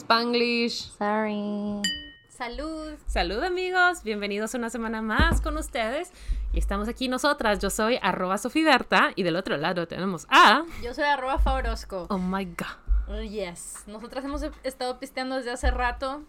[0.00, 0.90] Spanglish.
[0.96, 1.82] Sorry.
[2.30, 2.94] Salud.
[3.06, 6.10] Salud amigos, bienvenidos una semana más con ustedes.
[6.54, 7.58] Y estamos aquí nosotras.
[7.58, 10.64] Yo soy arroba sofiberta y del otro lado tenemos a...
[10.82, 12.06] Yo soy arroba favorosco.
[12.08, 12.78] Oh my god.
[13.08, 13.84] Oh, yes.
[13.86, 16.22] Nosotras hemos estado pisteando desde hace rato.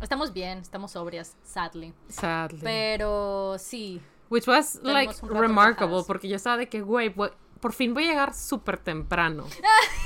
[0.00, 1.92] Estamos bien, estamos sobrias, sadly.
[2.08, 2.60] Sadly.
[2.62, 4.00] Pero sí.
[4.30, 7.12] Which was like remarkable porque yo estaba de que, güey,
[7.60, 9.44] por fin voy a llegar súper temprano.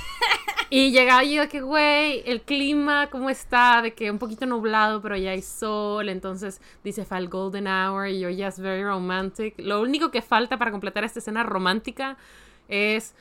[0.71, 3.83] y llegaba yo de que, güey, el clima, ¿cómo está?
[3.83, 6.09] De que un poquito nublado, pero ya hay sol.
[6.09, 9.55] Entonces dice, fall golden hour y yo ya es very romantic.
[9.59, 12.17] Lo único que falta para completar esta escena romántica
[12.69, 13.15] es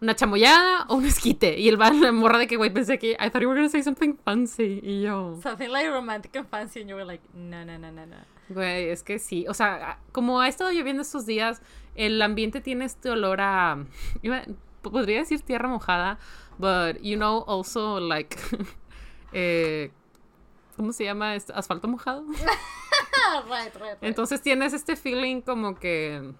[0.00, 1.58] una chamoyada o un esquite.
[1.58, 3.68] Y el va la morra de que, güey, pensé que, I thought you were gonna
[3.68, 4.80] say something fancy.
[4.82, 5.38] Y yo...
[5.42, 6.80] Something like romantic and fancy.
[6.80, 8.16] And you were like, no, no, no, no, no.
[8.48, 9.46] Güey, es que sí.
[9.48, 11.60] O sea, como ha estado lloviendo estos días,
[11.96, 13.84] el ambiente tiene este olor a.
[14.82, 16.18] podría decir tierra mojada,
[16.58, 18.36] but you know, also like.
[19.32, 19.90] eh,
[20.76, 21.54] ¿Cómo se llama esto?
[21.54, 22.24] Asfalto mojado.
[23.48, 23.96] Right, right, right.
[24.02, 26.32] Entonces tienes este feeling como que.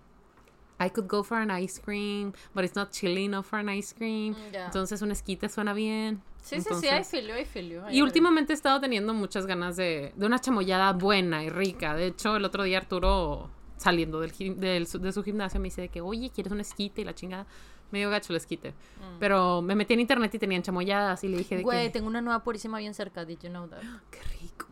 [0.79, 3.95] I could go for an ice cream, but it's not chilly enough for an ice
[3.95, 4.35] cream.
[4.35, 4.65] Mm, ya.
[4.67, 6.23] Entonces un esquite suena bien.
[6.43, 7.81] sí, sí, sí, Entonces- I feel you, I feel you.
[7.89, 11.95] I y últimamente he estado teniendo muchas ganas de, de una chamoyada buena y rica.
[11.95, 16.01] De hecho, el otro día Arturo, saliendo del, de su gimnasio, me dice de que,
[16.01, 17.03] oye, ¿quieres un esquite?
[17.03, 17.47] Y la chingada.
[17.93, 18.75] Medio gacho el esquite.
[19.21, 21.65] Pero me metí en internet y tenían chamoyadas y le dije de Mm.
[21.65, 21.91] Güey, que...
[21.91, 23.25] tengo una nueva purísima bien cerca.
[23.25, 23.81] Did you know that?
[24.11, 24.67] ¡Qué rico!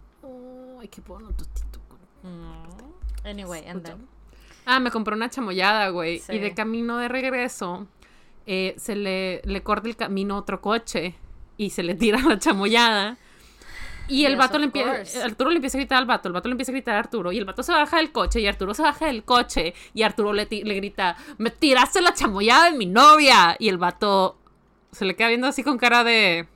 [0.80, 1.78] ¡Ay, qué bueno tostito!
[2.22, 3.26] Mm.
[3.26, 4.08] Anyway, and then.
[4.66, 6.18] Ah, me compré una chamoyada, güey.
[6.18, 6.32] Sí.
[6.32, 7.86] Y de camino de regreso,
[8.46, 11.14] eh, se le, le corta el camino a otro coche
[11.56, 13.16] y se le tira la chamoyada.
[14.08, 15.24] Y el Yes, vato le empieza.
[15.24, 17.32] Arturo le empieza a gritar al vato, el vato le empieza a gritar a Arturo,
[17.32, 20.32] y el vato se baja del coche, y Arturo se baja del coche, y Arturo
[20.32, 24.38] le, le grita, me tiraste la chamoyada de mi novia, y el vato
[24.92, 26.46] se le queda viendo así con cara de,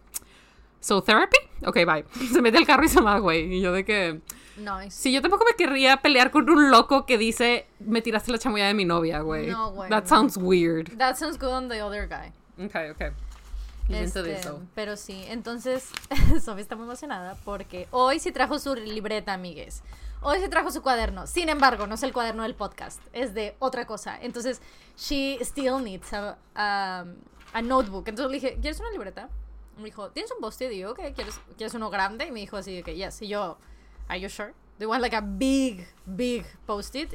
[0.80, 1.38] so therapy?
[1.64, 2.04] Ok, bye.
[2.32, 4.20] Se mete al carro y se va, güey, y yo de que...
[4.56, 4.90] Nice.
[4.90, 8.66] Sí, yo tampoco me querría pelear con un loco que dice, me tiraste la chamoya
[8.66, 9.46] de mi novia, güey.
[9.46, 10.98] No, güey, That sounds weird.
[10.98, 12.32] That sounds good on the other guy.
[12.64, 13.12] Ok, ok.
[13.88, 14.60] Este, this, though.
[14.74, 15.88] pero sí, entonces
[16.44, 19.82] Sofía está muy emocionada porque hoy sí trajo su libreta, amigues.
[20.20, 21.26] Hoy sí trajo su cuaderno.
[21.26, 24.18] Sin embargo, no es el cuaderno del podcast, es de otra cosa.
[24.20, 24.60] Entonces,
[24.96, 27.14] she still needs a, um,
[27.52, 28.08] a notebook.
[28.08, 29.28] Entonces le dije, ¿quieres una libreta?
[29.76, 30.72] Me dijo, ¿tienes un post-it?
[30.72, 32.26] Y yo, ok, ¿quieres, ¿quieres uno grande?
[32.26, 33.22] Y me dijo así de que, yes.
[33.22, 33.58] Y yo,
[34.08, 34.52] ¿are you sure?
[34.78, 37.14] Do you want like a big, big post-it?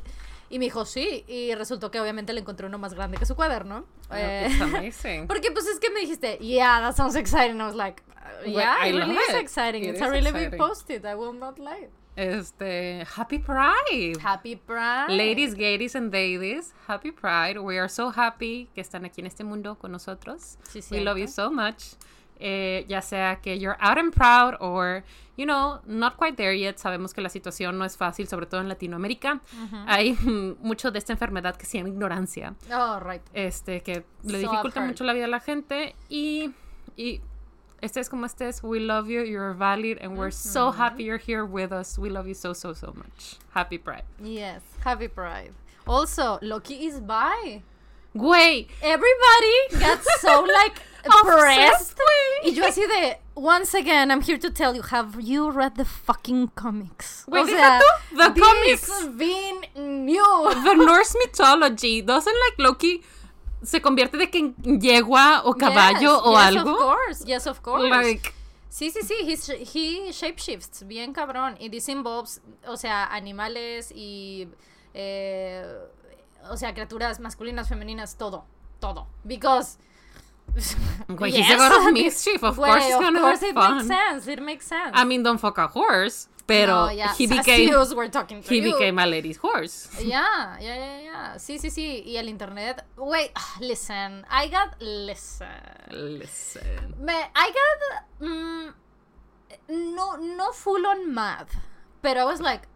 [0.53, 1.25] Y me dijo, sí.
[1.28, 3.86] Y resultó que obviamente le encontré uno más grande que su cuaderno.
[4.12, 5.28] Eh, It's amazing.
[5.28, 7.59] porque pues es que me dijiste, yeah, that sounds exciting.
[7.59, 8.03] I was like,
[8.46, 9.41] Well, yeah, it really is it.
[9.41, 9.84] exciting.
[9.84, 11.06] It It's is a really big post-it.
[11.06, 11.90] I will not lie.
[12.16, 14.18] Este, Happy Pride.
[14.22, 15.09] Happy Pride.
[15.09, 17.58] Ladies, gaydies and daddies, Happy Pride.
[17.59, 20.58] We are so happy que están aquí en este mundo con nosotros.
[20.70, 21.96] Sí, We love you so much.
[22.45, 25.05] Eh, ya sea que you're out and proud or,
[25.37, 26.77] you know, not quite there yet.
[26.77, 29.39] Sabemos que la situación no es fácil, sobre todo en Latinoamérica.
[29.87, 32.53] Hay mm, mucho de esta enfermedad que se llama ignorancia.
[32.69, 33.21] Oh, right.
[33.33, 36.51] este que le So dificulta mucho la vida a la gente y,
[36.97, 37.21] y
[37.81, 41.71] estés como estés, we love you, you're valid and we're so happy you're here with
[41.71, 41.97] us.
[41.97, 43.37] We love you so so so much.
[43.53, 44.03] Happy Pride.
[44.21, 45.53] Yes, Happy Pride.
[45.87, 47.61] Also, Loki is bi.
[48.13, 51.97] Güey, Everybody got so like pressed.
[52.44, 55.86] Y yo así de, once again, I'm here to tell you, have you read the
[55.86, 57.25] fucking comics?
[57.28, 59.18] Güey, deja tú, the this comics.
[59.18, 60.53] been new.
[60.64, 63.03] the Norse mythology, doesn't like Loki
[63.64, 66.72] se convierte de que en yegua o caballo Yes, o yes, algo.
[66.72, 67.90] Of course, yes, of course.
[67.90, 68.34] Like
[68.74, 71.56] Sí, sí, sí, he's, he shapeshifts, bien cabrón.
[71.59, 74.47] Y this involves, o sea, animales y,
[74.96, 75.64] eh,
[76.50, 78.46] o sea, criaturas masculinas, femeninas, todo,
[78.80, 79.06] todo.
[79.24, 79.78] Because...
[81.08, 83.88] Güey, he's a god of mischief, of course he's of gonna course have it makes
[83.88, 84.91] sense, it makes sense.
[84.94, 88.58] I mean, don't fuck a horse, pero No, yeah, he became we're talking to he
[88.62, 88.74] you.
[88.74, 89.90] became a lady's horse.
[90.00, 91.36] Yeah, yeah, yeah, yeah.
[91.38, 92.03] Sí, sí, sí.
[92.06, 92.84] Y el internet.
[92.97, 93.31] Wait,
[93.62, 94.25] listen.
[94.30, 94.75] I got.
[94.80, 95.47] Listen.
[95.91, 96.94] Listen.
[96.99, 98.28] Me, I got.
[98.28, 98.73] mm,
[99.70, 101.47] no, no full on mad.
[102.02, 102.67] Pero I was like.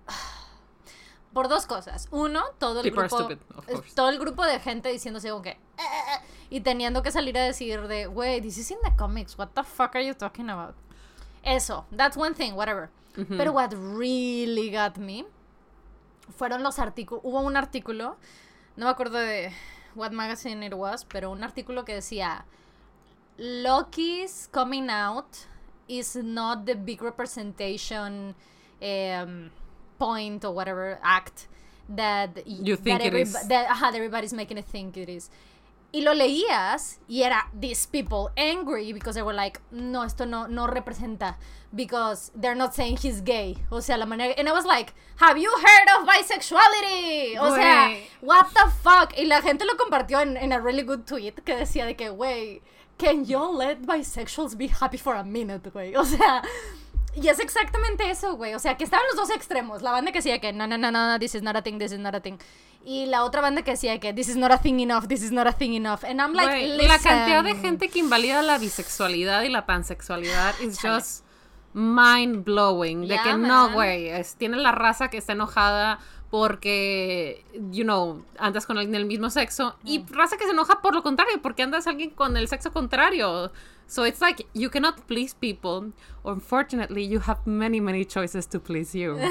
[1.37, 2.07] Por dos cosas.
[2.09, 3.17] Uno, todo el People grupo.
[3.19, 3.93] stupid.
[3.93, 5.51] Todo el grupo de gente diciéndose como que.
[5.51, 5.83] "Eh, eh,
[6.15, 9.37] eh", y teniendo que salir a decir de, wey, this is in the comics.
[9.37, 10.73] What the fuck are you talking about?
[11.43, 11.85] Eso.
[11.95, 12.89] That's one thing, whatever.
[13.37, 15.27] Pero what really got me
[16.35, 17.23] fueron los artículos.
[17.23, 18.17] Hubo un artículo,
[18.75, 19.53] no me acuerdo de
[19.93, 22.45] what magazine it was, pero un artículo que decía:
[23.37, 25.27] Loki's coming out
[25.87, 28.33] is not the big representation
[28.81, 29.51] um,
[29.97, 31.47] point or whatever act
[31.89, 33.33] that You think that it is.
[33.47, 35.29] That, everybody's making it think it is.
[35.93, 40.45] Y lo leías y era these people angry because they were like, no, esto no,
[40.45, 41.37] no representa
[41.73, 43.55] because they're not saying he's gay.
[43.71, 44.33] O sea, la manera.
[44.37, 47.37] And I was like, have you heard of bisexuality?
[47.39, 49.17] O sea, what the fuck?
[49.17, 52.09] Y la gente lo compartió en, en a really good tweet que decía de que,
[52.09, 52.61] güey,
[52.97, 55.95] can you let bisexuals be happy for a minute, güey?
[55.95, 56.43] O sea.
[57.21, 58.53] Y es exactamente eso, güey.
[58.53, 59.81] O sea, que estaban los dos extremos.
[59.81, 61.91] La banda que decía que no, no, no, no, this is not a thing, this
[61.91, 62.37] is not a thing.
[62.85, 65.31] Y la otra banda que decía que this is not a thing enough, this is
[65.31, 66.03] not a thing enough.
[66.03, 66.87] And I'm like, Güey, listen.
[66.87, 71.25] la cantidad de gente que invalida la bisexualidad y la pansexualidad is just
[71.73, 73.01] mind blowing.
[73.01, 73.73] De Yeah, que no, man.
[73.73, 74.07] güey.
[74.09, 75.99] es- Tiene la raza que está enojada
[76.29, 79.75] porque, you know, andas con alguien del mismo sexo.
[79.83, 83.51] Y raza que se enoja por lo contrario, porque andas alguien con el sexo contrario.
[83.87, 85.93] So it's like you cannot please people.
[86.25, 89.17] Unfortunately, you have many, many choices to please you.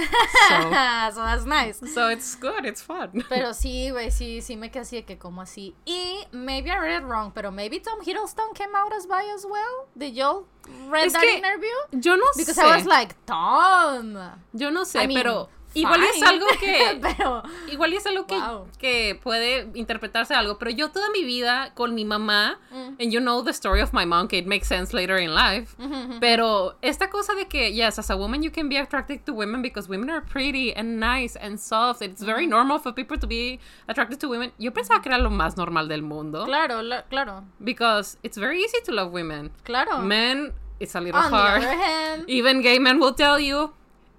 [0.49, 0.55] So,
[1.17, 1.81] so that's nice.
[1.93, 3.25] so it's good, it's fun.
[3.29, 5.75] Pero sí, güey, sí, sí me quedé así de que como así.
[5.85, 9.45] Y maybe I read it wrong, pero maybe Tom Hiddleston came out as bi as
[9.45, 9.89] well.
[9.99, 10.47] Did y'all
[10.89, 11.75] read Es that interview?
[12.01, 12.63] Yo no Because sé.
[12.63, 14.17] I was like, Tom.
[14.55, 15.49] Yo no sé, I mean, pero
[15.81, 18.67] igual es algo que pero igual es algo que, Wow.
[18.79, 22.97] que puede interpretarse algo, pero yo toda mi vida con mi mamá, Mm.
[23.01, 25.75] and you know the story of my mom, que it makes sense later in life,
[26.21, 29.63] pero esta cosa de que, yes, as a woman you can be attracted to women
[29.63, 33.59] because women are pretty and nice and soft, it's very normal for people to be
[33.89, 34.53] attracted to women.
[34.59, 38.63] Yo pensaba que era lo más normal del mundo, claro, la- claro, because it's very
[38.63, 39.51] easy to love women.
[39.65, 39.99] claro.
[39.99, 41.63] Men, it's a little On the hard.
[41.63, 43.73] other hand, Even gay men will tell you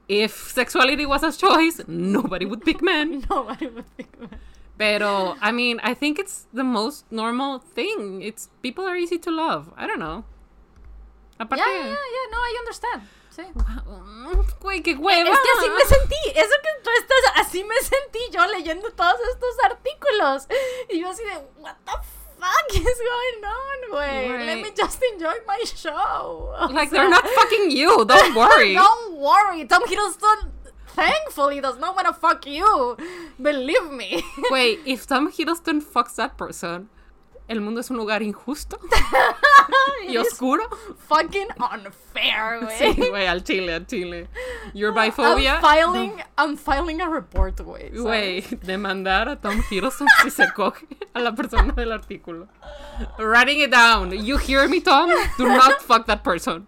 [0.08, 3.24] if sexuality was a choice, nobody would pick men.
[3.30, 4.40] nobody would of it.
[4.78, 8.22] Pero, I mean, I think it's the most normal thing.
[8.22, 9.74] It's people are easy to love.
[9.76, 10.24] I don't know.
[11.40, 13.02] Aparte, Yeah, yeah, yeah, no, I understand.
[13.32, 13.44] Sí.
[14.60, 15.30] Güey, qué hueva.
[15.30, 19.20] Es que así me sentí, eso que tú estás, así me sentí yo leyendo todos
[19.32, 20.48] estos artículos.
[20.90, 22.17] Y yo así de, what the fuck
[22.74, 24.28] is going on, wait?
[24.28, 24.46] Güey.
[24.46, 26.54] Let me just enjoy my show.
[26.72, 28.06] Like sea, they're not fucking you.
[28.14, 28.74] Don't worry.
[28.74, 30.52] Don't worry, Tom Hiddleston
[30.88, 32.98] thankfully does not want to fuck you.
[33.42, 34.24] Believe me.
[34.50, 36.90] Wait, if Tom Hiddleston fucks that person,
[37.48, 38.80] el mundo es un lugar injusto
[40.08, 40.64] y oscuro.
[41.08, 42.78] fucking unfair, güey.
[42.78, 44.28] Sí, güey, al chile, al chile.
[44.74, 45.60] Your I'm biphobia.
[45.62, 47.90] filing, I'm filing a report, güey.
[47.92, 52.48] Güey, demandar a Tom Hiddleston si se coge a la persona del artículo.
[53.18, 54.12] Writing it down.
[54.12, 55.10] You hear me, Tom?
[55.38, 56.68] Do not fuck that person.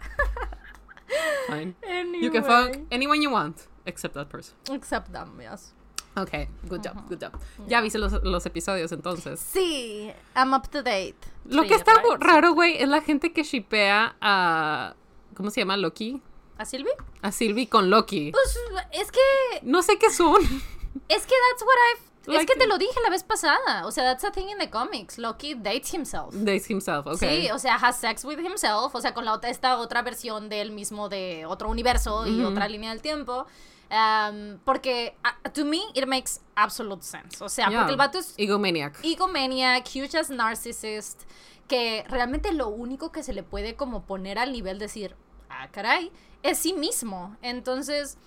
[1.47, 1.75] Fine.
[2.21, 4.55] You can fuck anyone you want, except that person.
[4.71, 5.73] Except them, yes.
[6.21, 7.31] Okay, good job, good job.
[7.67, 9.39] Ya viste los, los episodios entonces.
[9.39, 11.15] Sí, I'm up to date.
[11.45, 12.21] Lo Sí, que está right.
[12.21, 14.95] raro, güey, es la gente que shipea a.
[15.35, 15.77] ¿Cómo se llama?
[15.77, 16.21] Loki.
[16.57, 16.91] ¿A Sylvie?
[17.21, 18.31] A Sylvie con Loki.
[18.31, 18.59] Pues
[18.91, 19.19] es que
[19.61, 20.41] No sé qué son.
[21.07, 23.85] es que that's what I've es que te lo dije la vez pasada.
[23.85, 25.17] O sea, that's a thing in the comics.
[25.17, 26.33] Loki dates himself.
[26.33, 27.43] Dates himself, okay.
[27.43, 30.61] Sí, o sea, has sex with himself, o sea, con la esta otra versión de
[30.61, 33.47] él mismo de otro universo y otra línea del tiempo.
[33.91, 37.41] Um, porque, uh, to me, it makes absolute sense.
[37.43, 37.79] O sea, Yeah.
[37.79, 38.99] porque el vato es Egomaniac.
[39.03, 41.23] egomaniac, huge as narcissist,
[41.67, 45.15] que realmente lo único que se le puede como poner al nivel de decir,
[45.49, 46.11] ah, caray,
[46.43, 47.35] es sí mismo.
[47.41, 48.17] Entonces,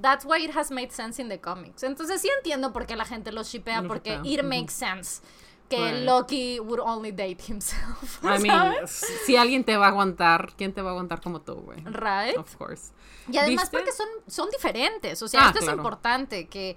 [0.00, 1.82] that's why it has made sense in the comics.
[1.82, 5.22] Entonces sí entiendo por qué la gente lo shippea, porque it makes sense
[5.68, 6.04] que Right.
[6.04, 8.20] Loki would only date himself.
[8.22, 11.54] I mean, si alguien te va a aguantar, ¿quién te va a aguantar como tú,
[11.54, 11.78] güey?
[11.84, 12.36] Right?
[12.36, 12.92] Of course.
[13.30, 13.78] Y además ¿Viste?
[13.78, 15.22] porque son, son diferentes.
[15.22, 16.76] O sea, Ah, esto es importante que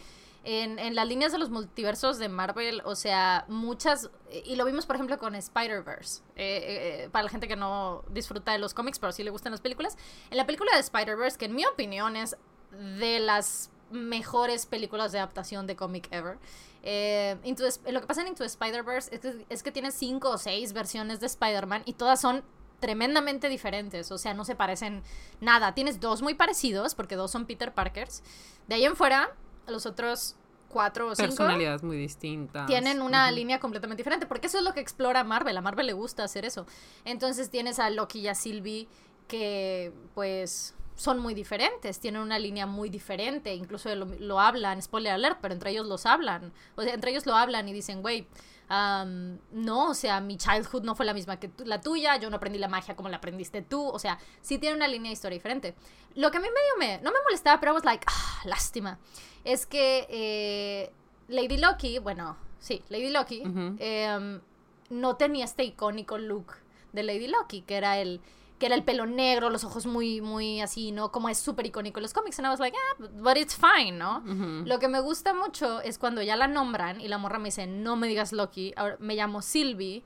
[0.50, 4.10] en, en las líneas de los multiversos de Marvel, o sea, muchas,
[4.46, 8.54] y lo vimos por ejemplo con Spider-Verse, eh, eh, para la gente que no disfruta
[8.54, 9.98] de los cómics, pero sí le gustan las películas,
[10.30, 12.38] en la película de Spider-Verse, que en mi opinión es
[12.72, 16.38] de las mejores películas de adaptación de cómic ever.
[16.84, 20.30] Eh, Into the- lo que pasa en Into Spider-Verse es que, es que tiene cinco
[20.32, 22.44] o seis versiones de Spider-Man y todas son
[22.80, 25.02] tremendamente diferentes, o sea, no se parecen
[25.42, 25.74] nada.
[25.74, 28.22] Tienes dos muy parecidos, porque dos son Peter Parkers.
[28.68, 29.32] De ahí en fuera,
[29.68, 30.36] los otros
[30.70, 32.68] cuatro o cinco Personalidades muy distintas.
[32.68, 35.58] tienen una línea completamente diferente, porque eso es lo que explora Marvel.
[35.58, 36.68] A Marvel le gusta hacer eso.
[37.04, 38.88] Entonces tienes a Loki y a Sylvie
[39.28, 45.14] que, pues, son muy diferentes, tienen una línea muy diferente, incluso lo, lo hablan, spoiler
[45.14, 46.52] alert, pero entre ellos los hablan.
[46.76, 48.28] O sea, entre ellos lo hablan y dicen, güey,
[48.68, 52.38] am, no, o sea, mi childhood no fue la misma que la tuya, yo no
[52.38, 55.36] aprendí la magia como la aprendiste tú, o sea, sí tiene una línea de historia
[55.36, 55.76] diferente.
[56.16, 58.98] Lo que a mí medio me, no me molestaba, pero I was like, ah, lástima,
[59.44, 60.92] es que eh,
[61.28, 64.42] Lady Loki, bueno, sí, Lady Loki, em,
[64.90, 66.56] no tenía este icónico look
[66.92, 68.20] de Lady Loki, que era el,
[68.60, 71.12] que era el pelo negro, los ojos muy, muy así, ¿no?
[71.12, 72.40] Como es súper icónico en los cómics.
[72.40, 74.24] And I was like, ah, but it's fine, ¿no?
[74.66, 77.68] Lo que me gusta mucho es cuando ya la nombran y la morra me dice,
[77.68, 80.04] no me digas Loki, ahora me llamo Sylvie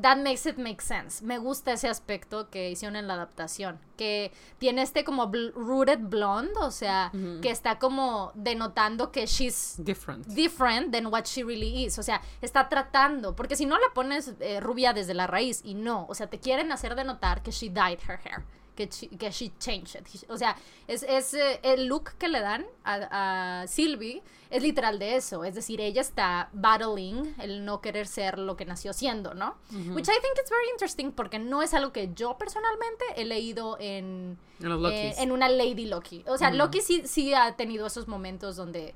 [0.00, 1.24] that makes it make sense.
[1.24, 6.52] Me gusta ese aspecto que hicieron en la adaptación, que tiene este como rooted blonde,
[6.60, 10.26] o sea, que está como denotando que she's different.
[10.28, 14.34] different than what she really is, o sea, está tratando, porque si no la pones
[14.40, 17.68] eh, rubia desde la raíz y no, o sea, te quieren hacer denotar que she
[17.68, 20.30] dyed her hair que she, que she changed it.
[20.30, 24.98] O sea, es, es eh, el look que le dan a, a, Sylvie es literal
[24.98, 25.44] de eso.
[25.44, 29.56] Es decir, ella está battling el no querer ser lo que nació siendo, ¿no?
[29.70, 33.76] Which I think it's very interesting porque no es algo que yo personalmente he leído
[33.80, 36.22] en, eh, en una Lady Loki.
[36.26, 38.94] O sea, Loki sí, sí ha tenido esos momentos donde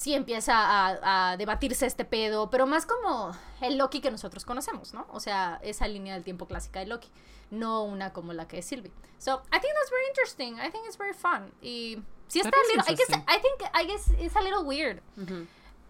[0.00, 4.94] sí empieza a, a, debatirse este pedo, pero más como el Loki que nosotros conocemos,
[4.94, 5.06] ¿no?
[5.10, 7.10] O sea, esa línea del tiempo clásica de Loki,
[7.50, 8.92] no una como la que es Sylvie.
[9.18, 10.54] So, I think that's very interesting.
[10.58, 11.52] I think it's very fun.
[11.60, 15.02] Y sí está little, I, guess, I think, I guess it's a little weird.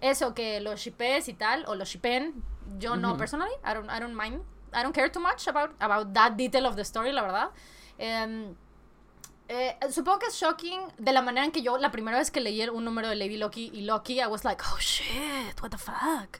[0.00, 2.42] Eso, que los shippes y tal, o los shippen,
[2.80, 6.12] yo no personally, I don't, I don't mind, I don't care too much about, about
[6.14, 7.50] that detail of the story, la verdad.
[8.00, 8.56] Um,
[9.52, 12.40] eh, supongo que es shocking de la manera en que yo, la primera vez que
[12.40, 15.76] leí un número de Lady Loki y Loki, I was like, oh shit, what the
[15.76, 16.38] fuck.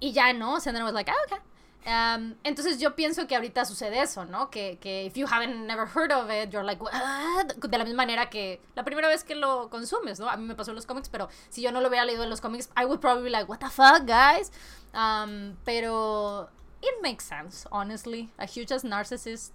[0.00, 1.38] Y ya no, o sea, then I was like, ah, okay.
[1.84, 4.50] Um, entonces yo pienso que ahorita sucede eso, ¿no?
[4.50, 7.54] Que, que if you haven't never heard of it, you're like, what?
[7.58, 10.28] De la misma manera que la primera vez que lo consumes, ¿no?
[10.28, 12.30] A mí me pasó en los cómics, pero si yo no lo hubiera leído en
[12.30, 14.50] los cómics, I would probably be like, what the fuck, guys?
[14.92, 16.48] Um, pero
[16.82, 18.30] it makes sense, honestly.
[18.38, 19.52] A huge narcissist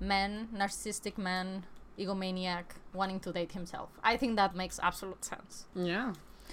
[0.00, 1.66] man, narcissistic man
[1.98, 3.90] egomaniac wanting to date himself.
[4.02, 5.66] I think that makes absolute sense.
[5.74, 6.12] Yeah.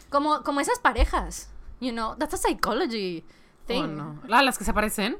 [0.09, 1.47] Como, como esas parejas,
[1.79, 3.23] you know, that's a psychology
[3.67, 3.83] thing.
[3.83, 4.19] Oh, no.
[4.27, 5.17] ¿La, las que se parecen?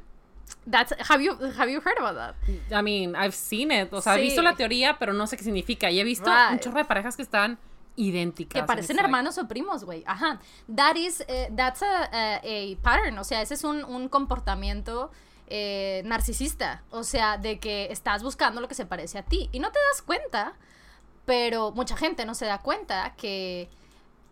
[0.65, 2.35] That's have you have you heard about that?
[2.71, 3.93] I mean, I've seen it.
[3.93, 4.19] O sea, sí.
[4.19, 5.91] he visto la teoría, pero no sé qué significa.
[5.91, 6.53] Y he visto right.
[6.53, 7.59] un chorro de parejas que están
[7.95, 8.61] idénticas.
[8.61, 10.03] Que parecen hermanos o primos, güey.
[10.07, 10.39] Ajá.
[10.73, 13.17] That is, uh, that's a, a, a, pattern.
[13.19, 15.11] O sea, ese es un, un comportamiento
[15.49, 19.59] eh, narcisista, o sea, de que estás buscando lo que se parece a ti y
[19.59, 20.53] no te das cuenta,
[21.25, 23.69] pero mucha gente no se da cuenta que,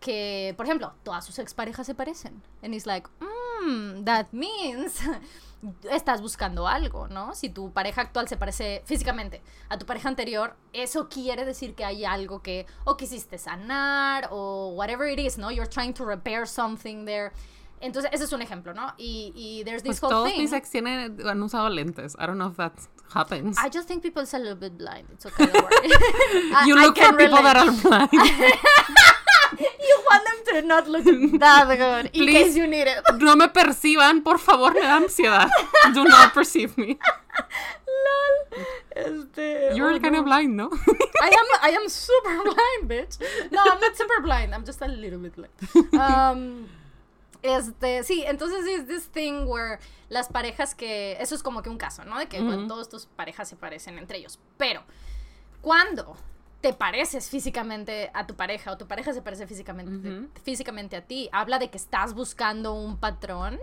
[0.00, 2.42] que por ejemplo, todas sus exparejas se parecen.
[2.62, 5.00] And it's like, mmm, that means
[5.90, 7.34] estás buscando algo, ¿no?
[7.34, 11.84] Si tu pareja actual se parece físicamente a tu pareja anterior, eso quiere decir que
[11.84, 15.50] hay algo que o quisiste sanar o whatever it is, ¿no?
[15.50, 17.32] You're trying to repair something there.
[17.80, 18.92] Entonces, ese es un ejemplo, ¿no?
[18.98, 20.42] Y, y there's this pues whole todos thing.
[20.42, 22.14] mis ex tienen, han usado lentes.
[22.18, 22.72] I don't know if that
[23.14, 23.56] happens.
[23.58, 25.08] I just think people are a little bit blind.
[25.12, 25.88] It's okay, don't worry.
[26.66, 28.12] you I, look I for people that are blind.
[29.58, 31.04] you want them to not look
[31.40, 33.02] that good in Please, case you need it.
[33.18, 35.48] no me perciban, por favor, me da ansiedad.
[35.94, 36.98] Do not perceive me.
[37.86, 38.64] Lol.
[38.96, 40.20] Este, You're oh, kind no.
[40.20, 40.70] of blind, no?
[41.22, 43.18] I am I am super blind, bitch.
[43.50, 44.54] No, I'm not super blind.
[44.54, 45.94] I'm just a little bit blind.
[45.94, 46.68] Um,
[47.42, 49.78] este, sí, entonces es this thing where
[50.08, 52.18] las parejas que eso es como que un caso, ¿no?
[52.18, 54.38] De que bueno, todos tus parejas se parecen entre ellos.
[54.56, 54.82] Pero
[55.60, 56.16] cuando
[56.60, 61.28] te pareces físicamente a tu pareja o tu pareja se parece físicamente, físicamente a ti,
[61.32, 63.58] habla de que estás buscando un patrón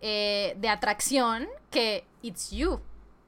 [0.00, 2.80] eh, de atracción que it's you.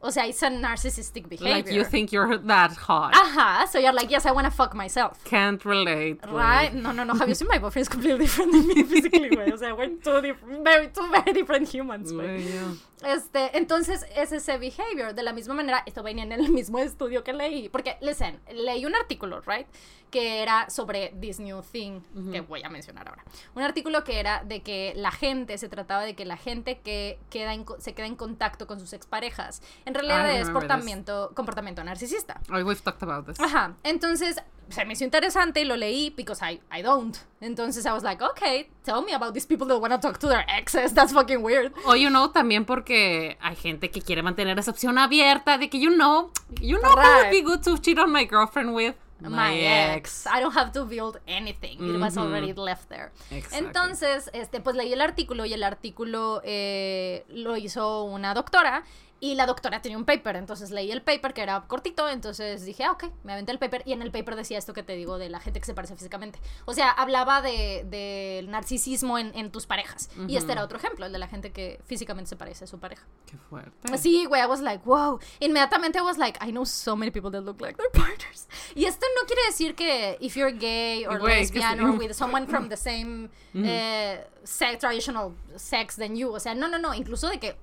[0.06, 1.56] O sea, it's a narcissistic behavior.
[1.56, 3.12] like you think you're that hot.
[3.12, 5.22] Ajá, so you're like, yes, I want to fuck myself.
[5.24, 6.18] Can't relate.
[6.30, 6.72] Right?
[6.72, 7.14] No, no, no.
[7.14, 9.52] Have you seen my boyfriend is completely different than me physically, güey.
[9.52, 12.44] O sea, we're two, different, very, two very different humans, güey.
[12.44, 13.14] Ya.
[13.14, 15.14] Este, entonces es ese behavior.
[15.14, 17.68] De la misma manera, esto venía en el mismo estudio que leí.
[17.68, 19.66] Porque, listen, leí un artículo, right?
[20.10, 22.00] Que era sobre this new thing,
[22.32, 23.24] que voy a mencionar ahora.
[23.56, 27.18] Un artículo que era de que la gente, se trataba de que la gente que
[27.28, 32.40] queda en se queda en contacto con sus exparejas, en realidad es comportamiento, comportamiento narcisista.
[32.50, 33.38] Oh, we've talked about this.
[33.40, 34.36] Ajá, entonces
[34.68, 37.16] se me hizo interesante y lo leí because I, I don't.
[37.40, 40.28] Entonces I was like, okay, tell me about these people that want to talk to
[40.28, 40.92] their exes.
[40.92, 41.72] That's fucking weird.
[41.84, 45.78] O you know, también porque hay gente que quiere mantener esa opción abierta de que
[45.78, 47.30] you know, you know who would Right.
[47.32, 48.94] be good to cheat on my girlfriend with?
[49.18, 49.58] My,
[49.94, 50.26] ex.
[50.26, 51.78] I don't have to build anything.
[51.80, 52.22] It was Mhm.
[52.24, 53.12] already left there.
[53.30, 53.66] Exactly.
[53.66, 58.84] Entonces, este, pues leí el artículo y el artículo eh, lo hizo una doctora
[59.18, 60.36] y la doctora tenía un paper.
[60.36, 62.08] Entonces leí el paper que era cortito.
[62.08, 63.82] Entonces dije, ah, ok, me aventé el paper.
[63.86, 65.96] Y en el paper decía esto que te digo de la gente que se parece
[65.96, 66.38] físicamente.
[66.66, 70.10] O sea, hablaba de- del narcisismo en, en tus parejas.
[70.28, 72.78] Y este era otro ejemplo, el de la gente que físicamente se parece a su
[72.78, 73.06] pareja.
[73.26, 73.98] Qué fuerte.
[73.98, 75.18] Sí, güey, I was like, wow.
[75.40, 78.46] Inmediatamente I was like, I know so many people that look like their partners.
[78.74, 82.46] Y esto no quiere decir que if you're gay or que lesbian or with someone
[82.46, 86.30] from the same eh, sex, traditional sex than you.
[86.32, 86.92] O sea, no, no, no.
[86.94, 87.56] Incluso de que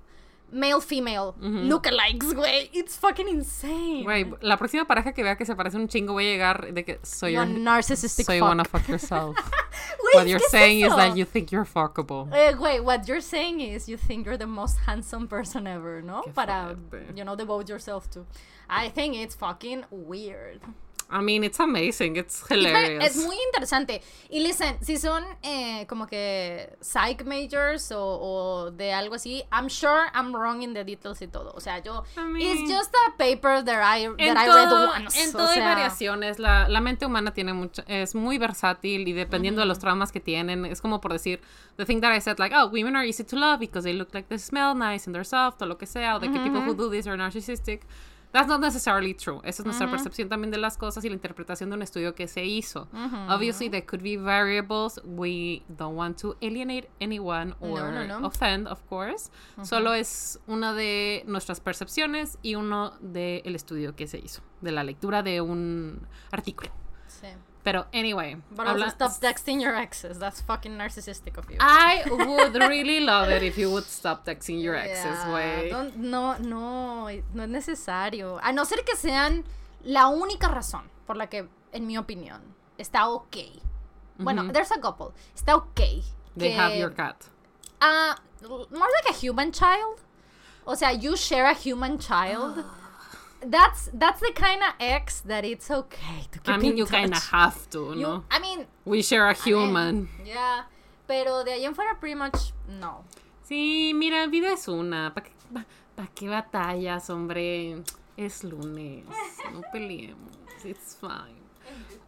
[0.53, 2.69] male female lookalikes, güey.
[2.73, 4.03] It's fucking insane.
[4.03, 6.83] Güey, la próxima pareja que vea que se parece un chingo voy a llegar de
[6.85, 8.47] que so You're you're, narcissistic so you fuck.
[8.49, 9.35] wanna fuck yourself.
[10.13, 12.29] What you're es saying is that you think you're fuckable.
[12.31, 16.21] Eh, güey, what you're saying is you think you're the most handsome person ever, ¿no?
[16.21, 17.17] Qué Para, fuerte.
[17.17, 18.25] you know, devote yourself to.
[18.69, 20.61] I think it's fucking weird.
[21.13, 22.15] I mean, it's amazing.
[22.17, 23.05] It's hilarious.
[23.05, 24.01] Es muy interesante.
[24.29, 29.69] Y listen, si son eh, como que psych majors o, o de algo así, I'm
[29.69, 31.53] sure I'm wrong in the details y todo.
[31.55, 34.55] O sea, yo, I mean, it's just a paper that I, that en I todo,
[34.55, 35.21] read once.
[35.21, 36.39] en o todo hay sea, variaciones.
[36.39, 40.19] La, la mente humana tiene mucha, es muy versátil y dependiendo de los traumas que
[40.19, 41.39] tienen, es como por decir,
[41.77, 44.13] the thing that I said, like, oh, women are easy to love because they look
[44.15, 46.61] like they smell nice and they're soft o lo que sea, o de que people
[46.61, 47.81] who do this are narcissistic.
[48.33, 49.39] That's not necessarily true.
[49.43, 52.27] Esa es nuestra percepción también de las cosas y la interpretación de un estudio que
[52.27, 52.87] se hizo.
[53.29, 54.99] Obviously, there could be variables.
[55.05, 58.27] We don't want to alienate anyone or No, no, no.
[58.27, 59.29] offend, of course.
[59.61, 64.83] Solo es una de nuestras percepciones y uno del estudio que se hizo, de la
[64.83, 66.71] lectura de un artículo.
[67.63, 70.19] Pero, anyway, But also stop texting your exes.
[70.19, 71.57] That's fucking narcissistic of you.
[71.61, 75.69] I would really love it if you would stop texting your exes, Yeah, güey.
[75.69, 78.37] don't- No, no, no es necesario.
[78.43, 79.45] A no ser que sean
[79.83, 82.41] la única razón por la que, en mi opinión,
[82.77, 83.37] está ok.
[84.17, 85.13] Bueno, there's a couple.
[85.33, 85.75] Está ok.
[86.35, 87.15] They que- have your cat.
[87.79, 89.99] Ah, more like a human child.
[90.65, 92.65] O sea, you share a human child.
[93.45, 97.13] That's that's the kind of ex that it's okay to keep I mean, you kind
[97.13, 98.23] of have to, You- ¿no?
[98.31, 100.09] I mean, We share a human.
[100.25, 100.63] yeah.
[101.07, 103.03] Pero de ahí en fuera, pretty much, no.
[103.43, 105.13] Sí, mira, vida es una.
[105.13, 107.83] ¿Para qué, pa- pa' qué batallas, hombre?
[108.15, 109.03] Es lunes.
[109.51, 110.31] No peleemos.
[110.63, 111.42] It's fine.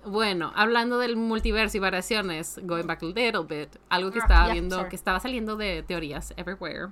[0.05, 4.45] Bueno, hablando del multiverso y variaciones, going back a little bit, algo que Ah, estaba
[4.45, 6.89] yeah, viendo, que estaba saliendo de teorías everywhere,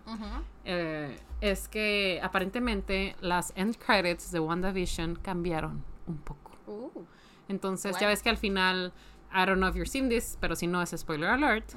[0.65, 6.51] eh, es que aparentemente las end credits de WandaVision cambiaron un poco.
[6.67, 7.03] Uh.
[7.49, 8.93] Entonces, ya ves que al final,
[9.31, 11.71] I don't know if you've seen this, pero si no es spoiler alert,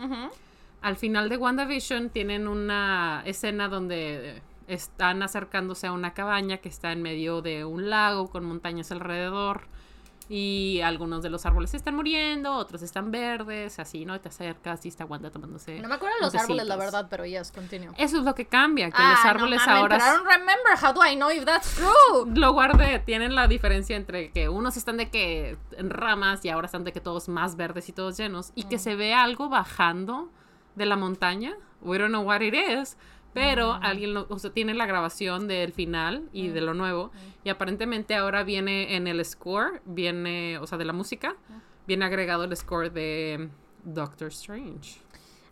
[0.80, 6.92] al final de WandaVision tienen una escena donde están acercándose a una cabaña que está
[6.92, 9.68] en medio de un lago con montañas alrededor
[10.28, 14.20] y algunos de los árboles están muriendo, otros están verdes, así, ¿no?
[14.20, 15.80] Te acercas y está Wanda tomándose.
[15.80, 17.90] No me acuerdo de los árboles, la verdad, pero yes, continue.
[17.96, 19.98] Eso es lo que cambia, que Ah, los no árboles mames, ahora...
[19.98, 20.72] Pero I don't remember.
[20.82, 22.34] How do I know if that's true?
[22.34, 26.66] Lo guardé, tienen la diferencia entre que unos están de que en ramas y ahora
[26.66, 30.30] están de que todos más verdes y todos llenos y que se ve algo bajando
[30.74, 31.56] de la montaña.
[31.82, 32.96] We don't know what it is,
[33.36, 37.10] pero alguien lo, o sea, tiene la grabación del final y de lo nuevo
[37.44, 41.36] y aparentemente ahora viene en el score, viene, o sea, de la música,
[41.86, 43.50] viene agregado el score de
[43.84, 45.00] Doctor Strange.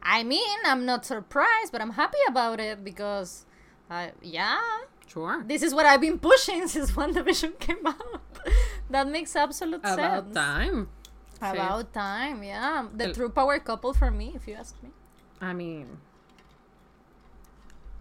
[0.03, 3.47] I mean, I'm not surprised, but I'm happy about it because,
[3.91, 4.59] uh, yeah,
[5.07, 5.43] Sure.
[5.47, 8.21] this is what I've been pushing since WandaVision came out.
[8.91, 10.35] that makes absolute About sense.
[10.35, 10.89] time.
[11.41, 11.51] Sí.
[11.53, 12.87] About time, yeah.
[12.97, 14.91] The El- true power couple for me, if you ask me.
[15.41, 15.99] I mean,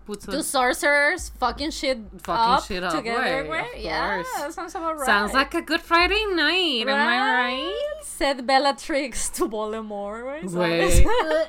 [0.05, 4.55] puts Two sorcerers fucking shit Fucking up shit up, together, way, of Yeah, course.
[4.55, 5.05] sounds about right.
[5.05, 7.73] Sounds like a good Friday night, am I right?
[8.03, 11.05] Said Bellatrix to Voldemort, güey.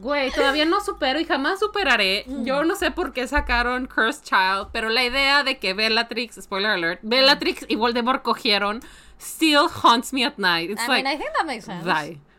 [0.00, 0.30] Güey.
[0.30, 2.24] todavía no supero y jamás superaré.
[2.44, 6.70] Yo no sé por qué sacaron Cursed Child, pero la idea de que Bellatrix, spoiler
[6.70, 8.80] alert, Bellatrix y Voldemort cogieron
[9.18, 10.70] still haunts me at night.
[10.70, 11.84] It's I like, mean, I think that makes sense.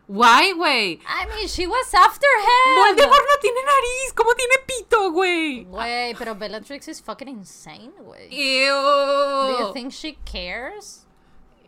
[0.10, 1.00] Why, güey?
[1.06, 2.78] I mean, she was after him.
[2.82, 5.66] Voldemort no tiene nariz, ¿cómo tiene pito, güey?
[5.66, 8.28] Güey, pero Bellatrix is fucking insane, güey.
[8.32, 8.74] Ew.
[8.74, 11.06] Do you think she cares?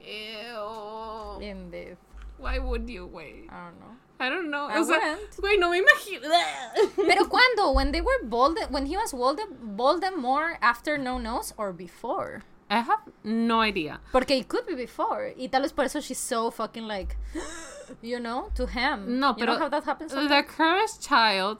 [0.02, 1.40] Ew.
[1.40, 1.98] Indeed.
[2.40, 3.46] Why would you, güey?
[3.48, 3.96] I don't know.
[4.20, 4.66] I don't know.
[4.66, 6.28] I o sea, güey, no me imagino.
[6.96, 7.72] Pero cuando?
[7.74, 12.42] When they were Volde when he was Volde Voldemort after No Nose or before?
[12.72, 14.00] I have no idea.
[14.14, 15.34] Porque it could be before.
[15.38, 17.18] Y tal vez por eso she's so fucking like,
[18.02, 19.20] you know, to him.
[19.20, 20.44] No, You pero know how that happens The?
[20.46, 21.60] Cursed Child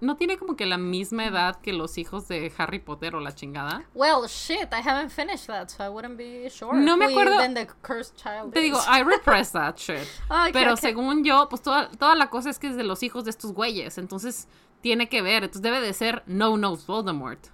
[0.00, 3.32] no tiene como que la misma edad que los hijos de Harry Potter o la
[3.34, 3.84] chingada.
[3.94, 6.74] Well, shit, I haven't finished that, so I wouldn't be sure.
[6.74, 8.78] No me acuerdo- the cursed child Te digo.
[8.88, 10.06] I repress that shit.
[10.52, 13.30] Pero según yo, pues toda, toda la cosa es que es de los hijos de
[13.30, 13.96] estos güeyes.
[13.98, 14.48] Entonces
[14.80, 15.44] tiene que ver.
[15.44, 17.46] Entonces debe de ser No Knows Voldemort.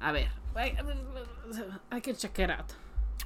[0.00, 0.30] A ver.
[0.56, 2.72] I can check it out.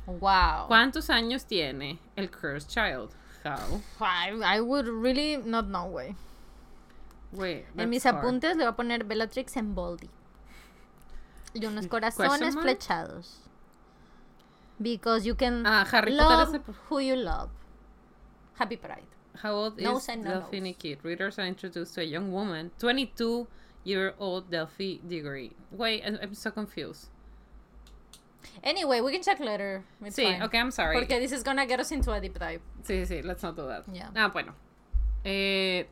[0.06, 0.66] Wow.
[0.68, 3.10] ¿Cuántos años tiene el Cursed Child?
[3.44, 3.80] How?
[4.00, 6.14] I, I would really not know, way.
[7.32, 8.16] Wait, En mis hard.
[8.16, 10.08] apuntes le voy a poner Bellatrix en Boldy.
[11.54, 12.64] Y unos corazones mark?
[12.66, 13.36] flechados.
[14.80, 17.50] Because you can Ah, Harry Potter love de- who you love.
[18.58, 19.06] Happy Pride.
[19.42, 20.74] How old No is Delphine.
[20.74, 20.98] Kid?
[21.04, 23.46] Readers are introduced to a young woman, 22
[23.84, 25.52] Your old Delphi degree.
[25.70, 27.08] Wait, I'm, I'm so confused.
[28.62, 29.82] Anyway, we can check later.
[30.02, 30.42] It's Sí, fine.
[30.42, 30.96] okay, I'm sorry.
[30.98, 32.60] Porque this is gonna get us into a deep dive.
[32.82, 33.84] Sí, sí, let's not do that.
[33.92, 34.10] Yeah.
[34.16, 34.54] Ah, bueno.
[35.24, 35.86] Eh,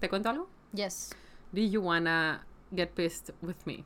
[0.00, 0.48] ¿Te cuento algo?
[0.72, 1.10] Yes.
[1.52, 3.84] Do you wanna get pissed with me?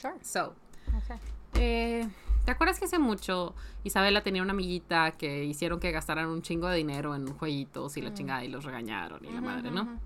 [0.00, 0.16] Sure.
[0.22, 0.54] So,
[0.96, 1.16] Okay.
[1.54, 2.08] eh,
[2.44, 6.68] ¿te acuerdas que hace mucho Isabela tenía una amiguita que hicieron que gastaran un chingo
[6.68, 9.98] de dinero en jueguitos y la chingada y los regañaron y la madre, ¿no?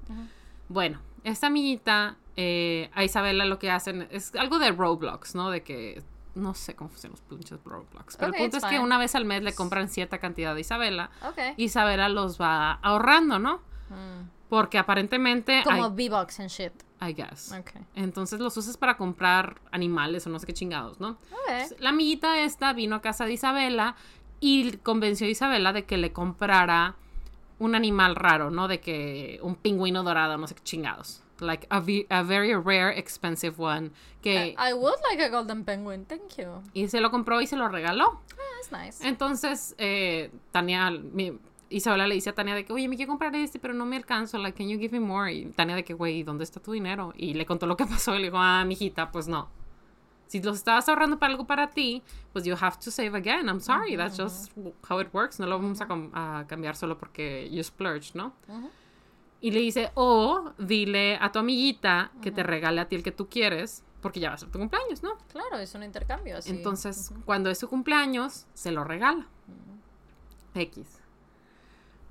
[0.68, 5.50] Bueno, esta amiguita, eh, a Isabela lo que hacen es algo de Roblox, ¿no?
[5.50, 6.02] De que
[6.34, 8.16] no sé cómo funcionan los pinches Roblox.
[8.16, 11.10] Pero el punto es que una vez al mes le compran cierta cantidad de Isabela.
[11.30, 11.54] Okay.
[11.56, 13.58] Isabela los va ahorrando, ¿no?
[13.90, 14.28] Mm.
[14.48, 15.62] Porque aparentemente.
[15.64, 16.72] Como V-Bucks and shit.
[17.00, 17.52] I guess.
[17.52, 17.82] Okay.
[17.94, 21.18] Entonces los usas para comprar animales o no sé qué chingados, ¿no?
[21.44, 21.76] Okay.
[21.78, 23.96] La amiguita esta vino a casa de Isabela
[24.40, 26.96] y convenció a Isabela de que le comprara
[27.58, 28.68] un animal raro, ¿no?
[28.68, 31.21] De que un pingüino dorado, no sé qué chingados.
[31.42, 33.90] Like a, a very rare, expensive one.
[34.22, 36.04] Que, I would like a golden penguin.
[36.06, 36.62] Thank you.
[36.72, 38.20] y se lo compró y se lo regaló.
[38.32, 39.06] Ah, that's nice.
[39.06, 43.34] Entonces, eh, Tania, mi- Isabela le dice a Tania de que, oye, me quiero comprar
[43.34, 44.38] este, pero no me alcanzo.
[44.38, 45.32] Like, can you give me more?
[45.32, 47.12] Y Tania de que, güey, ¿dónde está tu dinero?
[47.16, 49.48] Y le contó lo que pasó y le dijo, ah, mijita, pues no.
[50.28, 52.02] Si los estabas ahorrando para algo para ti,
[52.32, 53.48] pues you have to save again.
[53.48, 54.50] I'm sorry, that's just
[54.88, 55.38] how it works.
[55.38, 55.86] No lo vamos a,
[56.40, 58.32] a cambiar solo porque you splurged, ¿no?
[58.48, 58.70] Ujú.
[59.42, 63.12] Y le dice, o dile a tu amiguita que te regale a ti el que
[63.12, 65.18] tú quieres, porque ya va a ser tu cumpleaños, ¿no?
[65.32, 66.50] Claro, es un intercambio así.
[66.50, 69.26] Entonces, cuando es su cumpleaños, se lo regala.
[70.54, 71.01] X.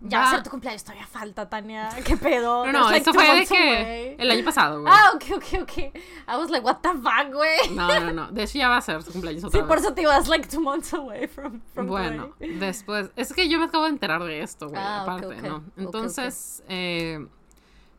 [0.04, 1.90] Ya va a ser tu cumpleaños, todavía falta, Tania.
[2.06, 2.66] ¿Qué pedo?
[2.66, 4.92] No, no, like esto two fue de que el año pasado, güey.
[4.96, 5.78] Ah, ok, ok, ok.
[5.78, 7.70] I was like, what the fuck, güey.
[7.76, 8.32] No, no, no.
[8.32, 10.48] De hecho, ya va a ser su cumpleaños otra Sí, por eso te ibas like
[10.48, 12.56] two months away from, from Bueno, today.
[12.58, 13.12] después.
[13.16, 15.36] Es que yo me acabo de enterar de esto, güey, Ah, aparte.
[15.42, 15.64] ¿no?
[15.78, 17.26] Entonces, eh,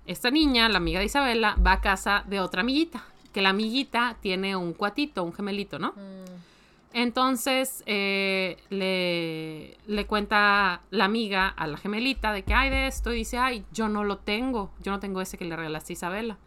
[0.06, 3.04] esta niña, la amiga de Isabela, va a casa de otra amiguita.
[3.32, 5.92] Que la amiguita tiene un cuatito, un gemelito, ¿no?
[5.92, 6.21] Mm,
[6.94, 13.12] Entonces eh, le, le cuenta la amiga a la gemelita de que hay de esto
[13.12, 15.94] y dice, ay, yo no lo tengo, yo no tengo ese que le regalaste a
[15.94, 16.38] Isabela.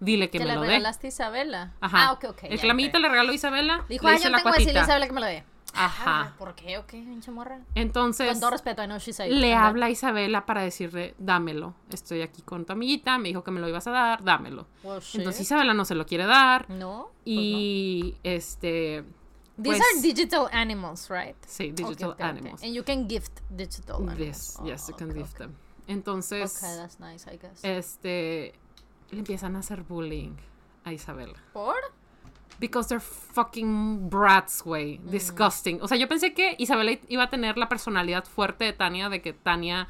[0.00, 0.68] Dile que ¿Te me le lo dé.
[0.68, 1.72] regalaste a Isabela?
[1.80, 2.08] Ajá.
[2.08, 2.44] Ah, ok, ok.
[2.44, 3.02] El ya, que la amiguita ok.
[3.02, 4.92] le regaló a Isabela, Dijo, dice yo la tengo que decirle a cuatita.
[4.92, 5.44] Isabela que me lo dé.
[5.76, 6.04] Ajá.
[6.20, 6.78] Ah, ¿Por qué?
[6.78, 7.58] Ok, pinche morra.
[7.74, 11.74] Entonces Con todo respeto, I know she's a- le habla a Isabela para decirle, dámelo.
[11.90, 14.66] Estoy aquí con tu amiguita, me dijo que me lo ibas a dar, dámelo.
[14.84, 15.00] Well.
[15.14, 16.68] Entonces Isabela no se lo quiere dar.
[16.70, 17.08] No.
[17.10, 19.04] pues Y este...
[19.56, 21.36] These pues- are digital animals, right?
[21.46, 22.62] Sí, digital animals.
[22.62, 24.18] And you can gift digital animals.
[24.18, 25.54] Yes, yes, you Oh, can gift them.
[25.86, 26.56] Entonces...
[26.56, 27.62] Okay, that's nice, I guess.
[27.62, 28.54] este
[29.10, 30.36] le empiezan a hacer bullying
[30.84, 31.38] a Isabela.
[31.52, 31.76] ¿Por?
[32.58, 34.98] Because they're fucking brats, güey.
[34.98, 35.10] Mm.
[35.10, 35.82] Disgusting.
[35.82, 39.20] O sea, yo pensé que Isabela iba a tener la personalidad fuerte de Tania, de
[39.22, 39.88] que Tania,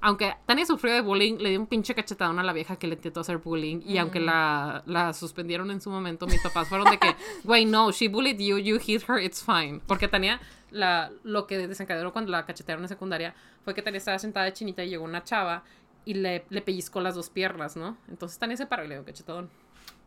[0.00, 2.94] aunque Tania sufrió de bullying, le dio un pinche cachetadón a la vieja que le
[2.94, 3.80] intentó hacer bullying.
[3.84, 7.90] Y aunque la, la suspendieron en su momento, mis papás fueron de que, güey, no,
[7.92, 9.80] she bullied you, you hit her, it's fine.
[9.86, 14.18] Porque Tania, la, lo que desencadenó cuando la cachetearon en secundaria fue que Tania estaba
[14.18, 15.64] sentada de chinita y llegó una chava
[16.04, 17.96] y le, le pellizcó las dos piernas, ¿no?
[18.08, 19.50] Entonces Tania se paró y le dio un cachetadón.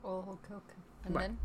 [0.03, 0.69] Oh, ok, ok.
[1.05, 1.27] And Bueno.
[1.27, 1.37] then?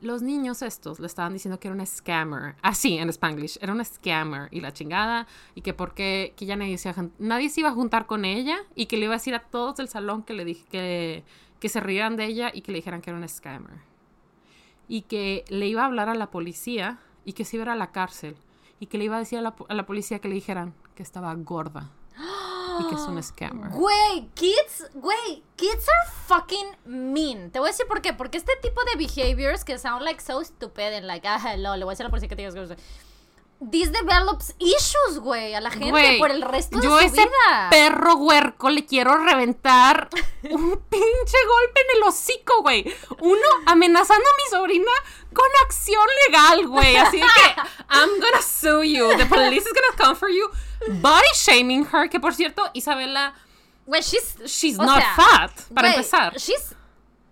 [0.00, 2.56] Los niños estos le estaban diciendo que era un scammer.
[2.62, 3.58] Así, en Spanglish.
[3.60, 4.48] Era un scammer.
[4.50, 5.26] Y la chingada.
[5.54, 8.58] Y que porque que ya nadie se, nadie se iba a juntar con ella.
[8.74, 11.24] Y que le iba a decir a todos del salón que le dije
[11.60, 13.78] que, se rieran de ella y que le dijeran que era un scammer.
[14.88, 17.76] Y que le iba a hablar a la policía y que se iba a a
[17.76, 18.36] la cárcel.
[18.78, 21.02] Y que le iba a decir a la, a la policía que le dijeran que
[21.02, 21.90] estaba gorda.
[22.80, 23.70] Y que es un scammer.
[23.72, 27.50] Güey, kids, güey, kids are fucking mean.
[27.50, 28.12] Te voy a decir por qué.
[28.12, 31.84] Porque este tipo de behaviors que sound like so stupid and like, ah, hello, le
[31.84, 32.76] voy a decir a la policía que te digas que
[33.60, 37.68] This develops issues, güey, a la gente Güey, por el resto de su ese vida.
[37.70, 40.08] perro huerco le quiero reventar
[40.50, 42.90] un pinche golpe en el hocico, güey.
[43.20, 44.90] Uno amenazando a mi sobrina
[45.34, 46.96] con acción legal, güey.
[46.96, 49.14] Así que I'm gonna sue you.
[49.18, 50.48] The police is gonna come for you.
[50.88, 52.08] Body shaming her.
[52.08, 53.32] Que por cierto, Isabela,
[53.86, 56.38] Güey, she's, she's not sea, fat, para empezar.
[56.38, 56.74] She's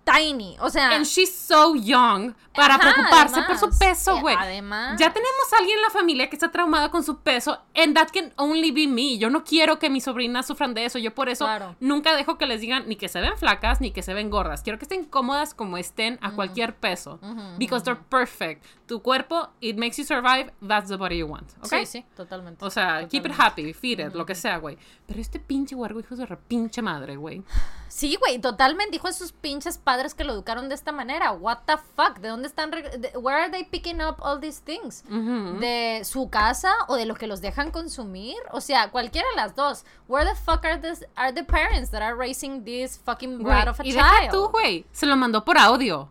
[0.04, 0.90] tiny, o sea.
[0.92, 4.36] And she's so young para Ajá, preocuparse por su peso, eh, güey.
[4.38, 4.98] además.
[4.98, 8.08] Ya tenemos a alguien en la familia que está traumada con su peso, and that
[8.12, 9.16] can only be me.
[9.18, 10.98] Yo no quiero que mis sobrinas sufran de eso.
[10.98, 11.76] Yo por eso Claro.
[11.80, 14.62] nunca dejo que les digan ni que se ven flacas ni que se ven gordas.
[14.62, 17.18] Quiero que estén cómodas como estén a cualquier peso.
[17.58, 18.64] Because they're perfect.
[18.86, 20.52] Tu cuerpo, it makes you survive.
[20.66, 21.50] That's the body you want.
[21.62, 21.66] ¿Ok?
[21.80, 22.64] Sí, sí, totalmente.
[22.64, 24.78] O sea, keep it happy, feed it, lo que sea, güey.
[25.06, 27.42] Pero este pinche huergo, hijos de re pinche madre, güey.
[27.88, 28.92] Sí, güey, totalmente.
[28.92, 31.32] Dijo en sus pinches padres que lo educaron de esta manera.
[31.32, 32.18] What the fuck?
[32.18, 32.72] ¿De dónde están?
[32.72, 35.04] reg- de- Where are they picking up all these things?
[35.08, 35.58] Ujú.
[35.60, 38.36] ¿De su casa o de lo que los dejan consumir?
[38.50, 39.84] O sea, cualquiera de las dos.
[40.08, 43.68] Where the fuck are the, are the parents that are raising this fucking Güey, brat
[43.68, 44.04] of a y child?
[44.20, 44.84] deja tú, güey.
[44.92, 46.10] Se lo mandó por audio.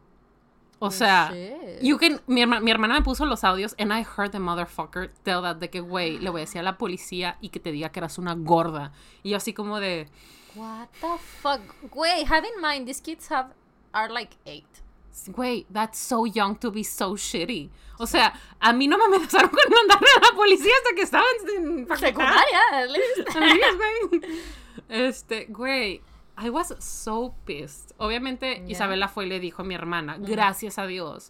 [0.80, 1.82] O sea, shit.
[1.82, 5.12] you can, mi, herma- mi hermana me puso los audios and I heard the motherfucker
[5.24, 7.72] tell that de que, güey, le voy a decir a la policía y que te
[7.72, 8.92] diga que eras una gorda.
[9.24, 10.08] Y yo así como de,
[10.56, 11.62] What the fuck?
[11.96, 13.54] Wait, have in mind, these kids have
[13.92, 14.68] are like eight.
[15.28, 17.70] Güey, that's so young to be so shitty.
[18.00, 21.26] O sea, a mí no me amenazaron con mandarme a la policía hasta que estaba
[21.58, 21.88] en.
[21.98, 22.60] Secundaria.
[24.90, 26.02] Este, güey,
[26.38, 27.94] I was so pissed.
[27.98, 28.72] Obviamente, Yeah.
[28.72, 31.30] Isabela fue y le dijo a mi hermana, gracias a Dios.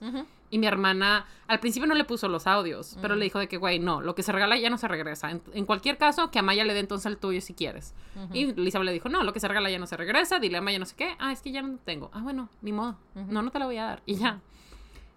[0.50, 3.58] Y mi hermana, al principio no le puso los audios, pero le dijo de que,
[3.58, 5.30] güey, no, lo que se regala ya no se regresa.
[5.30, 7.94] En, en cualquier caso, que a Maya le dé entonces el tuyo si quieres.
[8.32, 10.62] Y Isabela le dijo, no, lo que se regala ya no se regresa, dile a
[10.62, 11.16] Maya no sé qué.
[11.20, 12.10] Ah, es que ya no tengo.
[12.14, 12.98] Ah, bueno, ni modo.
[13.14, 14.04] No, no te la voy a dar.
[14.06, 14.40] Y ya.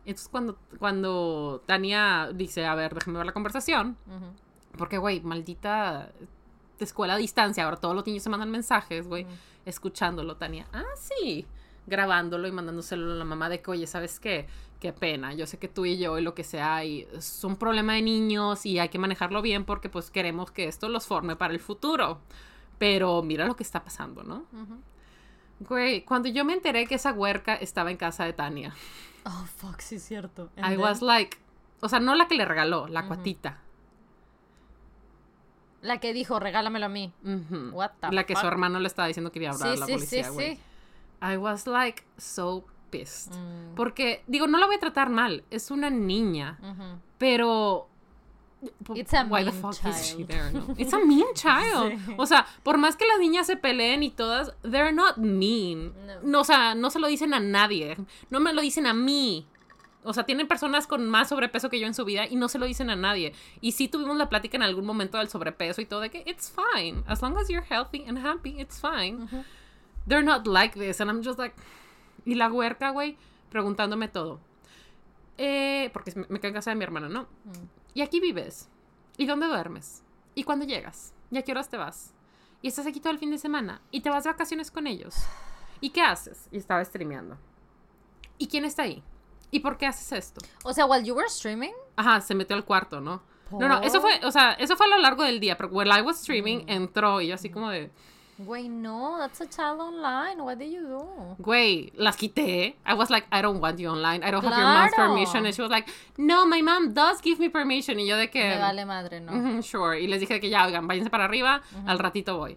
[0.05, 3.97] Entonces, cuando, cuando Tania dice, a ver, déjame ver la conversación,
[4.77, 6.11] porque, güey, maldita
[6.79, 7.65] de escuela a distancia.
[7.65, 9.27] Ahora todos los niños se mandan mensajes, güey,
[9.65, 10.67] escuchándolo, Tania.
[10.73, 11.47] Ah, sí.
[11.87, 14.47] Grabándolo y mandándoselo a la mamá de que, oye, ¿sabes qué?
[14.81, 15.35] Qué pena.
[15.35, 18.03] Yo sé que tú y yo y lo que sea, y es un problema de
[18.03, 21.61] niños y hay que manejarlo bien porque, pues, queremos que esto los forme para el
[21.61, 22.21] futuro.
[22.79, 24.47] Pero mira lo que está pasando, ¿no?
[25.61, 28.75] Güey, cuando yo me enteré que esa huerca estaba en casa de Tania,
[29.27, 30.49] Oh, fuck, sí es cierto.
[30.57, 31.37] I was like,
[31.81, 33.59] o sea, no la que le regaló, la cuatita.
[35.83, 37.13] La que dijo, regálamelo a mí.
[37.73, 39.81] What the La que su hermano le estaba diciendo que iba a hablar Sí, a
[39.81, 40.57] la sí, policía, sí, güey.
[40.57, 40.63] sí.
[41.23, 43.33] I was like so pissed.
[43.33, 43.75] Mm.
[43.77, 45.45] Porque, digo, no la voy a tratar mal.
[45.51, 46.59] Es una niña.
[47.19, 47.87] Pero.
[48.95, 50.29] It's a Why the mean fuck is she child.
[50.29, 50.75] there, no?
[50.77, 51.93] It's a mean child.
[51.93, 52.15] Sí.
[52.19, 55.95] O sea, por más que las niñas se peleen y todas, they're not mean.
[56.07, 56.21] No.
[56.23, 57.97] No, o sea, no se lo dicen a nadie.
[58.29, 59.47] No me lo dicen a mí.
[60.03, 62.59] O sea, tienen personas con más sobrepeso que yo en su vida y no se
[62.59, 63.33] lo dicen a nadie.
[63.63, 66.51] Y sí tuvimos la plática en algún momento del sobrepeso y todo de que it's
[66.51, 67.03] fine.
[67.07, 69.27] As long as you're healthy and happy, it's fine.
[70.07, 71.01] They're not like this.
[71.01, 71.55] And I'm just like.
[72.25, 73.17] Y la huerca, güey,
[73.51, 74.41] preguntándome todo.
[75.39, 77.23] Eh, porque me, quedo en casa de mi hermana, ¿no?
[77.23, 77.67] Mm.
[77.95, 78.69] ¿Y aquí vives?
[79.17, 80.03] ¿Y dónde duermes?
[80.35, 81.13] ¿Y cuándo llegas?
[81.31, 82.13] ¿Y a qué horas te vas?
[82.63, 83.81] ¿Y estás aquí todo el fin de semana?
[83.91, 85.15] ¿Y te vas de vacaciones con ellos?
[85.81, 86.49] ¿Y qué haces?
[86.51, 87.39] Y estaba streameando.
[88.37, 89.03] ¿Y quién está ahí?
[89.51, 90.41] ¿Y por qué haces esto?
[90.63, 93.23] O sea, while you were streaming, Ajá, se metió al cuarto, ¿no?
[93.51, 95.93] No, no, eso fue, o sea, eso fue a lo largo del día, pero while
[95.93, 97.91] I was streaming, entró y yo así como de,
[98.45, 100.41] güey, no, that's a child online.
[100.43, 101.37] What did you do?
[101.39, 102.77] güey, las quité.
[102.87, 104.23] I was like, I don't want you online.
[104.25, 105.45] I don't have your mom's permission.
[105.47, 107.99] And she was like, no, my mom does give me permission.
[108.01, 109.33] Y yo de que, Me vale madre, ¿no?
[109.33, 110.01] "Ujú, sure.
[110.01, 112.57] Y les dije que ya, oigan, váyanse para arriba, al ratito voy.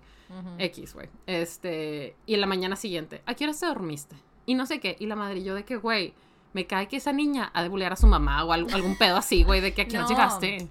[0.57, 1.09] X, güey.
[1.27, 4.15] Este, y en la mañana siguiente, ¿a qué hora te dormiste?
[4.47, 4.95] Y no sé qué.
[4.99, 6.13] Y la madre, y yo de que, güey,
[6.53, 9.17] me cae que esa niña ha de bulear a su mamá o al- algún pedo
[9.17, 10.09] así, güey, de que a qué hora No.
[10.09, 10.69] llegaste.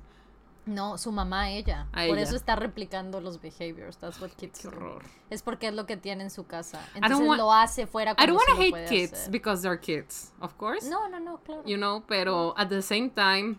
[0.64, 1.88] No, su mamá, ella.
[1.92, 2.22] A Por ella.
[2.22, 3.98] eso está replicando los behaviors.
[3.98, 4.76] That's what kids Qué do.
[4.76, 5.02] horror.
[5.28, 6.80] Es porque es lo que tiene en su casa.
[6.94, 9.30] Entonces want- lo hace fuera I cuando don't want to hate kids hacer.
[9.32, 10.88] because they're kids, of course.
[10.88, 11.64] No, no, no, claro.
[11.66, 13.58] You know, pero at the same time,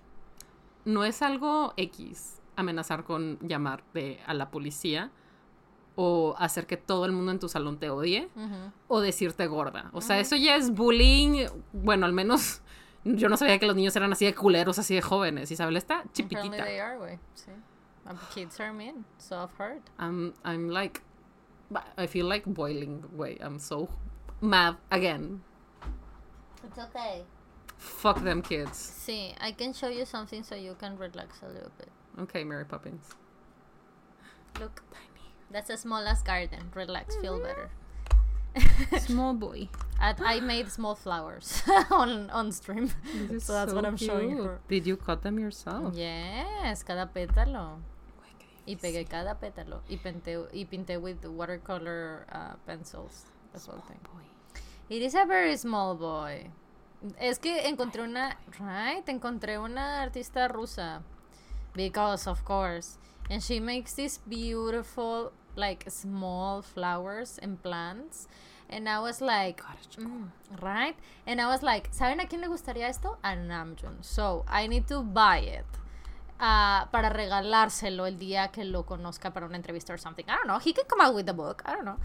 [0.85, 5.11] no es algo X amenazar con llamar de, a la policía
[5.95, 8.27] o hacer que todo el mundo en tu salón te odie
[8.87, 9.89] o decirte gorda.
[9.93, 11.45] O sea, eso ya es bullying.
[11.71, 12.61] Bueno, al menos
[13.05, 15.51] yo no sabía que los niños eran así de culeros, así de jóvenes.
[15.51, 16.63] Isabel está Apparently chiquitita.
[16.65, 17.19] they are, güey.
[17.35, 17.51] Sí.
[18.09, 19.05] Um, Kids are mean.
[19.17, 19.81] So I've heard.
[19.99, 21.01] I'm, I'm like,
[21.97, 23.03] I feel like boiling.
[23.15, 23.37] Way.
[23.41, 23.89] I'm so
[24.41, 25.41] mad again.
[26.65, 27.23] It's okay.
[27.77, 28.77] Fuck them kids.
[28.77, 31.89] Sí, I can show you something so you can relax a little bit.
[32.19, 33.09] Okay, Mary Poppins.
[34.59, 34.81] Look,
[35.51, 36.71] that's a small ass garden.
[36.73, 37.69] Relax, feel better.
[38.99, 39.69] Small boy.
[39.99, 42.91] And I made small flowers on on stream.
[43.39, 44.45] So that's what I'm showing cute.
[44.45, 44.59] her.
[44.67, 45.95] Did you cut them yourself?
[45.95, 47.79] Yes, cada pétalo.
[48.65, 49.81] Y pegué cada pétalo.
[49.89, 53.25] Y pinté, y pinté with watercolor uh, pencils.
[53.53, 53.99] The whole thing.
[54.03, 54.23] Boy.
[54.89, 56.51] It is a very small boy.
[57.19, 59.05] Es que encontré una, right?
[59.07, 61.01] Encontré una artista rusa.
[61.75, 62.97] Because, of course.
[63.29, 68.27] And she makes these beautiful, like, small flowers and plants.
[68.69, 69.61] And I was like,
[69.97, 70.29] mm,
[70.61, 70.95] right?
[71.27, 73.17] And I was like, ¿saben a quién le gustaría esto?
[73.23, 74.01] A Namjoon.
[74.01, 75.65] So, I need to buy it.
[76.39, 80.25] ah, para regalárselo el día que lo conozca para una entrevista or something.
[80.27, 80.59] I don't know.
[80.59, 81.63] He can come out with the book.
[81.65, 81.97] I don't know.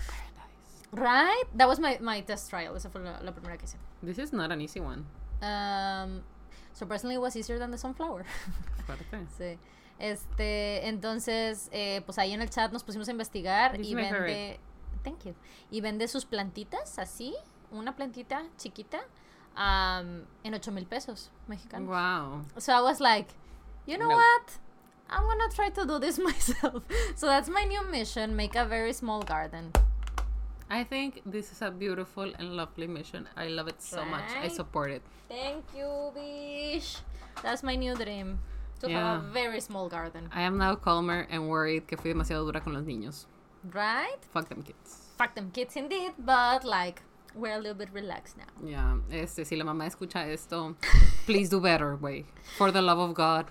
[0.93, 1.45] Right?
[1.55, 2.77] That was my, my test trial.
[2.77, 3.77] Esa fue la, la primera que hice.
[4.03, 5.05] This is not an easy one.
[5.43, 6.23] Um,
[6.73, 8.25] surprisingly, it was easier than the sunflower.
[8.87, 9.05] Fuerte.
[9.39, 9.59] sí.
[9.99, 14.61] Este, entonces, eh, pues ahí en el chat nos pusimos a investigar This y vende.
[15.03, 15.35] Thank you.
[15.71, 17.35] Y vende sus plantitas así.
[17.71, 18.99] una plantita chiquita
[19.55, 21.89] um, en 8 mil pesos mexicanos.
[21.89, 22.45] Wow.
[22.57, 23.29] So I was like,
[23.87, 24.17] you know No.
[24.17, 24.59] what?
[25.11, 26.83] I'm gonna try to do this myself.
[27.17, 29.73] so that's my new mission make a very small garden.
[30.71, 33.27] I think this is a beautiful and lovely mission.
[33.37, 34.31] I love it so much.
[34.43, 35.03] I support it.
[35.29, 36.99] Thank you, Bish.
[37.43, 38.39] That's my new dream.
[38.81, 39.15] To Yeah.
[39.15, 40.29] have a very small garden.
[40.33, 43.27] I am now calmer and worried que fui demasiado dura con los niños.
[43.73, 44.19] Right?
[44.33, 45.09] Fuck them kids.
[45.19, 47.03] Fuck them kids indeed, but like,
[47.35, 48.47] we're a little bit relaxed now.
[48.65, 50.77] Yeah, este, si la mamá escucha esto,
[51.27, 52.25] please do better, way.
[52.57, 53.47] For the love of God.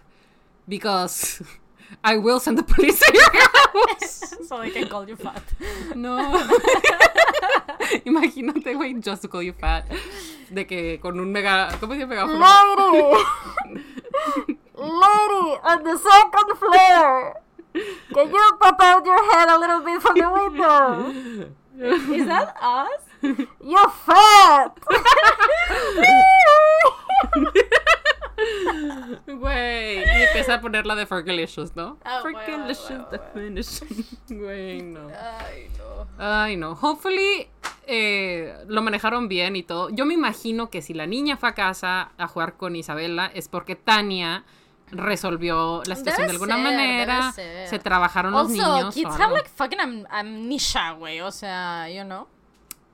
[0.68, 1.42] Because
[2.04, 4.34] I will send the police to your house.
[4.48, 5.44] so they can call you fat.
[5.96, 6.18] No.
[8.06, 9.86] Imagínate, güey, just to call you fat.
[10.50, 11.70] De que con un mega.
[11.80, 12.40] ¿Cómo se llama megáfono?
[12.40, 13.24] Lady!
[14.78, 17.42] Lady, on the second floor!
[18.14, 21.12] Can you pop out your head a little bit from the window?
[22.14, 23.02] Is that us?
[23.64, 24.78] You're fat!
[29.26, 29.98] Güey.
[29.98, 31.98] Y empieza a poner la de Fergalicious, ¿no?
[32.22, 33.90] Güey, Fergalicious definition.
[34.30, 35.08] Güey, no.
[35.10, 36.08] Ay, no.
[36.18, 36.76] Ay, no.
[36.76, 37.48] Hopefully
[37.88, 39.90] eh, lo manejaron bien y todo.
[39.90, 43.48] Yo me imagino que si la niña fue a casa a jugar con Isabela es
[43.48, 44.44] porque Tania
[44.92, 47.32] resolvió la situación Debe de alguna ser, manera.
[47.68, 48.94] Se trabajaron los niños.
[48.94, 51.22] kids have like fucking am- amnesia, güey.
[51.22, 52.28] O sea, you know.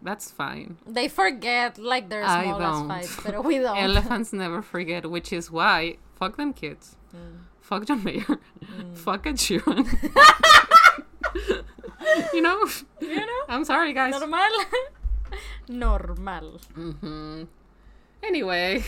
[0.03, 0.75] That's fine.
[0.85, 2.87] They forget like their I small ass don't.
[2.89, 3.77] fights, pero we don't.
[3.77, 6.97] Elephants never forget, which is why fuck them kids.
[7.15, 7.39] Mm.
[7.61, 8.25] Fuck John Mayer.
[8.95, 9.87] fuck Ed Sheeran.
[12.33, 12.59] you know?
[12.99, 13.41] You know?
[13.47, 14.11] I'm sorry, guys.
[14.11, 14.49] Normal.
[15.69, 16.59] Normal.
[16.75, 17.47] Mhm.
[18.21, 18.83] Anyway,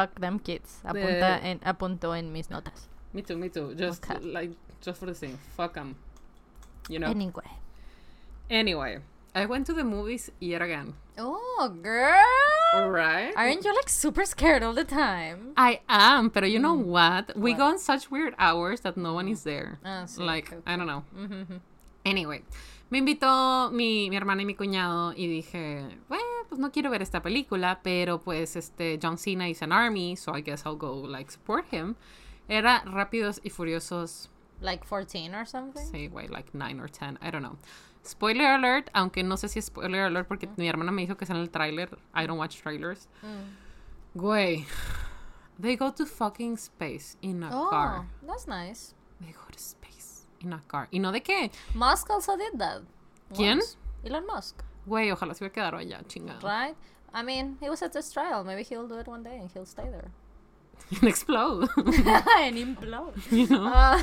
[0.00, 0.80] Fuck them kids.
[0.84, 2.88] Apunta en, apunto en mis notas.
[3.12, 3.74] me too, me too.
[3.74, 4.24] Just Okay.
[4.24, 5.38] like, just for the thing.
[5.56, 5.96] Fuck them.
[6.88, 7.08] You know?
[7.08, 7.50] Anyway.
[8.48, 8.98] anyway,
[9.34, 10.94] I went to the movies yet again.
[11.18, 12.88] Oh, girl.
[12.88, 13.32] Right?
[13.36, 15.52] Aren't you like super scared all the time?
[15.56, 16.84] I am, but you know Mm.
[16.86, 17.36] what?
[17.36, 17.58] We What?
[17.58, 19.78] go on such weird hours that no one is there.
[19.84, 21.04] Ah, sí, like, ok, I don't know.
[21.14, 21.60] Mhm.
[22.06, 22.42] Anyway,
[22.90, 27.02] me invitó mi, mi hermana y mi cuñado y dije, bueno, pues no quiero ver
[27.02, 31.06] esta película, pero pues este John Cena is an army, so I guess I'll go
[31.06, 31.94] like support him.
[32.48, 34.28] Era Rápidos y Furiosos,
[34.60, 35.84] Like 14 or something?
[35.86, 37.56] say, wait, like 9 or 10, I don't know.
[38.02, 41.24] Spoiler alert, aunque no sé si es spoiler alert porque mi hermana me dijo que
[41.24, 41.96] es en el tráiler.
[42.14, 43.08] I don't watch trailers.
[43.22, 44.18] Mm.
[44.18, 44.66] Güey,
[45.60, 48.06] they go to fucking space in a Oh, car.
[48.26, 48.94] that's nice.
[49.20, 49.79] They go to space
[50.40, 50.88] in a car.
[50.90, 51.50] ¿Y no de qué?
[51.74, 52.82] Musk also did that.
[53.34, 53.58] ¿Quién?
[53.58, 53.76] once.
[54.04, 56.40] Elon Musk, Güey, ojalá se hubiera quedado allá, chingada.
[56.42, 56.74] right?
[57.12, 58.44] I mean, he was at this trial.
[58.44, 60.10] Maybe he'll do it one day and he'll stay there.
[61.00, 61.68] and explode.
[61.76, 63.12] and implode.
[63.30, 63.66] you know?
[63.66, 64.02] Uh,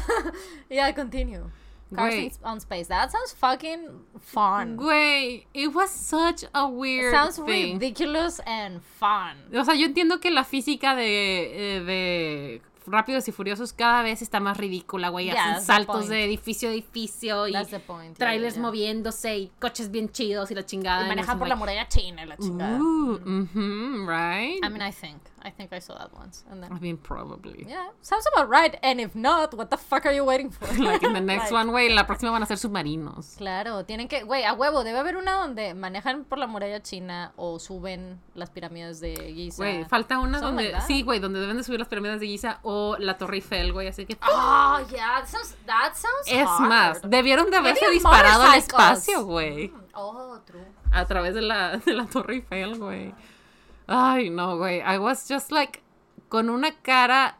[0.70, 1.50] yeah, continue.
[1.96, 2.88] Cars on space.
[2.88, 3.88] That sounds fucking
[4.20, 4.78] fun.
[4.78, 7.76] Güey, it was such a It weird sounds thing.
[7.80, 9.38] ridiculous and fun.
[9.56, 14.22] O sea, yo entiendo que la física de, eh, de Rápidos y Furiosos cada vez
[14.22, 15.26] está más ridícula, güey.
[15.26, 17.54] Yeah, Hacen saltos de edificio a edificio y
[17.86, 18.18] point.
[18.18, 18.62] trailers yeah, yeah.
[18.62, 21.06] moviéndose y coches bien chidos y la chingada.
[21.06, 22.80] Y manejar por la muralla china y la chingada.
[22.80, 24.64] Ooh, mhm, right?
[24.64, 25.22] I mean, I think.
[25.48, 26.44] I think I saw that once.
[26.52, 27.66] And then, I mean, probably.
[27.68, 28.78] yeah, sounds about right.
[28.84, 30.68] And if not, what the fuck are you waiting for?
[30.84, 33.36] Like in the next Like, one, güey, la próxima van a ser submarinos.
[33.38, 37.32] Claro, tienen que, güey, a huevo, debe haber una donde manejan por la muralla china
[37.38, 39.64] o suben las pirámides de Giza.
[39.64, 42.28] Güey, falta una Something donde, like sí, güey, donde deben de subir las pirámides de
[42.28, 44.18] Giza o la Torre Eiffel, güey, así que...
[44.30, 46.68] Oh, yeah, that sounds, that sounds Es hard.
[46.70, 49.72] más, debieron de haberse disparado al espacio, güey.
[49.94, 50.66] Oh, true.
[50.92, 53.14] A través de la, de la Torre Eiffel, güey.
[53.88, 54.82] Ay, no, güey.
[54.84, 55.82] I was just like,
[56.30, 57.36] con una cara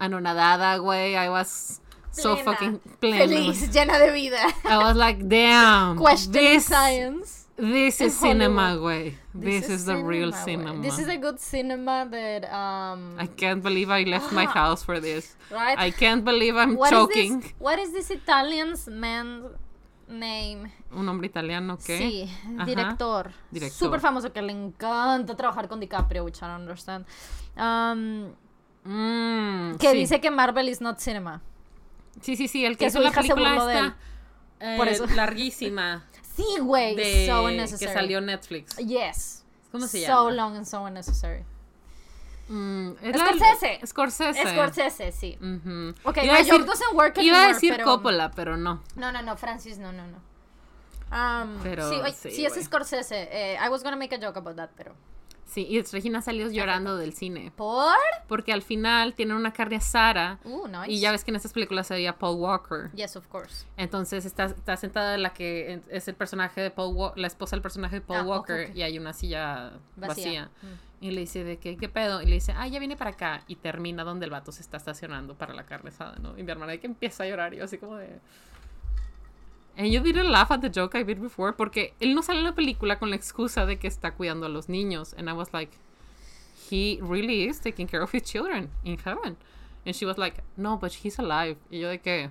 [0.00, 1.16] anonadada, güey.
[1.16, 2.44] I was so Plena.
[2.44, 3.18] fucking plena.
[3.26, 4.38] Feliz, llena de vida.
[4.64, 5.96] I was like, damn.
[5.96, 7.40] Questioning this, science.
[7.56, 9.14] This is cinema, güey.
[9.32, 10.44] This, is, the real güey.
[10.44, 10.82] cinema.
[10.82, 14.98] This is a good cinema that, um, I can't believe I left my house for
[15.00, 15.36] this.
[15.50, 15.78] right?
[15.78, 17.40] I can't believe I'm What is choking.
[17.40, 17.52] this?
[17.58, 19.46] What is this Italian's man's
[20.08, 20.72] name?
[20.92, 21.98] Un hombre italiano, ¿qué?
[21.98, 22.64] Sí, Ajá.
[22.64, 23.30] director.
[23.50, 23.78] Director.
[23.78, 27.06] Súper famoso que le encanta trabajar con DiCaprio, which I don't understand.
[27.56, 28.32] Um,
[28.86, 29.96] Mm, que sí.
[29.96, 31.40] dice que Marvel is not cinema.
[32.20, 33.96] Sí, sí, sí, el que, que hizo la película esta
[34.60, 35.06] eh, Por eso.
[35.06, 36.04] larguísima
[36.36, 36.94] Sí, güey.
[37.26, 37.92] so que unnecessary.
[37.94, 38.76] salió en Netflix.
[38.76, 39.42] Yes.
[39.72, 40.30] ¿Cómo se so llama?
[40.32, 41.44] long and so unnecessary.
[42.48, 43.86] Mm, es la- Scorsese.
[43.86, 44.50] Scorsese.
[44.52, 45.38] Scorsese, sí.
[45.40, 45.94] Ujú.
[46.08, 48.56] Ok, iba a my joke decir, doesn't work iba a anymore, decir pero- Coppola, pero
[48.56, 48.82] no.
[48.96, 50.18] No, no, no, Francis, no, no, no.
[51.12, 52.64] Um, Pero sí, oye, sí, sí, es.
[52.66, 53.28] Scorsese.
[53.30, 54.94] Eh, I was gonna make a joke about that, pero.
[55.46, 57.52] Sí, y Regina salió llorando del cine.
[57.54, 57.94] ¿Por?
[58.26, 60.38] Porque al final tienen una carne asada.
[60.44, 60.90] Uh, nice.
[60.90, 62.90] Y ya ves que en estas películas se veía Paul Walker.
[62.94, 63.66] Yes, of course.
[63.76, 67.62] Entonces está, está sentada la que es el personaje de Paul Wa- la esposa del
[67.62, 70.08] personaje de Paul Ah, Walker y hay una silla vacía.
[70.08, 70.50] Vacía.
[70.62, 71.04] Mm.
[71.04, 72.22] Y le dice de que, ¿qué pedo?
[72.22, 73.42] Y le dice, ah, ya viene para acá.
[73.46, 76.38] Y termina donde el vato se está estacionando para la carne asada, ¿no?
[76.38, 78.18] Y mi hermana que empieza a llorar y yo así como de...
[79.76, 82.44] And you didn't laugh at the joke I did before porque él no sale en
[82.44, 85.14] la película con la excusa de que está cuidando a los niños.
[85.18, 85.72] And I was like,
[86.70, 89.36] he really is taking care of his children in heaven.
[89.84, 91.56] And she was like, no, but he's alive.
[91.70, 92.30] Y yo de que...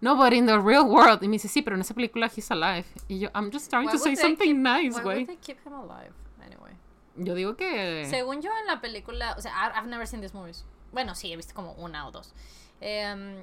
[0.00, 1.22] No, but in the real world.
[1.22, 2.84] Y me dice, sí, pero en esa película he's alive.
[3.08, 5.16] Y yo, I'm just trying Why to say something keep- nice, Why güey.
[5.20, 6.12] would they keep him alive?
[6.44, 6.72] Anyway.
[7.16, 8.04] Yo digo que...
[8.10, 10.64] Según yo en la película, o sea, I've never seen these movies.
[10.92, 12.34] Bueno, sí, he visto como una o dos.
[12.80, 13.36] Em,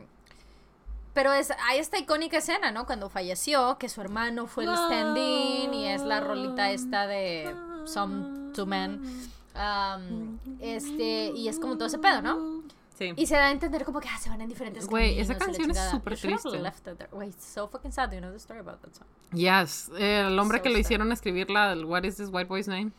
[1.13, 2.85] pero es, hay esta icónica escena, ¿no?
[2.85, 7.53] Cuando falleció, que su hermano fue el stand-in y es la rolita esta de
[7.85, 9.01] Some Two Men.
[9.53, 12.63] Um, este, y es como todo ese pedo, ¿no?
[12.97, 13.13] Sí.
[13.15, 15.71] Y se da a entender como que ah, se van en diferentes Güey, esa canción
[15.71, 16.51] es súper triste.
[16.59, 17.09] left it there.
[17.11, 18.09] Güey, it's so fucking sad.
[18.09, 19.07] Do you know the story about that song?
[19.33, 20.81] Yes, eh, el hombre So que le sad.
[20.81, 22.91] hicieron escribir la What is this white boy's name?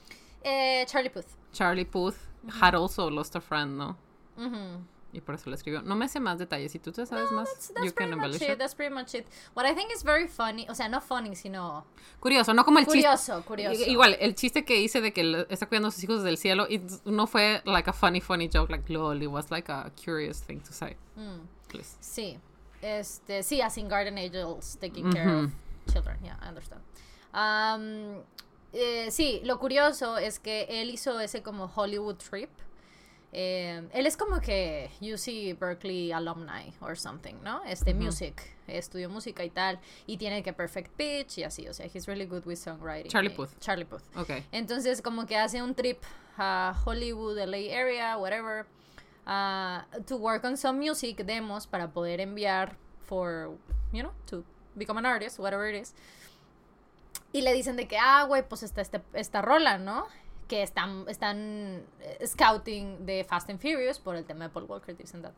[0.43, 1.27] Eh, Charlie Puth.
[1.53, 2.17] Charlie Puth
[2.61, 3.97] had also lost a friend, ¿no?
[4.37, 4.81] Ujú.
[5.15, 5.83] Y por eso le escribió.
[5.83, 6.73] No me sé más detalles.
[6.73, 8.51] Si tú te sabes más, That's, that's you can embellish it.
[8.53, 8.59] it.
[8.59, 9.27] That's pretty much it.
[9.55, 11.85] What I think is very funny, o sea, no funny, sino
[12.19, 13.01] Curioso, no como el chiste.
[13.03, 13.85] curioso, curioso.
[13.91, 16.67] Igual, el chiste que hice de que está cuidando a sus hijos desde el cielo,
[16.71, 20.41] it no fue like a funny, funny joke, like lol, it was like a curious
[20.41, 20.97] thing to say.
[21.17, 21.97] Mm, Please.
[22.01, 22.39] sí.
[22.81, 25.53] Este, sí, as in Garden Angels taking care of
[25.93, 26.17] children.
[26.25, 26.81] Yeah, I understand.
[27.35, 28.23] Um,
[28.73, 32.51] eh, sí, lo curioso es que él hizo ese como Hollywood trip.
[33.35, 37.63] Eh, él es como que UC Berkeley alumni or something, ¿no?
[37.65, 41.87] Este music, estudió música y tal, y tiene que perfect pitch y así, o sea,
[41.87, 43.11] he's really good with songwriting.
[43.11, 43.59] Charlie Puth.
[43.59, 44.03] Charlie Puth.
[44.17, 44.45] Ok.
[44.53, 46.03] Entonces, como que hace un trip
[46.37, 48.67] a Hollywood, LA area, whatever,
[49.27, 52.77] uh, to work on some music demos para poder enviar
[53.07, 53.57] for,
[53.93, 55.95] you know, to become an artist, whatever it is.
[57.33, 60.07] Y le dicen de que, ah, güey, pues está este, esta rola, ¿no?
[60.53, 64.95] Que están, están eh, scouting de Fast and Furious por el tema de Paul Walker,
[64.95, 65.33] dicen that.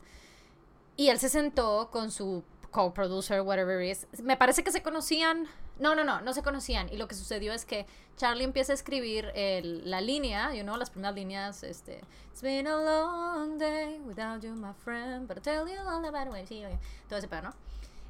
[0.97, 4.07] Y él se sentó con su co-producer, whatever it is.
[4.21, 5.47] Me parece que se conocían.
[5.79, 6.91] No, no, no, no se conocían.
[6.91, 7.85] Y lo que sucedió es que
[8.17, 12.01] Charlie empieza a escribir el- la línea, you know, las primeras líneas, este.
[12.31, 16.37] It's been a long day without you, my friend, but I'll tell you all about
[16.37, 16.45] it.
[16.49, 17.53] Sí, oye, todo ese pedo, ¿no?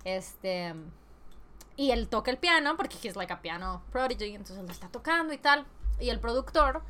[0.05, 0.73] Este.
[1.77, 5.33] Y él toca el piano, porque he's like a piano prodigy, entonces lo está tocando
[5.35, 5.67] y tal.
[5.99, 6.81] Y el productor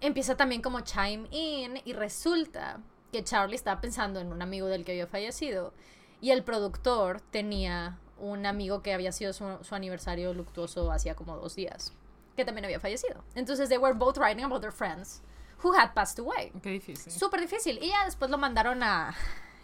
[0.00, 2.80] empieza también como chime in y resulta
[3.12, 5.72] que Charlie estaba pensando en un amigo del que había fallecido
[6.20, 11.36] y el productor tenía un amigo que había sido su, su aniversario luctuoso hacía como
[11.36, 11.92] dos días,
[12.36, 13.24] que también había fallecido.
[13.34, 15.22] Entonces they were both writing about their friends
[15.62, 16.52] who had passed away.
[16.62, 17.12] Qué difícil.
[17.12, 17.78] Súper difícil.
[17.82, 19.14] Y ya después lo mandaron a.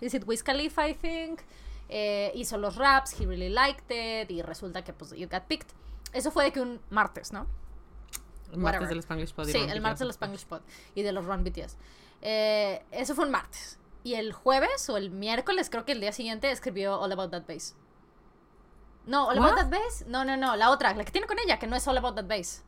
[0.01, 1.41] Is it Wiz Khalifa, I think?
[1.89, 4.31] Eh, hizo los raps, he really liked it.
[4.31, 5.73] Y resulta que, pues, you got picked.
[6.13, 7.47] Eso fue de que un martes, ¿no?
[8.53, 8.89] El martes whatever.
[8.89, 9.49] del Spanglish Pod.
[9.49, 9.83] y Sí, Run el BTS.
[9.83, 10.61] martes del Spanglish Pod
[10.95, 11.77] y de los Run BTS.
[12.23, 13.79] Eh, eso fue un martes.
[14.03, 17.45] Y el jueves o el miércoles, creo que el día siguiente, escribió All About That
[17.49, 17.75] Bass.
[19.07, 19.57] No, All About?
[19.57, 20.05] That Bass.
[20.07, 22.15] No, no, no, la otra, la que tiene con ella, que no es All About
[22.17, 22.63] That Bass.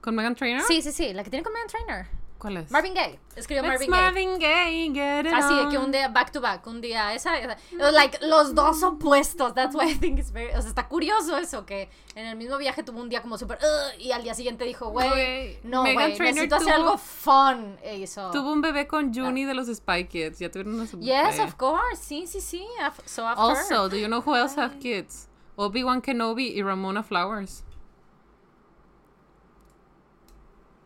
[0.00, 0.62] ¿Con Megan Trainor?
[0.66, 2.06] Sí, sí, sí, la que tiene con Megan Trainer.
[2.38, 2.70] ¿Cuál es?
[2.70, 3.18] Marvin Gaye.
[3.34, 4.00] Escribió It's Marvin Gaye.
[4.00, 7.36] Marvin Gaye, get it Así de que un día back to back, un día esa,
[7.36, 7.56] esa.
[7.90, 9.54] like los dos opuestos.
[9.54, 12.56] That's why I think it's very, o sea, está curioso eso que en el mismo
[12.56, 15.96] viaje tuvo un día como súper "Ugh", y al día siguiente dijo, güey, no, güey,
[16.16, 18.30] necesito hacer tuvo- algo fun e hizo.
[18.30, 20.38] Tuvo un bebé con Juni de los Spy Kids.
[20.38, 21.96] Ya tuvieron una Yes, of course.
[22.04, 22.64] Sí, sí, sí.
[23.04, 23.90] So I've Also, heard.
[23.90, 25.28] do you know who else have kids?
[25.56, 27.64] Obi-Wan Kenobi y Ramona Flowers.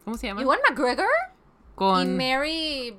[0.05, 0.43] ¿Cómo se llama?
[0.43, 1.07] Ewan McGregor
[1.73, 2.97] y Con Mary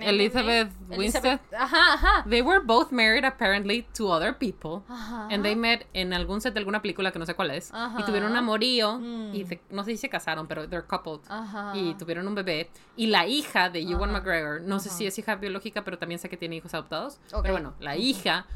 [0.00, 1.40] Elizabeth Winstead.
[1.56, 2.24] Ajá, ajá.
[2.28, 4.82] They were both married apparently to other people.
[4.88, 5.28] Ajá.
[5.30, 7.72] And they met en algún set de alguna película que no sé cuál es.
[7.72, 8.00] Ajá.
[8.00, 8.98] Y tuvieron un amorío.
[8.98, 9.34] Mm.
[9.34, 11.20] Y se- no sé si se casaron, pero they're coupled.
[11.28, 11.72] Ajá.
[11.76, 12.68] Y tuvieron un bebé.
[12.96, 14.12] Y la hija de Ewan.
[14.12, 17.18] McGregor, no sé si es hija biológica, pero también sé que tiene hijos adoptados.
[17.42, 18.46] Pero bueno, la hija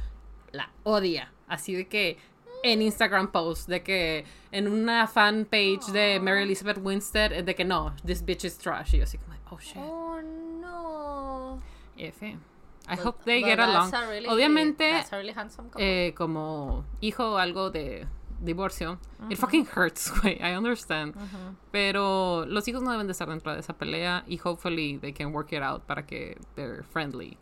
[0.53, 1.33] la odia.
[1.47, 2.19] Así de que
[2.63, 7.65] en Instagram post, de que en una fan page de Mary Elizabeth Winstead, de que
[7.65, 8.95] no, this bitch is trash.
[8.95, 9.77] Y yo así como, oh shit.
[9.79, 10.21] Oh,
[10.61, 11.61] no.
[11.97, 12.23] F.
[12.27, 13.91] I But- hope they get along.
[14.09, 15.35] really- Obviamente, really
[15.77, 18.07] eh, como hijo o algo de
[18.41, 18.99] divorcio,
[19.29, 20.39] it fucking hurts, güey.
[20.41, 21.15] I understand.
[21.15, 21.57] Ujú.
[21.71, 25.33] Pero los hijos no deben de estar dentro de esa pelea y hopefully they can
[25.35, 27.37] work it out para que they're friendly.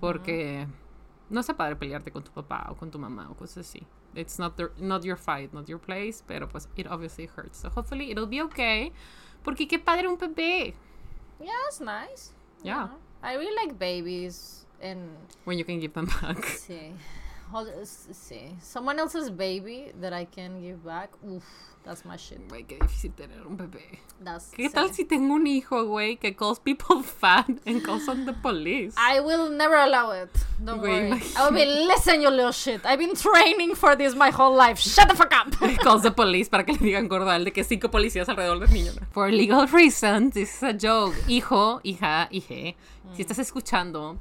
[0.00, 0.66] Porque
[1.30, 3.86] no está padre pelearte con tu papá o con tu mamá o cosas así.
[4.14, 7.58] It's not, their- not your fight, not your place, pero pues it obviously hurts.
[7.58, 8.92] So hopefully it'll be okay.
[9.42, 10.74] Porque qué padre un bebé.
[11.40, 12.32] Yeah, it's nice.
[12.62, 12.88] Yeah.
[13.22, 15.10] I really like babies and
[15.44, 16.44] When you can give them back.
[16.44, 16.92] see,
[17.50, 21.10] hold, s- see, someone else's baby that I can give back.
[21.26, 21.44] Oof,
[21.84, 22.46] that's my shit.
[22.48, 23.98] Güey, qué difícil tener un bebé.
[24.22, 24.94] That's ¿Qué tal sí.
[24.96, 28.94] si tengo un hijo, güey, que calls people fat and calls on the police?
[28.96, 30.30] I will never allow it.
[30.64, 31.22] Don't Güey, worry.
[31.36, 32.84] I will be listen, you little shit.
[32.84, 34.78] I've been training for this my whole life.
[34.80, 35.52] Shut the fuck up.
[35.82, 38.92] calls the police para que le digan gordo de que cinco policías alrededor del niño.
[39.12, 41.14] For legal reasons, this is a joke.
[41.28, 42.74] Hijo, hija, hije,
[43.14, 44.18] si estás escuchando,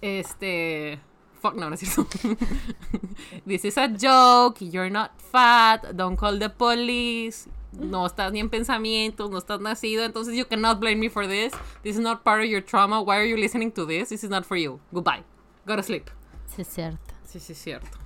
[0.00, 1.00] este...
[1.40, 2.18] Fuck, no, no es cierto.
[3.46, 7.48] This is a joke, you're not fat, don't call the police.
[7.72, 11.52] No estás ni en pensamientos, no estás nacido, entonces you cannot blame me for this.
[11.82, 13.00] This is not part of your trauma.
[13.02, 14.08] Why are you listening to this?
[14.08, 14.80] This is not for you.
[14.92, 15.22] Goodbye.
[15.66, 16.10] Go to sleep.
[16.46, 17.14] Sí, es cierto.
[17.24, 17.98] Sí, sí, es cierto.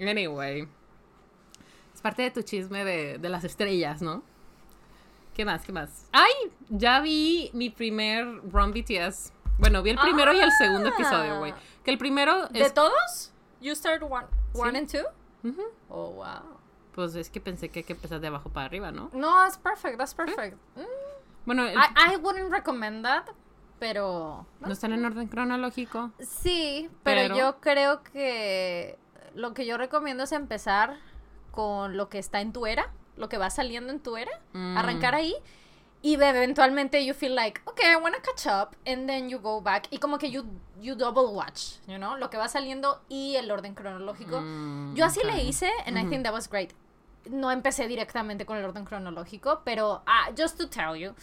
[0.00, 0.66] Anyway.
[1.94, 4.22] Es parte de tu chisme de, de las estrellas, ¿no?
[5.34, 5.62] ¿Qué más?
[5.64, 6.06] ¿Qué más?
[6.12, 6.32] ¡Ay!
[6.68, 9.32] Ya vi mi primer Run BTS.
[9.58, 11.54] Bueno, vi el primero y el segundo episodio, güey.
[11.84, 12.74] Que el primero ¿De es...
[12.74, 13.32] todos?
[13.60, 14.76] You start one, one Sí.
[14.78, 14.90] and
[15.42, 15.48] two?
[15.48, 15.62] Ujú.
[15.88, 16.58] Oh, wow.
[16.94, 19.10] Pues es que pensé que hay que empezar de abajo para arriba, ¿no?
[19.12, 19.98] No, that's perfect.
[19.98, 20.56] That's perfect.
[20.76, 20.82] Mm.
[21.44, 23.24] Bueno, el- I, I wouldn't recommend that,
[23.78, 24.46] pero...
[24.60, 26.10] no están en orden cronológico.
[26.20, 28.98] Sí, pero, Pero- yo creo que
[29.34, 30.96] lo que yo recomiendo es empezar
[31.50, 34.76] con lo que está en tu era, lo que va saliendo en tu era, Mm.
[34.78, 35.34] arrancar ahí
[36.04, 39.60] y eventualmente you feel like, okay, I want to catch up and then you go
[39.62, 40.44] back y como que you,
[40.78, 44.40] you double watch, you know, lo que va saliendo y el orden cronológico.
[44.42, 46.72] Mm, Yo así le hice and I think that was great.
[47.30, 51.14] No empecé directamente con el orden cronológico, pero ah, just to tell you,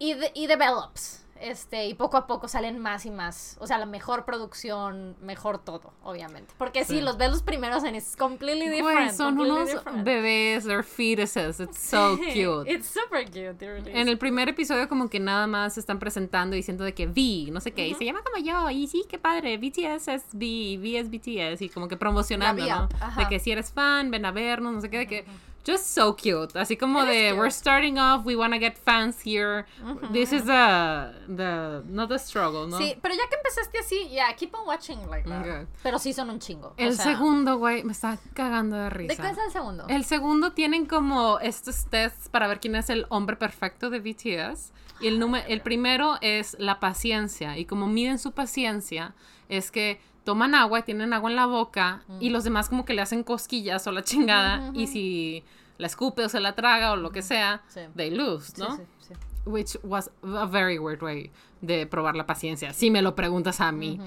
[0.00, 1.22] de- y develops.
[1.40, 3.56] Este, y poco a poco salen más y más.
[3.60, 6.52] O sea, la mejor producción, mejor todo, obviamente.
[6.58, 7.00] Porque sí, Sí.
[7.00, 9.12] los ves los primeros and it's completely different.
[9.12, 10.04] son completely unos different.
[10.04, 11.60] bebés, they're fetuses.
[11.60, 12.68] It's so cute.
[12.70, 16.56] It's super cute, really En el primer episodio como que nada más se están presentando
[16.56, 19.18] diciendo de que V, no sé qué, y se llama como yo, y sí, qué
[19.18, 22.88] padre, BTS es V, V es BTS, y como que promocionando, ¿no?
[23.00, 23.20] Ajá.
[23.22, 25.24] De que si eres fan, ven a vernos, no sé qué, de que,
[25.68, 29.66] just so cute, así como It de, we're starting off, we wanna get fans here,
[30.12, 32.78] this is the, the, not the struggle, ¿no?
[32.78, 35.66] Sí, pero ya que empezaste así, yeah, keep on watching like that.
[35.82, 36.68] Pero sí son un chingo.
[36.68, 39.14] o El sea, segundo, güey, me está cagando de risa.
[39.14, 39.84] ¿De qué es el segundo?
[39.88, 44.72] El segundo tienen como estos tests para ver quién es el hombre perfecto de BTS.
[45.00, 47.56] Y el, número, el primero es la paciencia.
[47.56, 49.14] Y como miden su paciencia,
[49.48, 52.92] es que toman agua y tienen agua en la boca y los demás como que
[52.92, 54.72] le hacen cosquillas o la chingada.
[54.74, 55.44] Y si
[55.78, 57.80] la escupe o se la traga o lo que sea, Sí.
[57.96, 58.76] they lose, Sí, ¿no?
[58.76, 59.14] sí, sí.
[59.46, 61.30] Which was a very weird way
[61.62, 63.98] de probar la paciencia, si me lo preguntas a mí.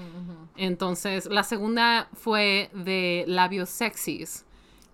[0.56, 4.44] Entonces, la segunda fue de labios sexys.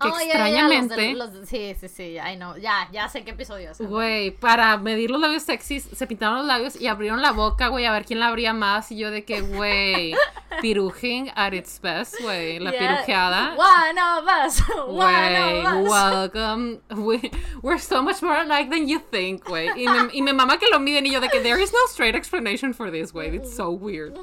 [0.01, 0.95] Que Oh, ya, ya, ya, los extrañamente...
[0.95, 2.57] de- los sí, sí, sí, I know.
[2.57, 3.81] Ya, ya sé qué episodio es.
[3.81, 7.85] Güey, para medir los labios sexys, se pintaron los labios y abrieron la boca, güey,
[7.85, 8.93] a ver quién la abría más.
[8.93, 10.13] Y yo de que, güey,
[10.61, 12.79] pirujing at its best, güey, la Yeah.
[13.05, 13.57] pirujeada.
[13.57, 14.61] One of us.
[14.63, 15.91] Güey, One of us.
[15.91, 16.81] welcome.
[16.97, 17.31] We,
[17.63, 19.69] we're so much more alike than you think, güey.
[19.77, 21.79] Y me, y me mama que lo miden y yo de que there is no
[21.89, 23.35] straight explanation for this, güey.
[23.37, 24.17] It's so weird.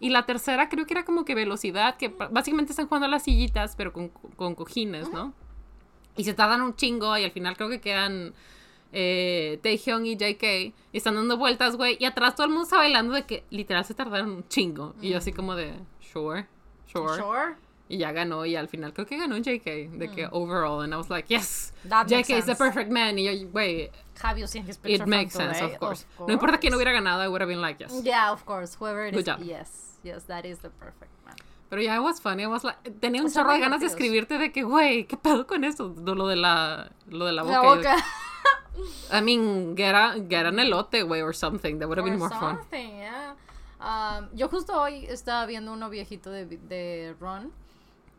[0.00, 3.24] Y la tercera creo que era como que velocidad, que básicamente están jugando a las
[3.24, 5.34] sillitas, pero con, con cojines, ¿no?
[6.16, 8.32] Y se tardan un chingo y al final creo que quedan
[8.92, 10.42] eh, Taehyung y JK
[10.92, 11.96] y están dando vueltas, güey.
[12.00, 14.94] Y atrás todo el mundo está bailando de que literal se tardaron un chingo.
[15.00, 16.46] Y yo así como de, sure,
[16.86, 17.14] sure.
[17.20, 17.54] Sure.
[17.88, 19.64] Y ya ganó y al final creo que ganó JK,
[19.98, 20.80] de que overall.
[20.82, 23.18] And I was like, yes, That JK is the perfect man.
[23.18, 23.90] Y yo, güey,
[24.22, 25.74] Have you seen his picture it makes sense, today?
[25.74, 26.06] of course.
[26.26, 27.92] No importa quién hubiera ganado, I would have been like, yes.
[28.04, 28.76] Yeah, of course.
[28.78, 29.26] Whoever it Good is.
[29.26, 29.40] job.
[29.42, 31.34] Yes, yes, that is the perfect man.
[31.68, 32.44] Pero ya, it was funny.
[32.44, 35.46] I was like, tenía un chorro de ganas de escribirte de que, güey, ¿qué pedo
[35.46, 35.92] con eso?
[36.04, 37.54] Lo de la, lo de la boca.
[37.62, 37.96] La boca.
[39.12, 41.78] I mean, get, a, get an elote, güey, or something.
[41.78, 42.58] That would have been more fun.
[42.72, 43.34] yeah.
[43.80, 47.50] Um, yo justo hoy estaba viendo uno viejito de, de Ron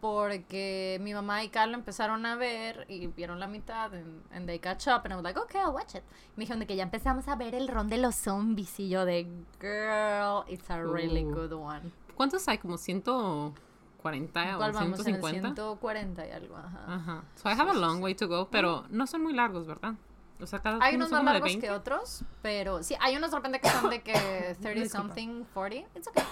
[0.01, 4.57] porque mi mamá y Carla empezaron a ver y vieron la mitad en, en They
[4.57, 6.01] Catch Up and I was like, okay, I'll watch it.
[6.35, 9.05] Me dijeron de que ya empezamos a ver el Ron de los zombies y yo
[9.05, 9.27] de,
[9.59, 11.31] girl, it's a really Uh.
[11.35, 11.91] good one.
[12.15, 12.57] ¿Cuántos hay?
[12.57, 14.99] ¿Como 140 ¿Cuál o vamos?
[15.05, 15.49] En el 150?
[15.55, 16.83] 140 y algo, ajá.
[16.87, 17.23] Ajá.
[17.35, 19.93] So I have a long way to go, pero no son muy largos, ¿verdad?
[20.41, 21.67] O sea, cada Hay uno unos más como de largos 20.
[21.67, 24.13] que otros, pero sí, hay unos de repente que son de que
[24.61, 24.89] 30 Disculpa.
[25.07, 26.23] something, 40, it's okay.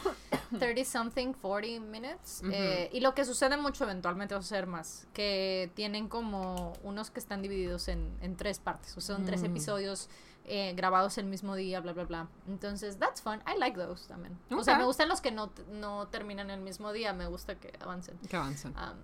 [0.57, 2.41] 30 something, 40 minutes.
[2.51, 7.11] eh, y lo que sucede mucho eventualmente va a ser más, que tienen como unos
[7.11, 9.45] que están divididos en, en tres partes, o sea, son tres Mm.
[9.45, 10.09] episodios
[10.51, 12.27] eh, grabados el mismo día, bla, bla, bla.
[12.47, 13.39] Entonces, that's fun.
[13.45, 14.35] I like those también.
[14.49, 17.71] O sea, me gustan los que no, no terminan el mismo día, me gusta que
[17.79, 18.17] avancen.
[18.27, 18.71] Que avanzan.
[18.75, 18.97] Um,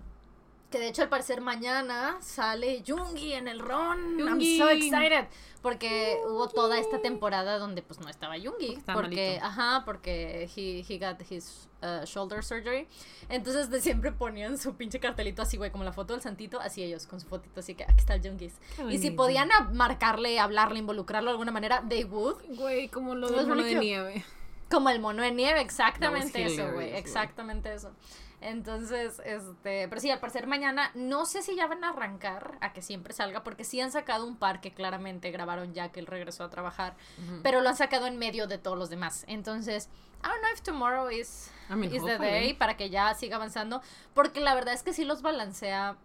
[0.70, 4.18] Que de hecho al parecer mañana sale Jungi en el Ron.
[4.18, 4.58] Yoongi.
[4.58, 5.26] I'm so excited.
[5.62, 8.78] Porque hubo toda esta temporada donde pues no estaba Jungi.
[8.92, 12.88] Porque, ajá, porque he, he got his uh, shoulder surgery.
[13.28, 16.82] Entonces de siempre ponían su pinche cartelito así, güey, como la foto del santito, así
[16.82, 18.54] ellos, con su fotito así que aquí está el Jungis.
[18.90, 22.38] Y si podían marcarle, hablarle, involucrarlo de alguna manera, they would.
[22.56, 24.24] Güey, como lo del mono de nieve.
[24.68, 26.92] Como el mono de nieve, exactamente eso, güey.
[26.96, 27.92] Exactamente eso.
[28.40, 32.72] Entonces, este, pero sí, al parecer mañana, no sé si ya van a arrancar a
[32.72, 36.06] que siempre salga, porque sí han sacado un par que claramente grabaron ya que él
[36.06, 36.96] regresó a trabajar,
[37.42, 39.24] pero lo han sacado en medio de todos los demás.
[39.26, 39.88] Entonces,
[40.22, 43.36] I don't know if tomorrow is, I mean, is the day para que ya siga
[43.36, 43.80] avanzando,
[44.14, 45.96] porque la verdad es que sí los balancea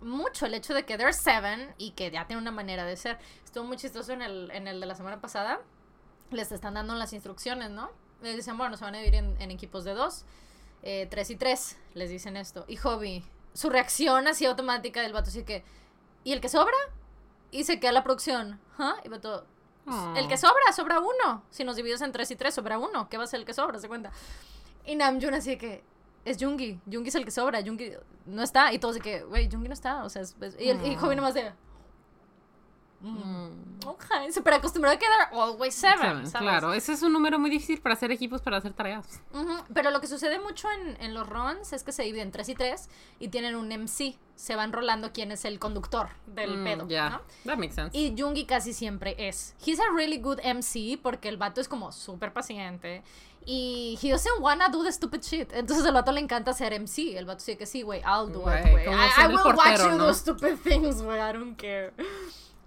[0.00, 3.18] mucho el hecho de que they're seven y que ya tiene una manera de ser.
[3.44, 5.60] Estuvo muy chistoso en el, en el de la semana pasada.
[6.30, 7.90] Les están dando las instrucciones, ¿no?
[8.22, 10.24] Les dicen, bueno, se van a dividir en, en equipos de dos,
[10.86, 12.64] eh, tres y tres, les dicen esto.
[12.68, 13.24] Y Hobby,
[13.54, 15.64] su reacción así automática del vato, así que,
[16.22, 16.76] ¿y el que sobra?
[17.50, 18.96] Y se queda la producción, ¿ah?
[19.04, 19.46] Y vato,
[19.86, 20.16] Aw.
[20.16, 21.42] el que sobra, sobra uno.
[21.50, 23.08] Si nos divides en tres y tres, sobra uno.
[23.08, 23.78] ¿Qué va a ser el que sobra?
[23.78, 24.10] Se cuenta.
[24.84, 25.84] Y Namjoon así de que
[26.24, 26.80] es Jungi.
[26.90, 27.62] Jungi es el que sobra.
[27.62, 27.92] Jungi
[28.26, 28.72] no está.
[28.72, 30.04] Y todos de que, güey, Jungi no está.
[30.04, 30.98] O sea, es- es- y el y Mm.
[30.98, 31.52] joven nomás de.
[33.06, 33.86] Mm.
[33.86, 35.98] Ok, súper acostumbrado a quedar always seven.
[36.00, 36.48] Seven, ¿sabes?
[36.48, 39.20] Claro, ese es un número muy difícil para hacer equipos para hacer tareas.
[39.32, 42.48] Ujú, Pero lo que sucede mucho en, en los runs es que se dividen tres
[42.48, 42.88] y tres
[43.20, 44.16] y tienen un MC.
[44.36, 46.84] Se van rolando quién es el conductor del Mm, pedo.
[47.10, 47.20] ¿no?
[47.44, 47.96] that makes sense.
[47.96, 49.54] Y Jungi casi siempre es.
[49.64, 53.02] He's a really good MC porque el vato es como súper paciente.
[53.46, 55.52] Y he doesn't wanna do the stupid shit.
[55.52, 57.18] Entonces al vato le encanta ser MC.
[57.18, 58.86] El vato sí que sí, güey, I'll do it, güey.
[58.86, 60.06] I, I will watch you ¿no?
[60.06, 61.18] do stupid things, güey.
[61.20, 61.92] I don't care.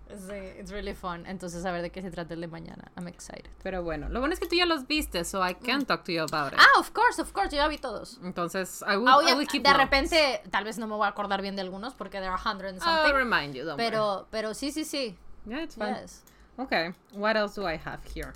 [0.10, 1.26] Sí, it's really fun.
[1.26, 2.92] Entonces a ver de qué se trata el de mañana.
[2.96, 3.50] I'm excited.
[3.64, 6.12] Pero bueno, lo bueno es que tú ya los viste, so I can talk to
[6.12, 6.60] you about it.
[6.60, 7.50] Ah, of course, of course.
[7.56, 8.20] Yo ya vi todos.
[8.24, 9.84] Entonces, I will, Ah, I oye, will keep de notes.
[9.84, 12.70] repente, tal vez no me voy a acordar bien de algunos porque there are hundred
[12.70, 13.14] and I'll something.
[13.16, 13.90] remind you, don't worry.
[13.92, 15.16] Pero, pero sí, sí, sí.
[15.46, 15.96] Yeah, it's fine.
[16.02, 16.24] Yes.
[16.58, 18.34] Okay, what else do I have here?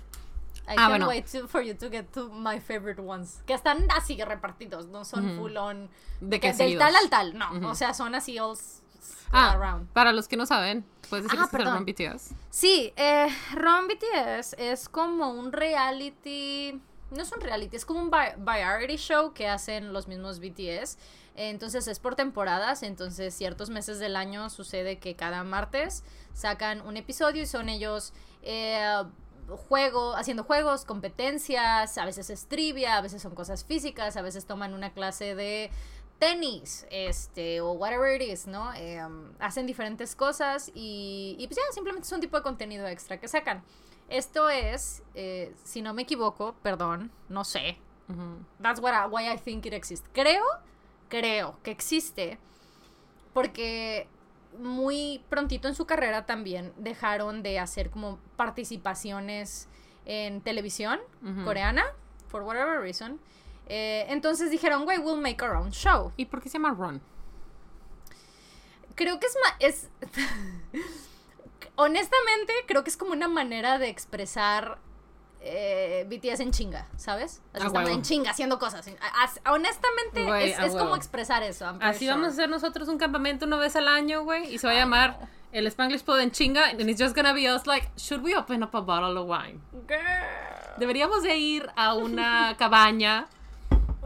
[0.68, 1.08] I Ah, can't bueno.
[1.08, 3.42] wait to- for you to get to my favorite ones.
[3.46, 5.90] Que están así repartidos, no son full on.
[6.20, 7.50] ¿De que del tal al tal, no.
[7.56, 7.66] Ujú.
[7.66, 8.56] O sea, son así all
[9.32, 9.88] Ah, around.
[9.92, 11.64] para los que no saben, puedes decir Ah, que es.
[11.64, 12.34] Run BTS.
[12.50, 16.80] Sí, eh, Ron BTS es como un reality.
[17.10, 20.96] No es un reality, es como un va- variety show que hacen los mismos BTS.
[21.34, 26.98] Entonces es por temporadas, entonces ciertos meses del año sucede que cada martes sacan un
[26.98, 29.02] episodio y son ellos eh,
[29.68, 34.46] juego, haciendo juegos, competencias, a veces es trivia, a veces son cosas físicas, a veces
[34.46, 35.70] toman una clase de
[36.22, 38.72] tenis, este, o whatever it is, ¿no?
[38.74, 42.86] Eh, um, hacen diferentes cosas y, y pues ya, simplemente es un tipo de contenido
[42.86, 43.64] extra que sacan.
[44.08, 47.76] Esto es, eh, si no me equivoco, perdón, no sé.
[48.62, 50.06] That's what I- why I think it exists.
[50.12, 50.44] Creo,
[51.08, 52.38] creo que existe
[53.32, 54.06] porque
[54.58, 59.68] muy prontito en su carrera también dejaron de hacer como participaciones
[60.04, 61.00] en televisión
[61.44, 61.84] coreana,
[62.28, 63.18] for whatever reason.
[63.68, 66.12] Eh, entonces dijeron, güey, we'll make our own show.
[66.16, 67.00] ¿Y por qué se llama Run?
[68.94, 69.88] Creo que es ma- es
[71.76, 74.78] honestamente creo que es como una manera de expresar
[75.40, 77.42] eh, BTS en chinga, ¿sabes?
[77.52, 78.86] Así estamos en chinga haciendo cosas.
[79.20, 81.66] As- honestamente Güey, es, como expresar eso.
[81.80, 84.72] Así vamos a hacer nosotros un campamento una vez al año, güey, y se va
[84.72, 85.18] a llamar
[85.50, 88.62] el Spanglish Pod en chinga, and it's just gonna be us like, should we open
[88.62, 89.60] up a bottle of wine?
[89.88, 89.98] Girl.
[90.78, 93.26] Deberíamos de ir a una cabaña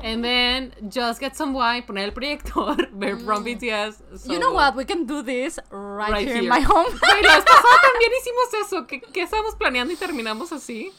[0.02, 4.02] and then just get some wine, poner el proyector, ver Run BTS.
[4.12, 4.30] Mm.
[4.30, 4.76] You know what?
[4.76, 6.50] We can do this right, Right here, in here.
[6.50, 6.86] my home.
[7.22, 8.86] La vez pasada también hicimos eso.
[8.86, 10.92] ¿Qué, qué estábamos planeando y terminamos así?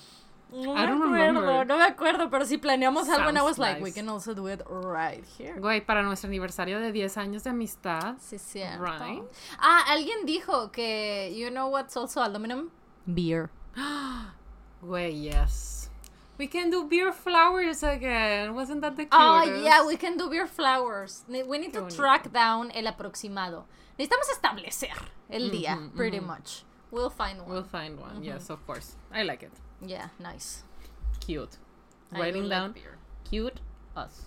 [0.49, 1.67] No I don't me acuerdo, remember.
[1.67, 3.95] no me acuerdo, pero si planeamos algo, and I was Sounds like, we nice.
[3.95, 5.59] can also do it right here.
[5.59, 8.15] Güey, para nuestro aniversario de 10 años de amistad.
[8.19, 8.81] Sí, cierto.
[8.81, 9.23] Right.
[9.59, 12.69] Ah, alguien dijo que, you know what's also aluminum?
[13.05, 13.49] Beer.
[14.81, 15.76] Güey, yes.
[16.37, 18.53] We can do beer flowers again.
[18.53, 19.19] Wasn't that the cutest?
[19.19, 21.23] Oh, yeah, we can do beer flowers.
[21.27, 21.95] We need Qué to bonito.
[21.95, 23.63] track down el aproximado.
[23.97, 24.93] Necesitamos establecer
[25.31, 26.63] el día, pretty much.
[26.91, 27.49] We'll find one.
[27.49, 28.23] We'll find one.
[28.23, 28.95] Yes, of course.
[29.11, 29.51] I like it.
[29.81, 30.63] Yeah, nice.
[31.19, 31.57] Cute.
[32.13, 32.97] I Writing down beer.
[33.29, 33.59] cute
[33.95, 34.25] us.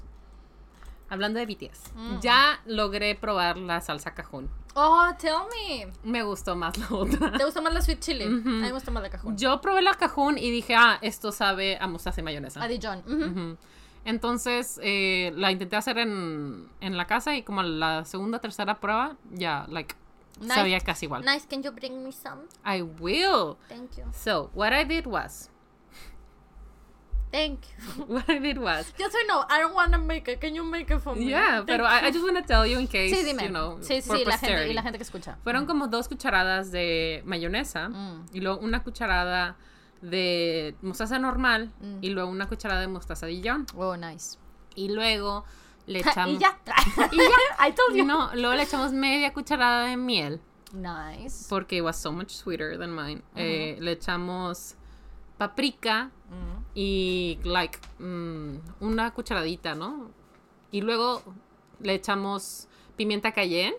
[1.10, 2.20] Hablando de BTS, Mm.
[2.20, 4.48] ya logré probar la salsa cajún.
[4.74, 5.92] Oh, tell me.
[6.04, 7.32] Me gustó más la otra.
[7.36, 8.26] ¿Te gusta más la sweet chili?
[8.26, 8.48] Ujú.
[8.48, 9.36] A mí me gusta más la cajón.
[9.36, 12.62] Yo probé la cajún y dije, ah, esto sabe a mostaza y mayonesa.
[12.62, 13.58] A Dijon.
[14.04, 19.16] Entonces eh, la intenté hacer en, en la casa y como la segunda tercera prueba,
[19.30, 19.94] ya, like,
[20.40, 20.54] Nice.
[20.54, 21.22] sabía casi igual.
[21.24, 22.42] Nice, can you bring me some?
[22.64, 23.56] I will.
[23.68, 24.04] Thank you.
[24.12, 25.49] So, what I did was,
[27.32, 28.04] Thank you.
[28.08, 28.92] what I did was.
[28.98, 29.44] Yes, I know.
[29.48, 30.40] I don't want to make it.
[30.40, 31.26] Can you make it for me?
[31.30, 33.42] Yeah, pero I, I just want to tell you in case, Sí, dime.
[33.44, 35.36] you know, sí, sí, for sí, la gente, y la gente que escucha.
[35.44, 38.26] Fueron como dos cucharadas de mayonesa Mm.
[38.32, 39.56] y luego una cucharada
[40.02, 41.98] de mostaza normal Mm.
[42.02, 43.66] y luego una cucharada de mostaza Dijon.
[43.76, 44.36] Oh, nice.
[44.74, 45.44] Y luego
[45.86, 46.34] le echamos...
[46.36, 46.58] y ya.
[47.12, 47.68] Y ya.
[47.68, 48.04] I told you.
[48.04, 50.40] No, luego le echamos media cucharada de miel
[50.72, 51.46] Nice.
[51.48, 53.22] porque it was so much sweeter than mine.
[53.36, 54.74] Eh, le echamos
[55.38, 56.59] paprika Mm.
[56.74, 60.10] Y like mm, una cucharadita, ¿no?
[60.70, 61.22] Y luego
[61.80, 63.76] le echamos pimienta cayenne,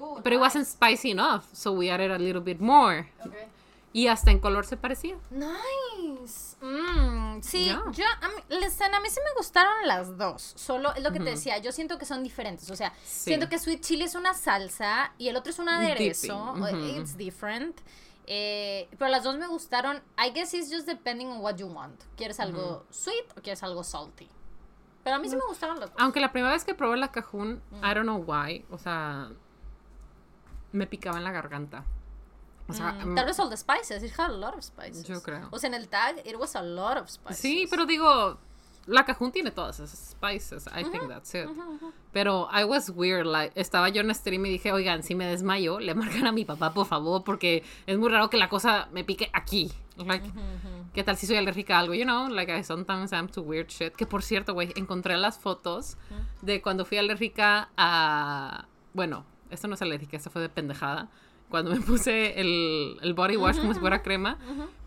[0.00, 3.08] Ooh, pero it wasn't spicy enough, so we added a little bit more.
[3.26, 3.46] Okay.
[3.94, 5.16] Y hasta en color se parecía.
[5.30, 6.56] Nice.
[6.62, 7.82] Mm, sí, Ya.
[7.92, 10.54] yo a mí, listen, a mí sí me gustaron las dos.
[10.56, 11.32] Solo es lo que te Ujú.
[11.32, 12.70] decía, yo siento que son diferentes.
[12.70, 13.24] O sea, Sí.
[13.30, 16.54] siento que sweet chili es una salsa y el otro es un aderezo.
[16.56, 17.00] Dipping, ujú.
[17.00, 17.80] It's different.
[18.26, 20.02] Eh, pero las dos me gustaron.
[20.18, 22.00] I guess it's just depending on what you want.
[22.16, 24.28] ¿Quieres algo sweet o quieres algo salty?
[25.02, 26.00] Pero a mí sí me gustaron las dos.
[26.00, 27.84] Aunque la primera vez que probé la cajún, Mm.
[27.84, 29.30] I don't know why, o sea,
[30.72, 31.84] me picaba en la garganta.
[32.68, 34.02] O sea, Mm, mm, Tal vez all the spices.
[34.04, 35.04] It had a lot of spices.
[35.04, 35.48] Yo creo.
[35.50, 37.38] O sea, en el tag, it was a lot of spices.
[37.40, 38.38] sí, pero digo,
[38.86, 40.66] la cajún tiene todas esas spices.
[40.66, 41.48] I think that's it.
[42.12, 45.78] Pero I was weird, like, estaba yo en stream y dije, oigan, si me desmayo,
[45.78, 49.04] le marcan a mi papá, por favor, porque es muy raro que la cosa me
[49.04, 49.70] pique aquí.
[49.96, 50.28] Like,
[50.94, 51.94] ¿qué tal si soy alérgica a algo?
[51.94, 53.94] You know, like, I sometimes I'm to weird shit.
[53.94, 55.96] Que por cierto, güey, encontré las fotos
[56.40, 58.66] de cuando fui alérgica a...
[58.94, 61.08] Bueno, esto no es alérgica, esto fue de pendejada.
[61.48, 64.38] Cuando me puse el, el body wash como si fuera crema.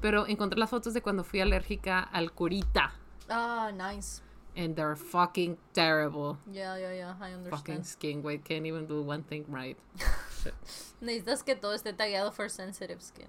[0.01, 2.93] Pero encontré las fotos de cuando fui alérgica al curita.
[3.29, 4.21] Ah, nice.
[4.55, 6.37] And they're fucking terrible.
[6.51, 7.13] Yeah, yeah, yeah.
[7.19, 7.51] I understand.
[7.51, 8.43] Fucking skin, güey.
[8.43, 9.77] Can't even do one thing right.
[11.01, 13.27] Necesitas que todo esté tagueado for sensitive skin.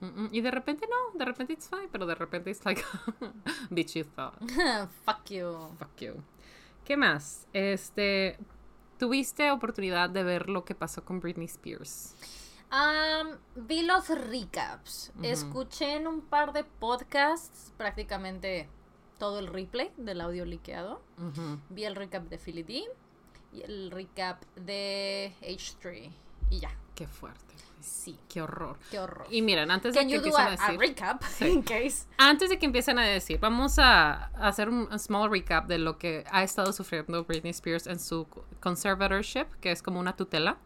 [0.00, 0.28] Mm-mm.
[0.30, 2.84] Y de repente no, de repente it's fine, pero de repente it's like,
[3.70, 4.38] bitch, you thought.
[5.04, 5.74] Fuck you.
[5.78, 6.22] Fuck you.
[6.84, 7.48] ¿Qué más?
[7.52, 8.38] Este,
[8.96, 12.14] ¿tuviste oportunidad de ver lo que pasó con Britney Spears?
[12.70, 15.10] Um, vi los recaps.
[15.22, 18.68] Escuché en un par de podcasts prácticamente
[19.18, 21.00] todo el replay del audio liqueado.
[21.70, 22.84] Vi el recap de Philly D
[23.52, 26.10] y el recap de H3.
[26.50, 26.70] Y ya.
[26.94, 27.54] Qué fuerte.
[27.80, 28.18] Sí.
[28.28, 28.78] Qué horror.
[28.90, 29.26] Qué horror.
[29.30, 30.78] Y miren, antes de que empiecen a, a a decir...
[30.78, 31.46] recap Sí.
[31.48, 32.06] in case?
[32.16, 35.98] Antes de que empiecen a decir, vamos a hacer un un small recap de lo
[35.98, 38.26] que ha estado sufriendo Britney Spears en su
[38.60, 40.58] conservatorship, que es como una tutela.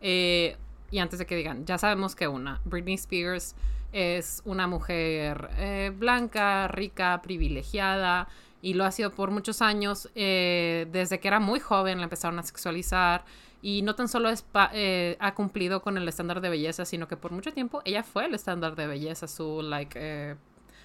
[0.00, 0.56] Eh,
[0.90, 3.54] y antes de que digan, ya sabemos que una, Britney Spears
[3.94, 8.28] es una mujer eh, blanca, rica, privilegiada,
[8.60, 10.10] y lo ha sido por muchos años.
[10.16, 13.24] eh, desde que era muy joven la empezaron a sexualizar.
[13.62, 17.16] Y no tan solo es eh, ha cumplido con el estándar de belleza, sino que
[17.16, 20.36] por mucho tiempo ella fue el estándar de belleza, su like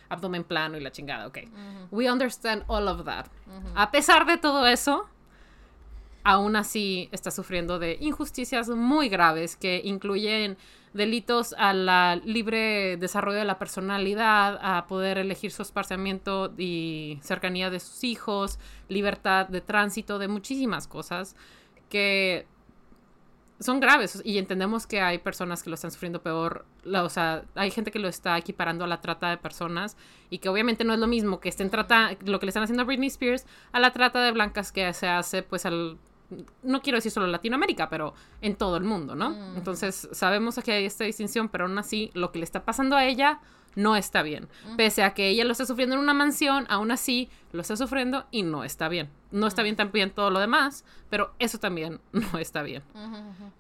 [0.08, 1.40] abdomen plano y la chingada, ok.
[1.92, 3.26] We understand all of that.
[3.76, 5.08] A pesar de todo eso,
[6.24, 10.58] aún así está sufriendo de injusticias muy graves que incluyen
[10.94, 17.70] delitos a la libre desarrollo de la personalidad, a poder elegir su esparciamiento y cercanía
[17.70, 21.36] de sus hijos, libertad de tránsito, de muchísimas cosas
[21.90, 22.48] que
[23.60, 24.22] son graves.
[24.24, 28.00] Y entendemos que hay personas que lo están sufriendo peor, o sea, hay gente que
[28.00, 29.98] lo está equiparando a la trata de personas
[30.30, 32.84] y que obviamente no es lo mismo que estén trata lo que le están haciendo
[32.84, 35.98] a Britney Spears a la trata de blancas que se hace pues al
[36.64, 39.32] no quiero decir solo Latinoamérica, pero en todo el mundo, ¿no?
[39.32, 39.58] Mm.
[39.58, 43.06] Entonces, sabemos que hay esta distinción, pero aún así lo que le está pasando a
[43.06, 43.40] ella
[43.76, 44.48] no está bien.
[44.78, 48.26] Pese a que ella lo está sufriendo en una mansión, aún así lo está sufriendo
[48.32, 49.10] y no está bien.
[49.32, 52.84] No está bien también todo lo demás, pero eso también no está bien.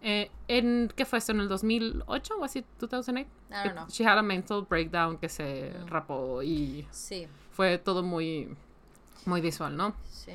[0.01, 1.31] Eh, en, ¿Qué fue esto?
[1.31, 2.65] ¿En el 2008 o así?
[2.79, 3.19] ¿2008?
[3.19, 3.87] I don't know.
[3.87, 8.49] She had a mental breakdown que se rapó y Sí, fue todo muy,
[9.25, 9.93] muy visual, ¿no?
[10.09, 10.31] sí.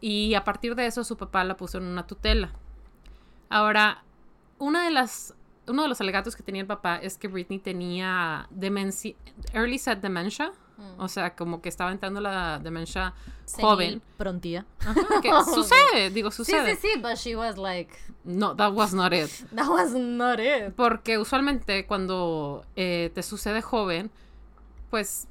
[0.00, 2.50] Y a partir de eso su papá la puso en una tutela.
[3.48, 4.02] Ahora,
[4.58, 5.34] una de las,
[5.66, 9.14] uno de los alegatos que tenía el papá es que Britney tenía demencia,
[9.52, 10.52] early set dementia,
[10.98, 13.14] o sea, como que estaba entrando la demencia
[13.60, 14.02] joven.
[14.16, 14.66] Prontía.
[14.80, 16.76] Ajá, que sucede, digo, Sí, sucede.
[16.76, 19.30] sí, sí, but she was like, No, that was not it.
[19.54, 20.74] that was not it.
[20.74, 24.10] Porque usualmente cuando eh, te sucede joven,
[24.90, 25.28] pues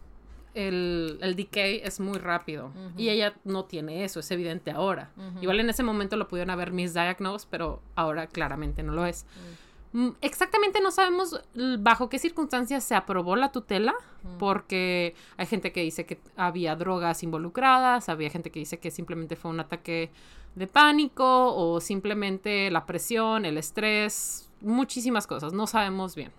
[0.54, 2.72] el, el decay es muy rápido.
[2.98, 5.12] Y ella no tiene eso, es evidente ahora.
[5.42, 9.26] Igual en ese momento lo pudieron haber misdiagnosed, pero ahora claramente no lo es.
[9.94, 11.40] Mm, Exactamente no sabemos
[11.80, 13.94] bajo qué circunstancias se aprobó la tutela,
[14.40, 19.36] porque hay gente que dice que había drogas involucradas, había gente que dice que simplemente
[19.36, 20.12] fue un ataque
[20.56, 26.32] de pánico o simplemente la presión, el estrés, muchísimas cosas, no sabemos bien.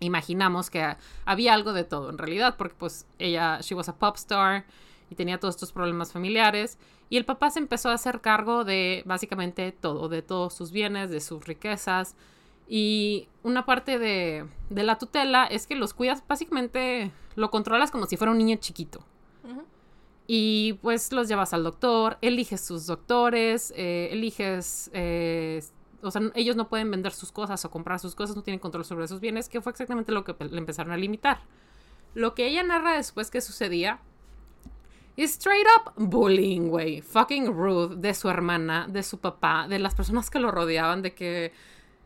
[0.00, 4.16] Imaginamos que había algo de todo en realidad, porque pues ella, she was a pop
[4.16, 4.64] star
[5.10, 6.78] y tenía todos estos problemas familiares.
[7.08, 11.10] Y el papá se empezó a hacer cargo de básicamente todo, de todos sus bienes,
[11.10, 12.14] de sus riquezas.
[12.68, 18.06] Y una parte de, de la tutela es que los cuidas, básicamente lo controlas como
[18.06, 19.04] si fuera un niño chiquito.
[20.32, 25.60] Y pues los llevas al doctor, eliges sus doctores, eh, eliges, eh,
[26.02, 28.84] o sea, ellos no pueden vender sus cosas o comprar sus cosas, no tienen control
[28.84, 31.40] sobre sus bienes, que fue exactamente lo que le empezaron a limitar.
[32.14, 34.00] Lo que ella narra después que sucedía
[35.16, 39.94] es straight up bullying, güey, fucking rude de su hermana, de su papá, de las
[39.94, 41.52] personas que lo rodeaban, de que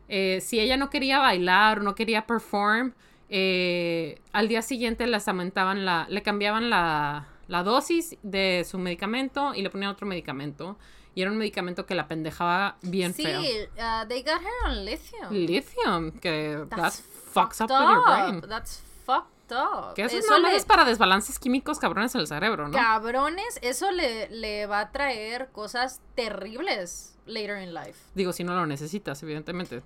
[0.07, 2.93] eh, si ella no quería bailar o no quería perform,
[3.29, 9.53] eh, al día siguiente les aumentaban la, le cambiaban la, la dosis de su medicamento
[9.55, 10.77] y le ponían otro medicamento.
[11.15, 13.39] Y era un medicamento que la pendejaba bien sí, feo.
[13.39, 15.31] uh, they got her on lithium.
[15.31, 17.03] Lithium, que that That's
[17.33, 18.41] fucks up, fucked with your brain.
[18.49, 19.93] That's fucked up.
[19.95, 22.77] Que eso, Eso le- es para desbalances químicos cabrones en el cerebro, ¿no?
[22.77, 27.97] Cabrones, eso le, le va a traer cosas terribles later in life.
[28.13, 29.83] Digo, si no lo necesitas, evidentemente.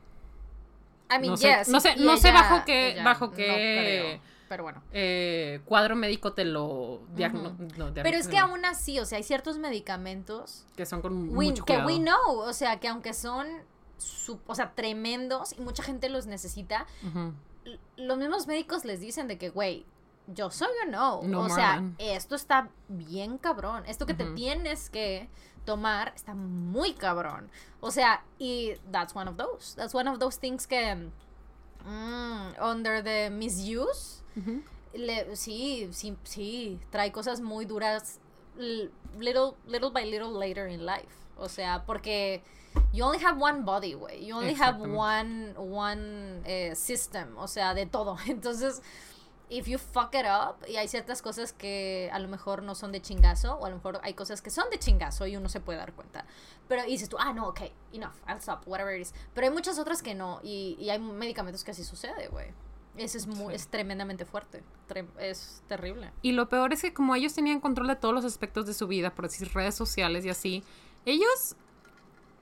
[1.11, 1.67] I mean, No sé- yes.
[1.69, 4.19] no sé- no sé bajo qué- bajo no qué-
[4.49, 4.81] pero bueno.
[4.91, 9.17] Eh, cuadro médico te lo diagno- no, Pero es que no, aún así, o sea,
[9.19, 13.13] hay ciertos medicamentos que son con we- mucho que we know, o sea, que aunque
[13.13, 13.45] son,
[13.97, 16.85] su- o sea, tremendos y mucha gente los necesita,
[17.97, 19.85] los mismos médicos les dicen de que, güey,
[20.27, 21.21] yo soy o no.
[21.23, 21.95] No o sea, than.
[21.97, 23.83] esto está bien cabrón.
[23.87, 25.27] Esto que te tienes que
[25.65, 27.49] tomar está muy cabrón.
[27.79, 29.75] O sea, y that's one of those.
[29.75, 31.09] That's one of those things que,
[31.85, 34.61] mm, under the misuse, Ujú.
[34.93, 38.19] le- sí, sí, sí, trae cosas muy duras
[39.17, 41.15] little, little by little later in life.
[41.37, 42.41] O sea, porque
[42.93, 44.25] you only have one body, güey.
[44.25, 48.17] You only have one, one eh, system, o sea, de todo.
[48.27, 48.81] Entonces,
[49.49, 52.91] if you fuck it up, y hay ciertas cosas que a lo mejor no son
[52.91, 55.59] de chingazo, o a lo mejor hay cosas que son de chingazo y uno se
[55.61, 56.25] puede dar cuenta.
[56.67, 57.61] Pero y dices tú, ah, no, ok,
[57.93, 59.13] enough, I'll stop, whatever it is.
[59.33, 62.47] Pero hay muchas otras que no, y, y hay medicamentos que así sucede, güey.
[62.99, 63.55] Eso es, muy, Sí.
[63.55, 64.63] es tremendamente fuerte.
[64.87, 66.11] Tre- es terrible.
[66.21, 68.87] Y lo peor es que como ellos tenían control de todos los aspectos de su
[68.87, 70.63] vida, por decir redes sociales y así,
[71.05, 71.55] ellos,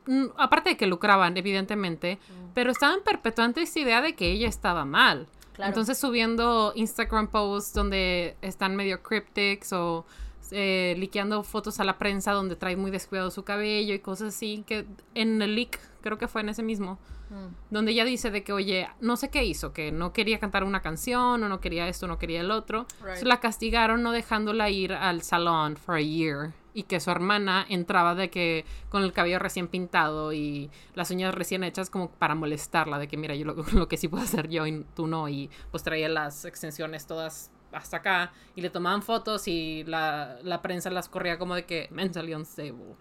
[0.07, 2.17] mm, aparte de que lucraban, evidentemente,
[2.53, 5.27] pero estaban perpetuando esta idea de que ella estaba mal.
[5.53, 5.69] Claro.
[5.69, 10.05] Entonces subiendo Instagram posts donde están medio cryptics o
[10.51, 14.63] eh, liqueando fotos a la prensa donde trae muy descuidado su cabello y cosas así,
[14.65, 16.99] que en el leak, creo que fue en ese mismo,
[17.29, 17.47] Mm.
[17.69, 20.81] donde ella dice de que, oye, no sé qué hizo, que no quería cantar una
[20.81, 22.87] canción o no quería esto, no quería el otro.
[23.03, 23.23] Right.
[23.23, 28.13] La castigaron no dejándola ir al salón for a year y que su hermana entraba
[28.13, 32.99] de que con el cabello recién pintado y las uñas recién hechas como para molestarla
[32.99, 35.49] de que mira yo lo, lo que sí puedo hacer yo y tú no y
[35.71, 40.89] pues traía las extensiones todas hasta acá y le tomaban fotos y la, la prensa
[40.89, 42.95] las corría como de que mentally unstable.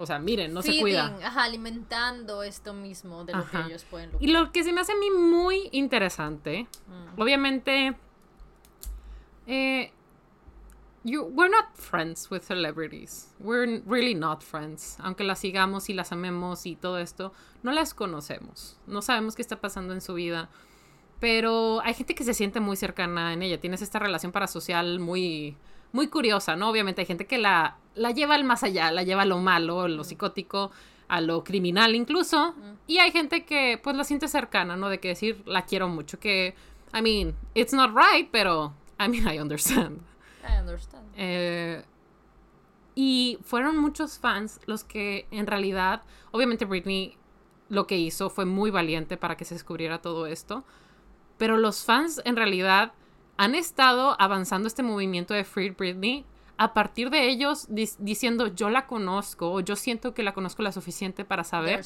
[0.00, 1.18] O sea, miren, no se Feeding, cuida.
[1.22, 3.62] Ajá, alimentando esto mismo de lo Ajá.
[3.64, 4.28] que ellos pueden lucrar.
[4.28, 7.20] Y lo que se me hace a mí muy interesante, Mm.
[7.20, 7.96] obviamente,
[9.46, 9.92] eh,
[11.04, 13.28] you, we're not friends with celebrities.
[13.40, 14.96] We're really not friends.
[15.00, 17.32] Aunque las sigamos y las amemos y todo esto,
[17.62, 18.78] no las conocemos.
[18.86, 20.48] No sabemos qué está pasando en su vida.
[21.20, 23.60] Pero hay gente que se siente muy cercana en ella.
[23.60, 25.58] Tienes esta relación parasocial muy,
[25.92, 26.70] muy curiosa, ¿no?
[26.70, 29.82] Obviamente hay gente que la, la lleva al más allá, la lleva a lo malo,
[29.82, 30.70] a lo psicótico,
[31.08, 32.54] a lo criminal incluso.
[32.86, 34.88] Y hay gente que pues la siente cercana, ¿no?
[34.88, 36.20] De que decir, la quiero mucho.
[36.20, 36.54] Que,
[36.94, 40.00] I mean, it's not right, pero, I mean, I understand.
[40.48, 41.08] I understand.
[41.16, 41.84] Eh,
[42.94, 47.16] y fueron muchos fans los que en realidad, obviamente Britney
[47.68, 50.64] lo que hizo fue muy valiente para que se descubriera todo esto,
[51.38, 52.92] pero los fans en realidad
[53.42, 56.24] han estado avanzando este movimiento de Free Britney
[56.58, 60.62] a partir de ellos dis- diciendo yo la conozco o yo siento que la conozco
[60.62, 61.78] la suficiente para saber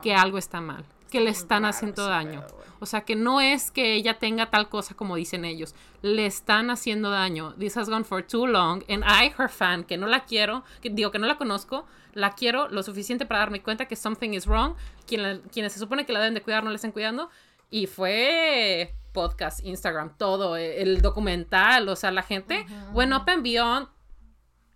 [0.00, 2.40] que algo está mal, que le están haciendo daño.
[2.80, 6.70] O sea, que no es que ella tenga tal cosa como dicen ellos, le están
[6.70, 7.52] haciendo daño.
[7.58, 10.88] This has gone for too long and I, her fan, que no la quiero, que
[10.88, 14.46] digo que no la conozco, la quiero lo suficiente para darme cuenta que something is
[14.46, 14.76] wrong,
[15.06, 17.28] quien la- quienes se supone que la deben de cuidar no la están cuidando
[17.70, 23.42] y fue podcast, Instagram, todo, eh, el documental, o sea, la gente went up and
[23.42, 23.88] beyond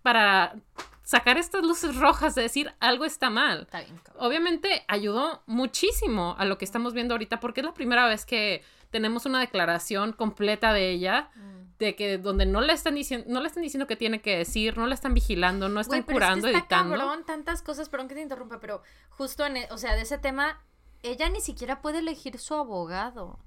[0.01, 0.55] para
[1.03, 6.45] sacar estas luces rojas de decir algo está mal Está bien, obviamente ayudó muchísimo a
[6.45, 10.73] lo que estamos viendo ahorita porque es la primera vez que tenemos una declaración completa
[10.73, 11.77] de ella Mm.
[11.77, 14.77] de que donde no le están diciendo no le están diciendo qué tiene que decir
[14.77, 17.89] no le están vigilando no están pero es que curando está editando cabrón, tantas cosas,
[17.89, 20.61] perdón que te interrumpa, pero justo en, e- o sea, de ese tema,
[21.03, 23.37] ella ni siquiera puede elegir su abogado.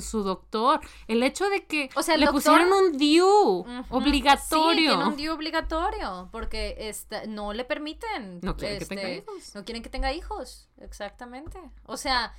[0.00, 0.80] Su doctor.
[1.08, 4.74] El hecho de que O sea, le doctor- pusieron un DIU obligatorio.
[4.92, 8.40] Sí, tiene un día obligatorio porque este, no le permiten.
[8.42, 9.54] No quieren que este, tenga hijos.
[9.54, 11.58] No quieren que tenga hijos, exactamente.
[11.84, 12.34] O sea,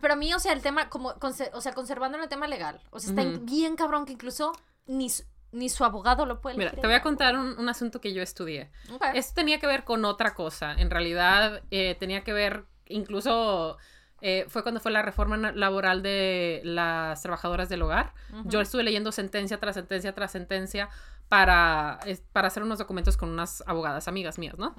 [0.00, 2.98] pero a mí, o sea, el tema, como, o sea, conservando el tema legal, o
[2.98, 4.52] sea, está bien cabrón que incluso
[4.86, 5.22] ni su,
[5.52, 8.22] ni su abogado lo puede Mira, te voy a contar un, un asunto que yo
[8.22, 8.70] estudié.
[9.14, 10.72] Esto tenía que ver con otra cosa.
[10.72, 13.78] En realidad, eh, tenía que ver, incluso
[14.22, 18.12] eh, fue cuando fue la reforma laboral de las trabajadoras del hogar.
[18.44, 20.88] Yo estuve leyendo sentencia tras sentencia tras sentencia
[21.28, 22.00] para,
[22.32, 24.74] para hacer unos documentos con unas abogadas amigas mías, ¿no?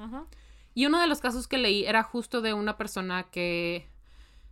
[0.74, 3.90] Y uno de los casos que leí era justo de una persona que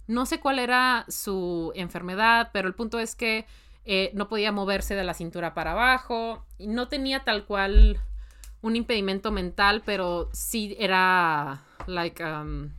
[0.08, 3.46] no sé cuál era su enfermedad, pero el punto es que
[3.86, 8.02] eh, no podía moverse de la cintura para abajo y no tenía tal cual
[8.62, 12.72] un impedimento mental, pero sí era like um,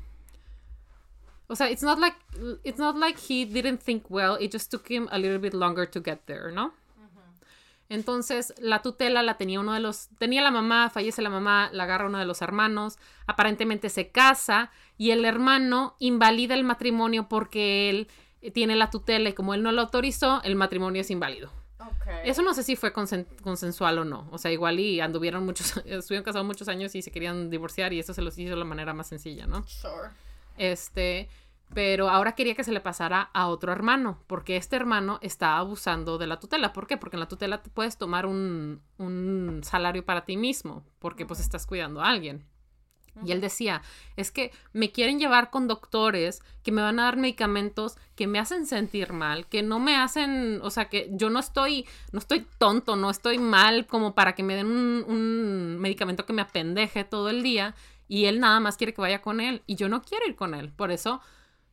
[1.51, 2.16] o sea, it's not like
[2.64, 5.86] it's not like he didn't think well, it just took him a little bit longer
[5.86, 6.72] to get there, ¿no?
[7.88, 10.09] Entonces, la tutela la tenía uno de los.
[10.18, 12.98] Tenía la mamá, fallece la mamá, la agarra uno de los hermanos.
[13.26, 18.09] Aparentemente se casa y el hermano invalida el matrimonio porque él
[18.55, 21.51] tiene la tutela y como él no lo autorizó, el matrimonio es inválido.
[21.80, 22.07] Ok.
[22.24, 24.28] Eso no sé si fue consen- consensual o no.
[24.30, 25.76] O sea, igual y anduvieron muchos.
[25.84, 28.64] Estuvieron casados muchos años y se querían divorciar y eso se los hizo de la
[28.64, 29.66] manera más sencilla, ¿no?
[29.66, 30.11] Sure.
[30.61, 31.30] Este,
[31.72, 36.18] pero ahora quería que se le pasara a otro hermano, porque este hermano está abusando
[36.18, 36.74] de la tutela.
[36.74, 36.98] ¿Por qué?
[36.98, 41.40] Porque en la tutela te puedes tomar un, un salario para ti mismo, porque pues
[41.40, 42.44] estás cuidando a alguien.
[43.24, 43.82] Y él decía,
[44.16, 48.38] es que me quieren llevar con doctores que me van a dar medicamentos que me
[48.38, 52.46] hacen sentir mal, que no me hacen, o sea, que yo no estoy, no estoy
[52.58, 57.04] tonto, no estoy mal como para que me den un, un medicamento que me apendeje
[57.04, 57.74] todo el día
[58.11, 60.52] y él nada más quiere que vaya con él y yo no quiero ir con
[60.54, 60.72] él.
[60.72, 61.20] Por eso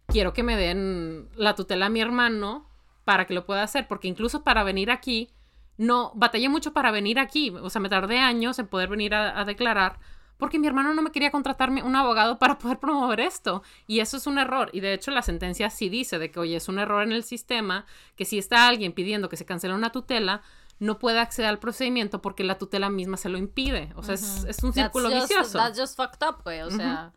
[0.05, 2.69] quiero que me den la tutela a mi hermano
[3.05, 5.31] para que lo pueda hacer, porque incluso para venir aquí,
[5.77, 9.43] no, batallé mucho para venir aquí, o sea, me tardé años en poder venir a,
[9.45, 9.99] declarar,
[10.37, 14.17] porque mi hermano no me quería contratarme un abogado para poder promover esto, y eso
[14.17, 16.79] es un error, y de hecho la sentencia sí dice de que, oye, es un
[16.79, 17.85] error en el sistema,
[18.15, 20.41] que si está alguien pidiendo que se cancele una tutela,
[20.79, 24.43] no puede acceder al procedimiento porque la tutela misma se lo impide, o sea, es,
[24.45, 25.57] es un círculo that's just, vicioso.
[25.57, 26.61] That's just fucked up, güey.
[26.61, 27.13] O sea,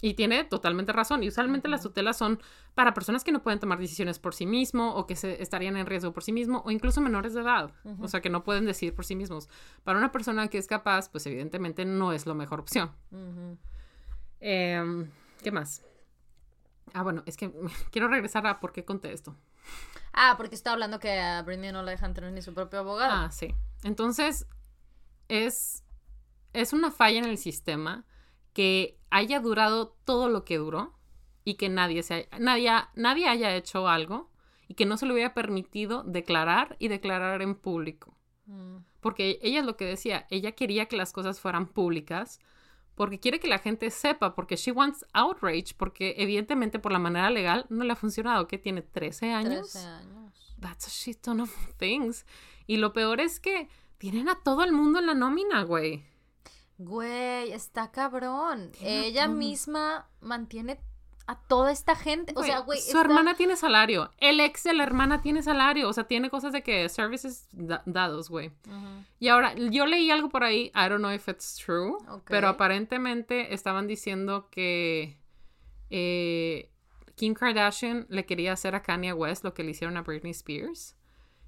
[0.00, 1.22] Y tiene totalmente razón.
[1.22, 2.38] Y usualmente las tutelas son
[2.74, 5.86] para personas que no pueden tomar decisiones por sí mismo o que se estarían en
[5.86, 7.70] riesgo por sí mismo o incluso menores de edad.
[8.00, 9.48] O sea, que no pueden decidir por sí mismos.
[9.82, 12.90] Para una persona que es capaz, pues evidentemente no es la mejor opción.
[14.40, 15.10] Em,
[15.42, 15.82] ¿Qué más?
[16.92, 17.50] Ah, bueno, es que
[17.90, 19.34] quiero regresar a por qué conté esto.
[20.16, 23.12] Ah, porque está hablando que a Britney no le dejan tener ni su propio abogado.
[23.12, 23.54] Ah, sí.
[23.82, 24.46] Entonces,
[25.28, 25.84] es,
[26.52, 28.04] es una falla en el sistema
[28.52, 30.96] que haya durado todo lo que duró
[31.44, 34.30] y que nadie, se haya- nadie, nadie haya hecho algo
[34.68, 38.16] y que no se le hubiera permitido declarar y declarar en público.
[38.46, 38.76] Mm.
[39.00, 42.40] Porque ella es lo que decía, ella quería que las cosas fueran públicas
[42.94, 47.30] porque quiere que la gente sepa, porque she wants outrage, porque evidentemente por la manera
[47.30, 49.72] legal no le ha funcionado, que tiene 13 años.
[49.72, 50.56] 13 años.
[50.60, 52.24] That's a shit ton of things.
[52.66, 53.68] Y lo peor es que
[53.98, 56.04] tienen a todo el mundo en la nómina, güey.
[56.78, 58.72] Güey, está cabrón.
[58.80, 60.80] Ella misma mantiene
[61.26, 62.34] a toda esta gente.
[62.36, 64.10] O sea, güey, su está- hermana tiene salario.
[64.18, 65.88] El ex de la hermana tiene salario.
[65.88, 68.50] O sea, tiene cosas de que services da- dados, güey.
[69.18, 71.96] Y ahora, yo leí algo por ahí, I don't know if it's true,
[72.26, 75.16] pero aparentemente estaban diciendo que
[75.90, 76.70] eh,
[77.14, 80.96] Kim Kardashian le quería hacer a Kanye West lo que le hicieron a Britney Spears.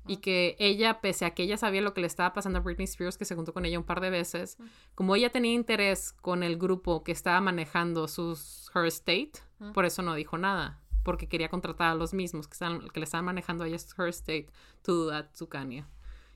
[0.08, 2.84] Y que ella, pese a que ella sabía lo que le estaba pasando a Britney
[2.84, 4.56] Spears, que se juntó con ella un par de veces,
[4.94, 9.32] como ella tenía interés con el grupo que estaba manejando sus Her Estate,
[9.74, 10.80] por eso no dijo nada.
[11.02, 14.08] Porque quería contratar a los mismos que, están, que le estaban manejando a ella Her
[14.08, 14.48] Estate
[14.82, 15.84] to do that to Kanye.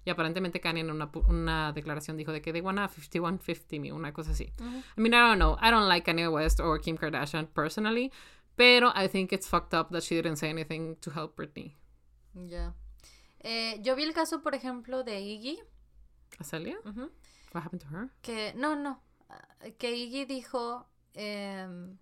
[0.05, 4.13] Y aparentemente Kanye en una, una declaración dijo de que they wanna 51-50 me, una
[4.13, 4.53] cosa así.
[4.59, 4.83] Ujú.
[4.97, 5.59] I mean, I don't know.
[5.61, 8.11] I don't like Kanye West or Kim Kardashian personally,
[8.57, 11.75] pero I think it's fucked up that she didn't say anything to help Britney.
[12.35, 12.73] Ya.
[13.41, 15.59] Eh, yo vi el caso, por ejemplo, de Iggy.
[16.39, 16.79] ¿Azalia?
[16.85, 17.11] Ujú.
[17.53, 18.11] What happened to her?
[18.23, 19.03] Que, no, no.
[19.79, 21.99] Que Iggy dijo em,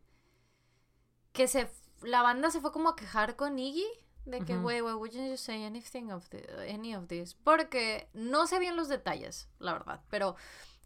[1.33, 1.71] que se,
[2.03, 3.87] la banda se fue como a quejar con Iggy.
[4.25, 7.35] De que, güey, why wouldn't you say anything of the, any of this?
[7.35, 10.03] Porque no sé bien los detalles, la verdad.
[10.11, 10.37] Pero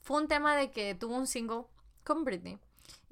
[0.01, 1.65] fue un tema de que tuvo un single
[2.05, 2.61] con Britney.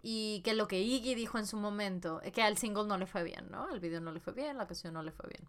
[0.02, 3.06] Y que lo que Iggy dijo en su momento, eh, que al single no le
[3.06, 3.68] fue bien, ¿no?
[3.70, 5.48] El video no le fue bien, la canción no le fue bien.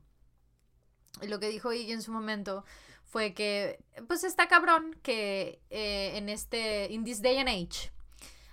[1.28, 2.66] Lo que dijo Iggy en su momento
[3.03, 7.91] fue que, pues está cabrón que eh, en este, in this day and age,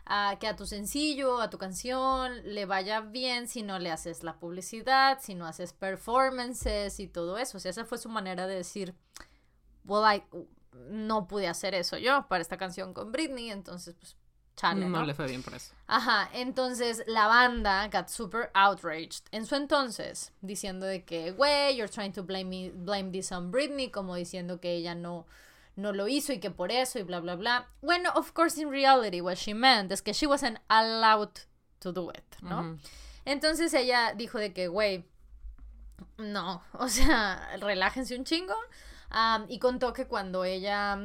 [0.05, 4.25] a que a tu sencillo, a tu canción le vaya bien si no le haces
[4.25, 7.59] la publicidad, si no haces performances y todo eso.
[7.59, 8.95] O sea, esa fue su manera de decir,
[9.85, 10.25] well, I,
[10.91, 14.17] no pude hacer eso yo para esta canción con Britney, entonces pues
[14.59, 15.07] chale, No ¿no?
[15.07, 15.73] le fue bien por eso.
[15.87, 21.89] Ajá, entonces la banda got super outraged en su entonces, diciendo de que, güey, you're
[21.89, 25.27] trying to blame, me, blame this on Britney, como diciendo que ella no,
[25.77, 27.69] no lo hizo y que por eso y bla, bla, bla.
[27.81, 31.41] Bueno, of course, in reality, what she meant is que she wasn't allowed
[31.81, 32.77] to do it, ¿no?
[33.25, 35.05] Entonces ella dijo de que, güey,
[36.19, 38.55] no, o sea, relájense un chingo.
[39.11, 40.99] Am, y contó que cuando ella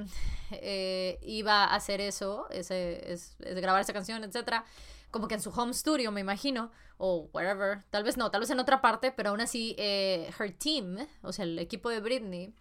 [0.52, 4.66] eh, iba a hacer eso, ese, es, grabar esa canción, etcétera,
[5.12, 8.50] como que en su home studio, me imagino, o wherever, tal vez no, tal vez
[8.50, 12.54] en otra parte, pero aún así, eh, her team, o sea, el equipo de Britney,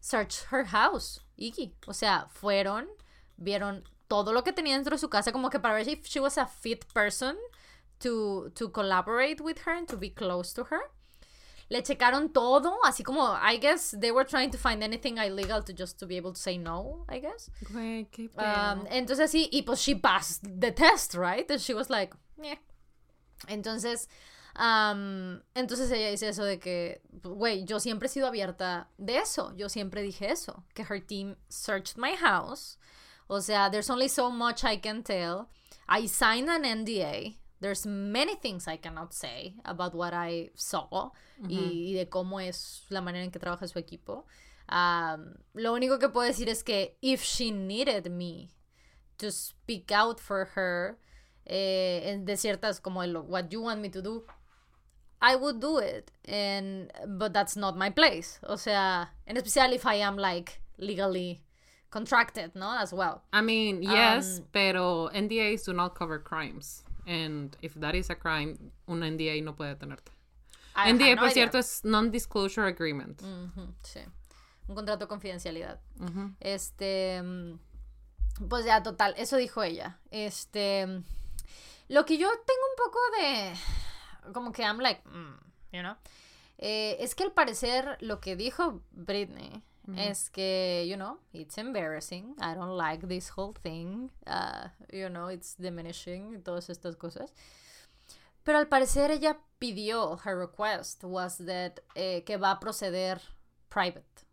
[0.00, 1.74] searched her house, Iggy.
[1.86, 2.88] O sea, fueron,
[3.36, 6.20] vieron todo lo que tenía dentro de su casa, como que para ver if she
[6.20, 7.36] was a fit person
[7.98, 10.80] to, to collaborate with her and to be close to her.
[11.68, 15.72] Le checaron todo, así como, I guess they were trying to find anything illegal to
[15.72, 17.50] just to be able to say no, I guess.
[17.72, 21.50] Güey, qué Um, entonces sí, y pues she passed the test, right?
[21.50, 22.56] And she was like, "Meh".
[23.48, 24.08] Entonces,
[24.56, 29.52] um, entonces ella dice eso de que, güey, yo siempre he sido abierta de eso.
[29.56, 32.78] Yo siempre dije eso, que her team searched my house.
[33.28, 35.48] O sea, there's only so much I can tell.
[35.88, 37.36] I signed an NDA.
[37.60, 41.10] There's many things I cannot say about what I saw
[41.48, 44.26] y, y de cómo es la manera en que trabaja su equipo.
[44.68, 48.50] Um, lo único que puedo decir es que if she needed me
[49.18, 50.98] to speak out for her
[51.46, 54.24] eh, en- de ciertas como el, what you want me to do,
[55.22, 56.10] I would do it.
[56.28, 58.38] And, but that's not my place.
[58.42, 61.40] O sea, en especial if I am like legally
[61.90, 62.70] contracted, ¿no?
[62.78, 63.22] As well.
[63.32, 66.82] I mean, yes, Um, pero NDAs do not cover crimes.
[67.06, 70.10] And if that is a crime, un NDA no puede tenerte.
[70.74, 71.34] I have NDA, no por idea.
[71.34, 73.20] cierto, es Non-Disclosure Agreement.
[73.82, 74.00] Sí.
[74.68, 75.80] Un contrato de confidencialidad.
[76.40, 77.22] Este.
[77.22, 77.58] mm,
[78.48, 79.98] Pues ya, total, eso dijo ella.
[80.10, 80.86] Este.
[80.86, 81.04] mm,
[81.88, 83.54] Lo que yo tengo un poco de.
[84.32, 85.02] Como que I'm like.
[85.08, 85.36] mm,
[85.72, 85.94] you know.
[86.58, 89.62] eh, es que al parecer lo que dijo Britney
[89.96, 92.34] es que, you know, it's embarrassing.
[92.40, 94.10] I don't like this whole thing.
[94.26, 97.32] uh, you know, it's diminishing todas estas cosas.
[98.44, 103.20] Pero al parecer ella pidió, her request was that eh, que va a proceder
[103.70, 104.25] private.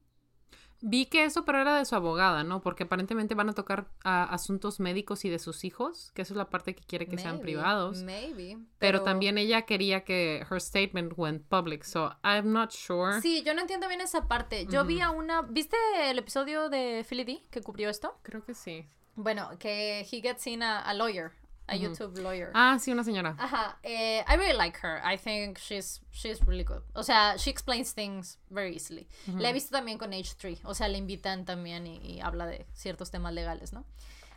[0.85, 2.61] Vi que eso, pero era de su abogada, ¿no?
[2.61, 6.49] Porque aparentemente van a tocar asuntos médicos y de sus hijos, que eso es la
[6.49, 8.03] parte que quiere que sean privados.
[8.03, 8.57] Maybe.
[8.79, 13.21] Pero, también ella quería que her statement went public, so I'm not sure.
[13.21, 14.65] Sí, yo no entiendo bien esa parte.
[14.65, 15.43] Yo vi a una.
[15.43, 18.19] ¿Viste el episodio de Philly D que cubrió esto?
[18.21, 18.85] Creo que sí.
[19.15, 21.31] Bueno, que he gets in a, a lawyer,
[21.67, 22.51] a YouTube lawyer.
[22.53, 23.35] Ah, sí, una señora.
[23.39, 25.01] Ajá, eh, I really like her.
[25.03, 26.81] I think she's she's really good.
[26.93, 29.07] O sea, she explains things very easily.
[29.27, 30.59] La he visto también con H3.
[30.65, 33.85] O sea, le invitan también y, y habla de ciertos temas legales, ¿no?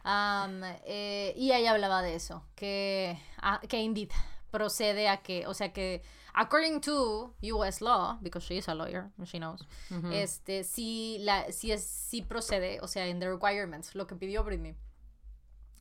[0.08, 4.10] Am, eh, y ella hablaba de eso, que, ah, que indeed
[4.52, 6.00] procede a que, o sea que,
[6.32, 9.66] according to US law, because she is a lawyer, she knows,
[10.12, 14.44] este, sí, la, sí, es, sí procede, o sea, en the requirements, lo que pidió
[14.44, 14.76] Britney,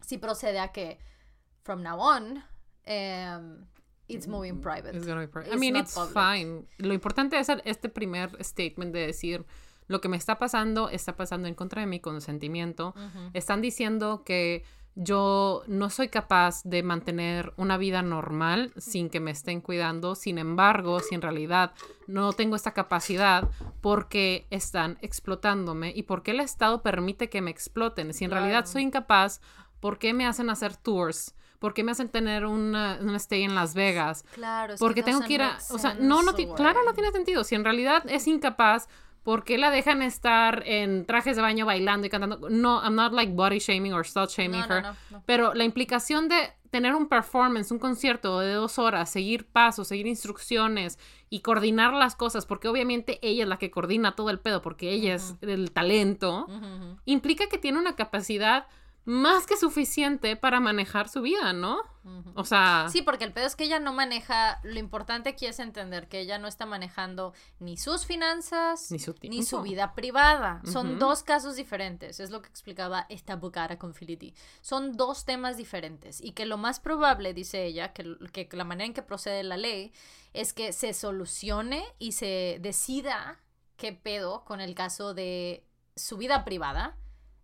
[0.01, 0.97] sí procede a que,
[1.65, 2.43] from now on,
[2.85, 3.65] em,
[4.07, 4.95] it's moving private.
[4.95, 6.13] It's gonna be pri- I mean, it's public.
[6.13, 6.65] fine.
[6.77, 9.45] Lo importante es este primer statement de decir
[9.87, 12.93] lo que me está pasando está pasando en contra de mi consentimiento.
[13.33, 14.63] Están diciendo que
[14.97, 20.15] yo no soy capaz de mantener una vida normal sin que me estén cuidando.
[20.15, 21.73] Sin embargo, si en realidad
[22.07, 23.49] no tengo esta capacidad,
[23.81, 28.13] porque están explotándome y por qué el Estado permite que me exploten.
[28.13, 29.41] Si en realidad soy incapaz,
[29.79, 31.35] ¿por qué me hacen hacer tours?
[31.59, 34.23] ¿Por qué me hacen tener una, una stay en Las Vegas?
[34.33, 35.57] Claro, es Porque que tengo que ir a...
[35.69, 37.43] O sea, no, no, ti- claro, no tiene sentido.
[37.43, 38.87] Si en realidad es incapaz,
[39.23, 42.49] ¿por qué la dejan estar en trajes de baño bailando y cantando?
[42.49, 44.81] No, I'm not like body shaming or slut shaming No, her.
[44.83, 45.23] no, no.
[45.25, 46.35] Pero la implicación de
[46.69, 50.99] tener un performance, un concierto de dos horas, seguir pasos, seguir instrucciones
[51.29, 54.91] y coordinar las cosas, porque obviamente ella es la que coordina todo el pedo, porque
[54.91, 56.47] ella es el talento,
[57.05, 58.67] implica que tiene una capacidad
[59.05, 61.79] más que suficiente para manejar su vida, ¿no?
[62.35, 65.59] O sea, Sí, porque el pedo es que ella no maneja, lo importante aquí es
[65.59, 68.91] entender que ella no está manejando ni sus finanzas
[69.29, 70.61] Ni su vida privada.
[70.65, 75.57] Son dos casos diferentes, es lo que explicaba esta abogada con Philly Son dos temas
[75.57, 79.43] diferentes y que lo más probable, dice ella, que, que la manera en que procede
[79.43, 79.91] la ley
[80.33, 83.39] es que se solucione y se decida
[83.77, 85.65] qué pedo con el caso de
[85.95, 86.97] su vida privada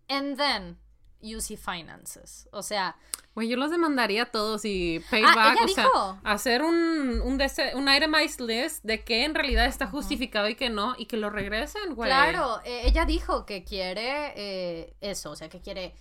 [0.08, 0.78] and then
[1.22, 2.48] UC Finances.
[2.52, 2.96] O sea,
[3.34, 6.18] Güey, yo los demandaría a todos y Ah, payback, ella o sea, dijo.
[6.22, 10.94] hacer un, un, un itemized list de que en realidad está justificado y que no,
[10.98, 12.10] y que lo regresen, güey.
[12.10, 15.94] Claro, eh, ella dijo que quiere eh, eso, o sea, que quiere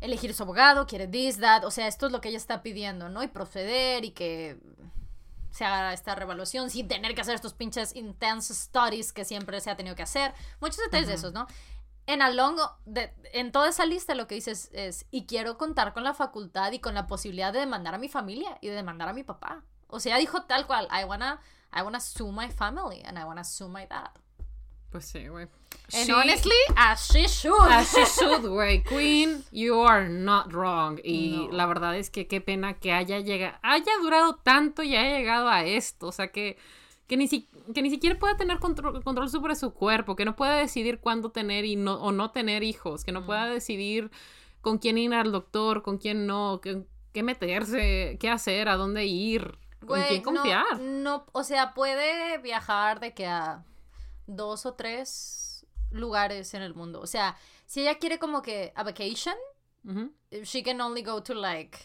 [0.00, 3.10] elegir su abogado, quiere this, that, o sea, esto es lo que ella está pidiendo,
[3.10, 3.22] ¿no?
[3.22, 4.56] Y proceder y que
[5.50, 9.70] se haga esta revaluación sin tener que hacer estos pinches intense studies que siempre se
[9.70, 10.32] ha tenido que hacer.
[10.60, 11.46] Muchos detalles de esos, ¿no?
[12.08, 15.92] En a longo, de- en toda esa lista lo que dices es, y quiero contar
[15.92, 19.08] con la facultad y con la posibilidad de demandar a mi familia y de demandar
[19.08, 19.62] a mi papá.
[19.88, 21.40] O sea, dijo tal cual, I wanna,
[21.72, 24.10] I wanna sue my family and I wanna sue my dad.
[24.90, 25.48] Pues sí, güey.
[25.92, 27.70] And She- honestly, as she should.
[27.70, 28.82] As she should, güey.
[28.88, 30.98] Queen, you are not wrong.
[31.04, 31.52] Y No.
[31.52, 35.46] la verdad es que qué pena que haya llegado, haya durado tanto y haya llegado
[35.50, 36.06] a esto.
[36.06, 36.56] O sea, que,
[37.08, 40.36] que, ni, si- que ni siquiera pueda tener control, control sobre su cuerpo, que no
[40.36, 44.10] pueda decidir cuándo tener y no, o no tener hijos, que no pueda decidir
[44.60, 49.06] con quién ir al doctor, con quién no, qué, qué meterse, qué hacer, a dónde
[49.06, 50.80] ir, con Güey, quién confiar.
[50.80, 53.64] No, o sea, puede viajar de que a
[54.26, 57.00] dos o tres lugares en el mundo.
[57.00, 57.36] O sea,
[57.66, 59.34] si ella quiere como que a vacation,
[60.44, 61.78] she can only go to like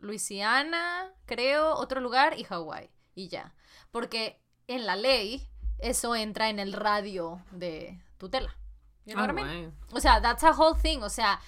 [0.00, 3.54] Louisiana, creo, otro lugar y Hawái y ya.
[3.90, 4.38] Porque
[4.74, 5.46] en la ley
[5.78, 8.54] eso entra en el radio de tutela.
[9.06, 9.74] You know Ah, what I mean?
[9.92, 11.40] O sea, that's a whole thing, o sea,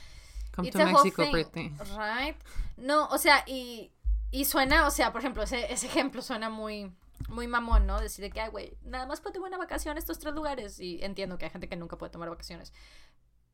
[0.55, 1.73] Come It's to a whole Mexico, thing, Britney.
[1.97, 2.37] Right?
[2.77, 3.91] No, o sea, y,
[4.31, 6.93] y suena, o sea, por ejemplo, ese, ese ejemplo suena muy,
[7.29, 8.01] muy mamón, ¿no?
[8.01, 10.79] Decir de que, ay, güey, nada más puedo tomar una vacación a estos tres lugares.
[10.81, 12.73] Y entiendo que hay gente que nunca puede tomar vacaciones.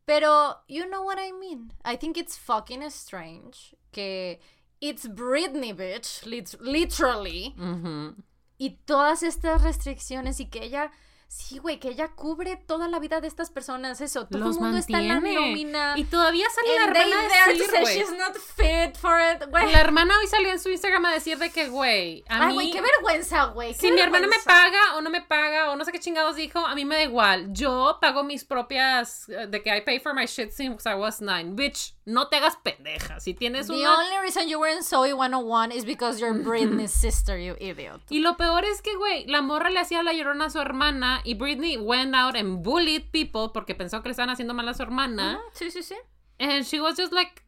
[0.06, 1.72] Pero, you know what I mean.
[1.84, 4.40] I think it's fucking strange que
[4.80, 7.54] it's Britney, bitch, lit- literally.
[7.58, 8.16] Ujú.
[8.58, 10.90] Y todas estas restricciones y que ella,
[11.28, 14.00] sí, güey, que ella cubre toda la vida de estas personas.
[14.00, 15.94] Eso, todo Los el mundo está en la nómina.
[15.96, 17.98] Y todavía sale la hermana a decir, güey.
[17.98, 19.70] she's not fit for it, güey.
[19.72, 22.54] La hermana hoy salió en su Instagram a decir de que, güey, a Ay, mí...
[22.54, 23.74] güey, qué vergüenza, güey.
[23.74, 26.58] si mi hermana me paga o no me paga o no sé qué chingados dijo,
[26.58, 27.52] a mí me da igual.
[27.52, 29.28] Yo pago mis propias...
[29.28, 31.54] eh, De que I pay for my shit since I was nine.
[31.54, 33.20] Bitch, no te hagas pendeja.
[33.20, 33.98] Si tienes The una...
[33.98, 38.00] only reason you were in Zoe 101 is because you're Britney's sister, you idiot.
[38.10, 41.20] Y lo peor es que, güey, la morra le hacía la llorona a su hermana
[41.24, 44.74] y Britney went out and bullied people porque pensó que le estaban haciendo mal a
[44.74, 45.38] su hermana.
[45.52, 45.96] Sí, sí, sí.
[46.38, 47.42] And she was just like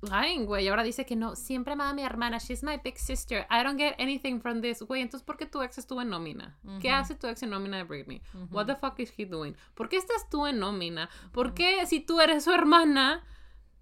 [0.00, 0.64] lying, güey.
[0.64, 2.38] Y ahora dice que no, siempre amaba a mi hermana.
[2.38, 3.46] She's my big sister.
[3.50, 4.82] I don't get anything from this.
[4.82, 6.58] Güey, entonces, ¿por qué tu ex estuvo en nómina?
[6.80, 8.22] ¿Qué hace tu ex en nómina de Britney?
[8.50, 9.56] What the fuck is he doing?
[9.74, 11.08] ¿Por qué estás tú en nómina?
[11.32, 13.24] ¿Por qué, si tú eres su hermana,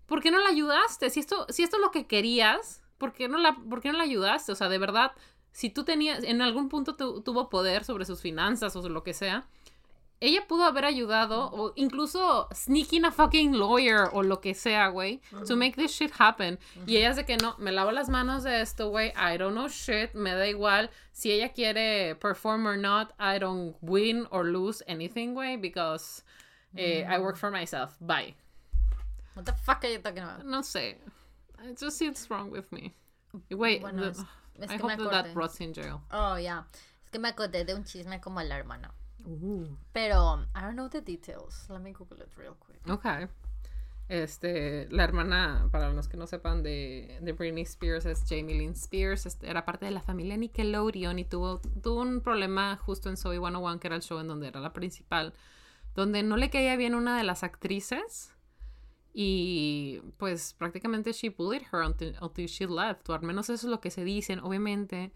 [0.07, 1.11] por qué no la ayudaste?
[1.11, 3.99] Si esto, si esto es lo que querías, ¿por qué no la, por qué no
[3.99, 4.53] la ayudaste?
[4.53, 5.13] O sea, de verdad,
[5.53, 9.15] si tú tenías, en algún punto tu- tuvo poder sobre sus finanzas o lo que
[9.15, 9.47] sea,
[10.19, 15.21] ella pudo haber ayudado o incluso sneaking a fucking lawyer o lo que sea, güey,
[15.47, 16.59] to make this shit happen.
[16.87, 19.53] Y ella es de que no, me lavo las manos de esto, güey, I don't
[19.55, 24.47] know shit, me da igual si ella quiere perform or not, I don't win or
[24.47, 26.23] lose anything, güey, because
[26.77, 27.97] eh, I work for myself.
[28.01, 28.37] Bye.
[29.37, 30.45] What the fuck are you talking about?
[30.45, 30.99] No sé.
[31.65, 32.95] It just seems wrong with me.
[33.51, 34.19] Wait, Bueno, the- es-
[34.55, 36.01] es I que me hope that that rots in jail.
[36.11, 36.67] Oh, yeah.
[37.05, 38.93] Es que me acordé de un chisme como la hermana.
[39.25, 39.67] Uh.
[39.93, 41.69] Pero, I don't know the details.
[41.69, 42.81] Let me Google it real quick.
[42.89, 43.29] Ok.
[44.09, 48.73] Este, la hermana, para los que no sepan, de, de Britney Spears es Jamie Lynn
[48.73, 49.27] Spears.
[49.27, 53.39] este, era parte de la familia Nickelodeon y tuvo, tuvo un problema justo en Zoe
[53.39, 55.35] 101, que era el show en donde era la principal,
[55.97, 58.33] donde no le caía bien una de las actrices.
[59.19, 63.09] Y pues prácticamente she bullied her until, until she left.
[63.09, 64.41] O al menos eso es lo que se dicen.
[64.41, 65.11] Obviamente,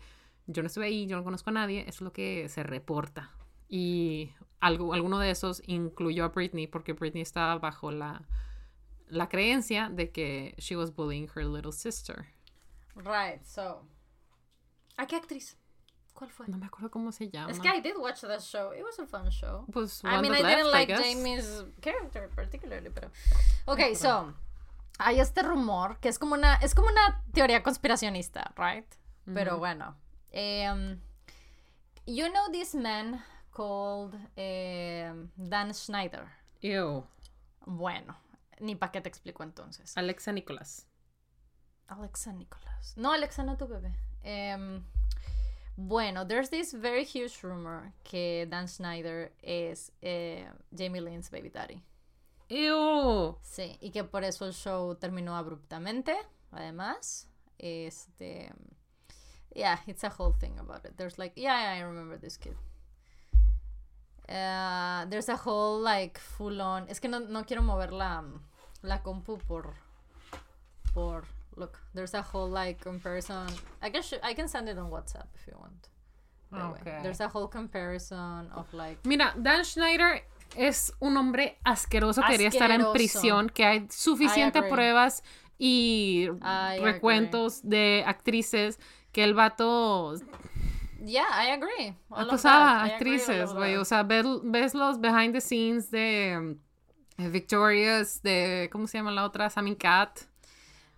[0.47, 1.81] yo no estuve ahí, yo no conozco a nadie.
[1.81, 3.31] Eso es lo que se reporta.
[3.69, 8.27] Y algo, alguno de esos incluyó a Britney porque Britney estaba bajo la,
[9.07, 12.25] la creencia de que she was bullying her little sister.
[12.95, 13.87] Right, so.
[14.97, 15.59] ¿A qué actriz?
[16.15, 16.47] ¿Cuál fue?
[16.49, 17.51] No me acuerdo cómo se llama.
[17.51, 18.73] Es que I did watch that show.
[18.73, 19.65] It was a fun show.
[19.73, 20.95] Pues I mean, I didn't like.
[20.95, 23.11] Jamie's character particularly, pero.
[23.67, 24.35] Ok, so.
[24.99, 26.57] Hay este rumor que es como una.
[26.57, 28.87] Es como una teoría conspiracionista, right?
[29.25, 29.97] Pero bueno.
[30.33, 31.01] Um,
[32.07, 33.23] you know this man
[33.53, 36.29] called um, Dan Schneider.
[36.63, 37.05] Ew.
[37.67, 38.17] Bueno,
[38.61, 39.97] ni para qué te explico entonces.
[39.97, 40.87] Alexa Nicholas.
[41.89, 42.97] Alexa Nicholas.
[42.97, 43.93] No, Alexa, no tu bebé.
[44.23, 44.85] Em,
[45.81, 50.45] bueno, there's this very huge rumor que Dan Schneider es eh,
[50.77, 51.83] Jamie Lynn's baby daddy.
[52.51, 53.37] Ew.
[53.43, 56.15] Sí, y que por eso el show terminó abruptamente,
[56.53, 57.27] además.
[57.59, 58.53] Este.
[59.55, 60.97] Yeah, it's a whole thing about it.
[60.97, 62.57] There's like, yeah, yeah I remember this kid.
[64.29, 66.89] Uh, there's a whole like full on.
[66.89, 68.23] Es que no, no quiero mover la,
[68.83, 69.75] la compu por
[70.93, 71.25] por
[71.61, 71.79] look.
[71.95, 73.47] There's a whole like comparison.
[73.83, 75.89] I can sh- I can send it on WhatsApp if you want.
[76.51, 76.81] Way.
[76.81, 76.99] Okay.
[77.03, 80.23] There's a whole comparison of like Mira, Dan Schneider
[80.57, 82.93] es un hombre asqueroso, quería estar en Asqueroso.
[82.93, 84.71] prisión, que hay suficiente agree.
[84.71, 85.23] pruebas
[85.59, 88.81] y I recuentos de actrices
[89.13, 90.15] que el vato
[91.03, 91.95] Yeah, I agree.
[92.11, 93.77] All of acosaba I agree actrices, güey.
[93.77, 96.57] O sea, ves, ves los behind the scenes de
[97.17, 99.49] eh, Victorious, de, ¿cómo se llama la otra?
[99.51, 100.21] Sammy Cat.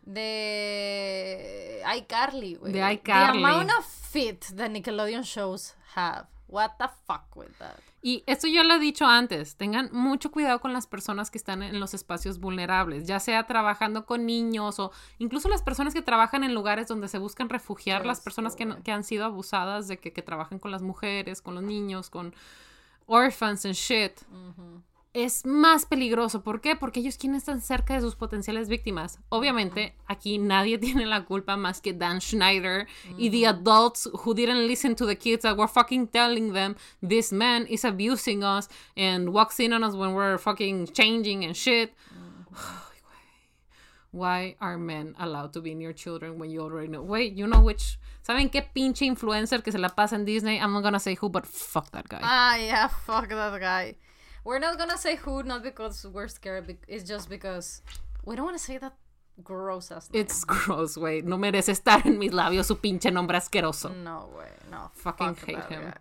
[0.03, 2.73] De iCarly, güey.
[2.73, 3.45] De The iCarly.
[3.45, 6.27] amount of fit that Nickelodeon shows have.
[6.49, 7.77] What the fuck with that?
[8.03, 11.63] Y esto yo lo he dicho antes, tengan mucho cuidado con las personas que están
[11.63, 16.43] en los espacios vulnerables, ya sea trabajando con niños o incluso las personas que trabajan
[16.43, 20.21] en lugares donde se buscan refugiar, las personas que han sido abusadas, de que, que
[20.21, 22.35] trabajan con las mujeres, con los niños, con
[23.07, 24.21] orphans and shit.
[25.15, 26.43] Es más peligroso.
[26.43, 26.75] ¿Por qué?
[26.75, 29.19] Porque ellos quieren estar cerca de sus potenciales víctimas.
[29.29, 32.87] Obviamente, aquí nadie tiene la culpa más que Dan Schneider
[33.19, 37.31] y the adults who didn't listen to the kids that were fucking telling them this
[37.31, 41.93] man is abusing us and walks in on us when we're fucking changing and shit.
[44.13, 47.03] Why are men allowed to be near children when you already know?
[47.03, 47.99] Wait, you know which.
[48.23, 50.59] ¿Saben qué pinche influencer que se la pasa en Disney?
[50.59, 52.21] I'm not gonna say who, but fuck that guy.
[52.23, 53.97] Ah, yeah, fuck that guy.
[54.45, 56.77] We're not gonna say who, not because we're scared.
[56.89, 57.83] It's just because
[58.25, 58.95] we don't want to say that
[59.43, 60.21] gross ass name.
[60.23, 61.23] It's gross, güey.
[61.23, 63.91] No merece estar en mis labios su pinche nombre asqueroso.
[63.91, 64.91] No way, no.
[64.95, 65.93] Fucking fuck hate him.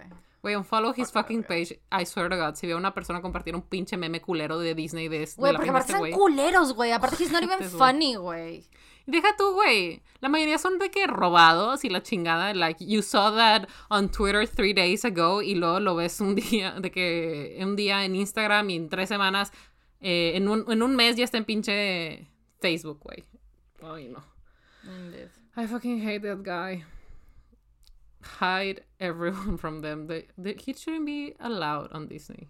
[0.43, 1.79] Güey, unfollow his fucking page.
[1.91, 4.73] I swear to God, si veo a una persona compartir un pinche meme culero de
[4.73, 6.13] Disney de, de Güey, porque aparte este son güey.
[6.13, 6.91] culeros, güey.
[6.91, 7.91] Aparte, he's not even Este güey.
[7.91, 8.65] funny, güey.
[9.05, 10.01] Deja tú, güey.
[10.19, 12.53] La mayoría son de que robados y la chingada.
[12.53, 16.79] Like, you saw that on Twitter three days ago y luego lo ves un día,
[16.79, 19.51] de que un día en Instagram y en tres semanas,
[19.99, 22.27] eh, en, un, en un mes ya está en pinche
[22.59, 23.23] Facebook, güey.
[23.83, 24.23] Ay, no.
[25.55, 26.83] I fucking hate that guy.
[28.39, 30.07] Hide everyone from them.
[30.07, 32.47] They, they, he shouldn't be allowed on Disney.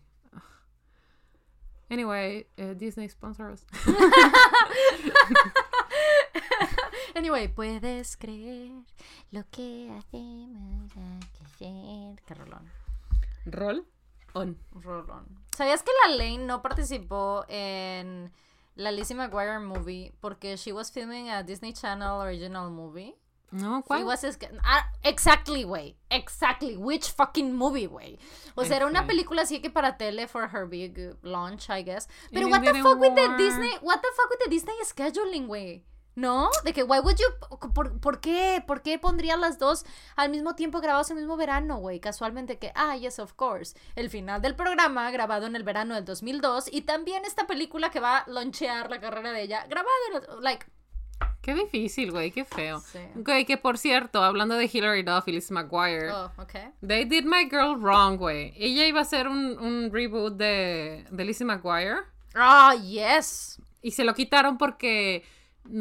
[1.90, 3.66] Anyway, uh, Disney sponsor us.
[7.22, 8.72] Anyway, puedes creer
[9.30, 10.92] lo que hacemos
[11.60, 12.16] que.
[12.26, 12.68] Qué rolón.
[13.46, 13.86] Roll
[14.34, 14.58] on.
[14.72, 15.28] Rolón.
[15.56, 18.32] ¿Sabías que la Lane no participó en
[18.74, 23.16] la Lizzie McGuire movie porque she was filming a Disney Channel original movie?
[23.52, 24.04] No, ¿cuál?
[24.04, 24.26] was
[24.64, 25.96] ah, exactly, güey.
[26.10, 26.76] Exactly.
[26.76, 28.18] Which fucking movie, güey.
[28.56, 32.08] O sea, era una película así que para tele for her big launch, I guess.
[32.34, 33.28] Pero what the fuck with the.
[33.38, 33.78] Disney?
[33.84, 35.84] What the fuck with the Disney scheduling, güey?
[36.14, 36.50] ¿No?
[36.66, 37.70] De que, why would you...
[37.74, 38.62] ¿Por, por qué?
[38.68, 39.86] ¿Por qué pondría las dos
[40.18, 42.00] al mismo tiempo grabados el mismo verano, güey?
[42.02, 43.78] Casualmente que, ah, yes, of course.
[43.96, 48.02] El final del programa grabado en el verano del 2002 y también esta película que
[48.02, 50.18] va a launchear la carrera de ella grabada en...
[50.18, 50.66] el- Like,
[51.42, 52.82] Qué difícil, güey, qué feo.
[52.82, 53.00] Sí.
[53.16, 56.70] Güey, que por cierto, hablando de Hilary Duff y Liz McGuire, oh, okay.
[56.86, 58.54] they did my girl wrong, güey.
[58.58, 62.02] Ella iba a hacer un, un reboot de, de Lizzie McGuire
[62.36, 63.60] Ah, yes.
[63.82, 65.24] y se lo quitaron porque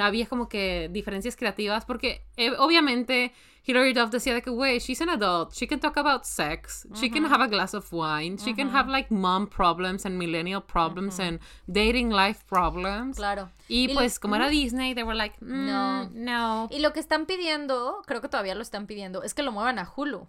[0.01, 3.33] había como que diferencias creativas, porque eh, obviamente
[3.67, 7.11] Hilary Duff decía de que, güey, she's an adult, she can talk about sex, she
[7.11, 11.21] can have a glass of wine, she can have like mom problems and millennial problems
[11.21, 13.17] and dating life problems.
[13.17, 13.51] Claro.
[13.69, 16.05] Y, Y- pues como era Disney, they were like, No.
[16.07, 16.69] no, no.
[16.71, 19.79] Y lo que están pidiendo, creo que todavía lo están pidiendo, es que lo muevan
[19.79, 20.27] a Hulu.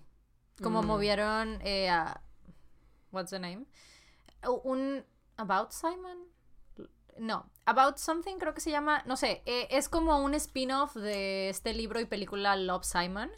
[0.61, 2.21] Como movieron eh, a.
[3.11, 3.65] What's the name?
[4.63, 5.03] Un.
[5.37, 6.17] About Simon?
[7.17, 7.45] No.
[7.65, 9.03] About Something, creo que se llama.
[9.05, 9.41] No sé.
[9.45, 13.29] eh, es como un spin-off de este libro y película Love Simon.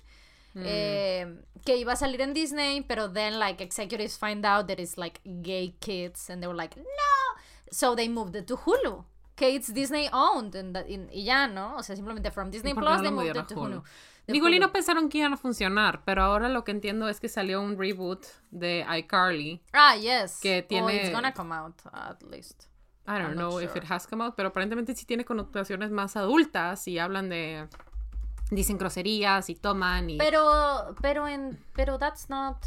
[0.56, 4.98] eh, que iba a salir en Disney, pero then like executives find out that it's
[4.98, 7.42] like gay kids and they were like, no.
[7.72, 9.04] So they moved it to Hulu.
[9.36, 11.76] Que it's Disney owned and that- y y ya, ¿no?
[11.78, 13.82] O sea, simplemente from Disney ¿Por qué Plus no they moved it to Hulu?
[14.28, 14.48] Hulu.
[14.54, 17.60] Y no pensaron que iban a funcionar, pero ahora lo que entiendo es que salió
[17.62, 19.62] un reboot de iCarly.
[19.74, 20.40] Ah, yes.
[20.40, 22.66] que Oh, tiene- it's gonna come out, at least.
[23.06, 23.82] I don't I'm know if sure.
[23.84, 27.68] it has come out, pero aparentemente sí tiene connotaciones más adultas y hablan de...
[28.52, 30.18] Dicen groserías y toman y...
[30.18, 32.58] Pero, pero en, pero that's not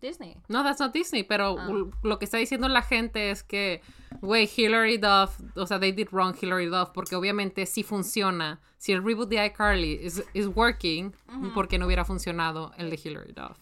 [0.00, 0.36] Disney.
[0.48, 1.68] No, that's not Disney, pero Ah.
[2.02, 3.80] lo que está diciendo la gente es que,
[4.20, 8.60] güey, Hilary Duff, o sea, they did wrong Hilary Duff, porque obviamente sí funciona.
[8.78, 11.14] Si el reboot de iCarly is, is working,
[11.54, 13.58] ¿por qué no hubiera funcionado el de Hilary Duff?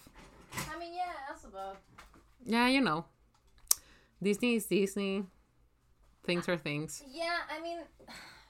[0.75, 1.79] I mean, yeah, that's about.
[2.45, 3.07] Yeah, you know.
[4.21, 5.25] Disney is Disney.
[6.25, 7.03] Things are things.
[7.07, 7.79] Yeah, I mean,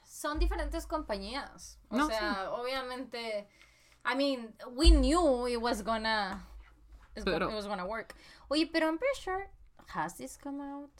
[0.05, 1.77] son diferentes compañías.
[1.91, 3.47] O No, sea, obviamente,
[4.05, 6.41] I mean, we knew it was gonna,
[7.23, 8.15] Pero- it was gonna work.
[8.49, 9.49] Oye, pero I'm pretty sure,
[9.87, 10.91] has this come out?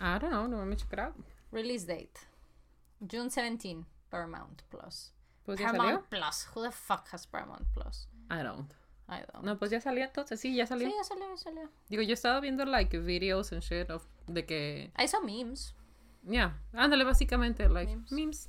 [0.00, 1.14] I don't know, no me check it out.
[1.50, 2.18] Release date,
[3.06, 3.84] June 17.
[4.10, 5.12] Paramount Plus.
[5.44, 6.08] Pues Paramount.
[6.10, 6.44] Plus.
[6.54, 8.06] Who the fuck has Paramount Plus?
[8.30, 8.72] I don't.
[9.08, 9.42] I don't.
[9.44, 10.38] No, pues ya salió entonces.
[10.40, 10.86] Sí, ya salió.
[10.88, 11.68] Sí, ya salió, ya salió.
[11.88, 14.92] Digo, yo estaba viendo like videos and shit of, de que.
[14.96, 15.74] I saw memes.
[16.22, 18.10] Ya, ándale, básicamente, like Memes.
[18.10, 18.48] memes.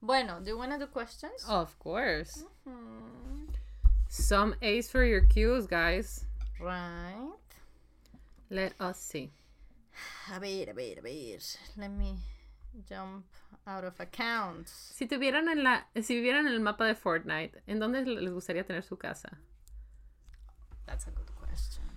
[0.00, 1.44] Bueno, do you want to do questions?
[1.48, 2.44] Of course.
[2.64, 3.46] Hmm.
[4.08, 6.24] Some A's for your cues, guys.
[6.60, 7.32] Right.
[8.50, 9.30] Let us see.
[10.34, 11.38] A ver, a ver, a ver.
[11.76, 12.16] Let me
[12.88, 13.24] jump
[13.66, 14.70] out of accounts.
[14.94, 18.64] Si tuvieran en la, si vivieran en el mapa de Fortnite, ¿en dónde les gustaría
[18.64, 19.38] tener su casa?
[20.86, 21.25] That's a good.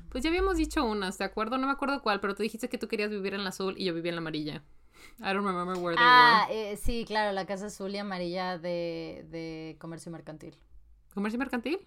[0.09, 1.57] Pues ya habíamos dicho unas, ¿de acuerdo?
[1.57, 3.85] No me acuerdo cuál, pero tú dijiste que tú querías vivir en la azul y
[3.85, 4.63] yo vivía en la amarilla.
[5.19, 6.71] I don't remember where they Ah, were.
[6.71, 10.57] eh, sí, claro, la casa azul y amarilla de, de comercio mercantil.
[11.13, 11.79] ¿Comercio mercantil?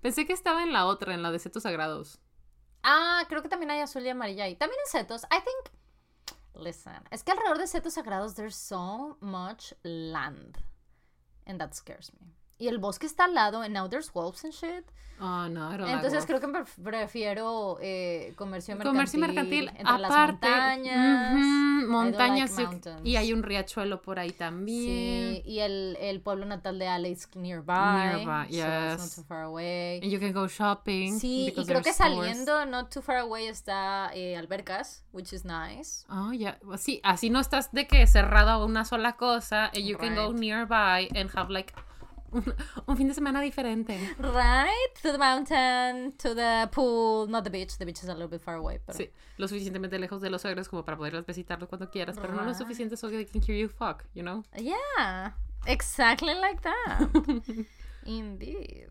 [0.00, 2.20] Pensé que estaba en la otra, en la de setos sagrados.
[2.82, 4.56] Ah, creo que también hay azul y amarilla ahí.
[4.56, 5.24] También en setos.
[5.24, 5.74] I think.
[6.64, 10.58] Listen, es que alrededor de setos sagrados there's so much land.
[11.46, 12.32] And that scares me.
[12.58, 14.84] Y el bosque está al lado, and now there's wolves and shit.
[15.20, 16.26] Oh, no, I don't like Entonces wolf.
[16.26, 18.92] creo que pref- prefiero eh, comercio mercantil.
[18.92, 21.86] Comercio mercantil, entre aparte, las montañas.
[21.88, 25.36] montañas like y- y hay un riachuelo por ahí también.
[25.36, 27.72] Sí, y el, el pueblo natal de Alex nearby.
[27.74, 29.14] Nearby, so it's not yes.
[29.16, 30.00] too far away.
[30.02, 31.18] And you can go shopping.
[31.20, 31.96] Sí, y creo que there's stores.
[31.96, 36.04] saliendo, not too far away, está eh, Albercas, which is nice.
[36.10, 36.58] Oh, ya.
[36.76, 39.66] Sí, así no estás de que cerrado a una sola cosa.
[39.66, 40.40] And you can go Right.
[40.40, 41.72] nearby and have like
[42.34, 42.44] un,
[42.86, 43.98] un fin de semana diferente.
[44.18, 44.94] Right?
[45.02, 47.78] To the mountain, to the pool, not the beach.
[47.78, 48.98] The beach is a little bit far away, pero...
[48.98, 52.44] Sí, lo suficientemente lejos de los suegros como para poderlos visitarlos cuando quieras, pero no
[52.44, 54.44] lo suficiente so they can hear you fuck, you know?
[54.56, 55.32] Yeah,
[55.66, 57.08] exactly like that.
[58.06, 58.90] Indeed.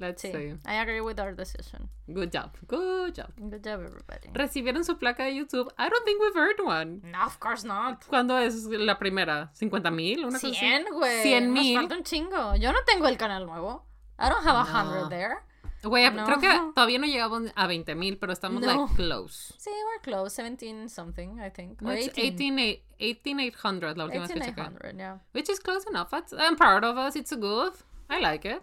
[0.00, 0.56] Let's Sí, see.
[0.64, 1.88] I agree with our decision.
[2.06, 3.32] Good job, good job.
[3.36, 4.28] Good job, everybody.
[4.32, 5.72] ¿Recibieron su placa de YouTube?
[5.76, 7.00] I don't think we've heard one.
[7.02, 8.04] No, of course not.
[8.06, 9.50] ¿Cuándo es la primera?
[9.58, 10.24] ¿50 mil?
[10.24, 10.56] ¿Una cosa así?
[10.56, 11.22] 100, güey.
[11.22, 11.76] 100 Nos mil.
[11.76, 12.54] falta un chingo.
[12.56, 13.84] Yo no tengo el canal nuevo.
[14.20, 14.70] I don't have a No.
[14.70, 15.38] hundred there.
[15.82, 16.24] Güey, No.
[16.26, 18.66] creo que todavía no llegamos a 20 mil, pero estamos No.
[18.86, 19.54] like close.
[19.58, 20.30] Sí, we're close.
[20.40, 21.80] 17 something, I think.
[21.82, 22.58] Or it's 18.
[22.58, 24.60] 18, 18,800 la última vez que chequé.
[24.60, 25.18] 18,800, yeah.
[25.34, 26.12] Which is close enough.
[26.12, 27.14] I'm proud of us.
[27.16, 27.72] It's good.
[28.08, 28.60] I like it.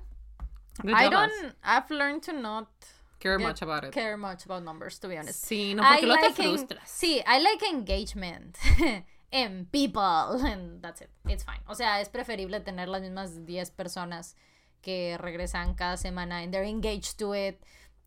[0.82, 1.12] Good I us.
[1.12, 1.56] don't.
[1.64, 2.68] I've learned to not
[3.20, 3.92] care much about it.
[3.94, 5.44] care much about numbers, to be honest.
[5.46, 6.88] Sí, no, porque I te like en- frustras.
[6.90, 8.58] sí, I like engagement
[9.32, 10.02] in people,
[10.46, 11.10] and that's it.
[11.28, 11.62] It's fine.
[11.68, 14.36] O sea, es preferible tener las mismas 10 personas
[14.82, 17.60] que regresan cada semana and they're engaged to it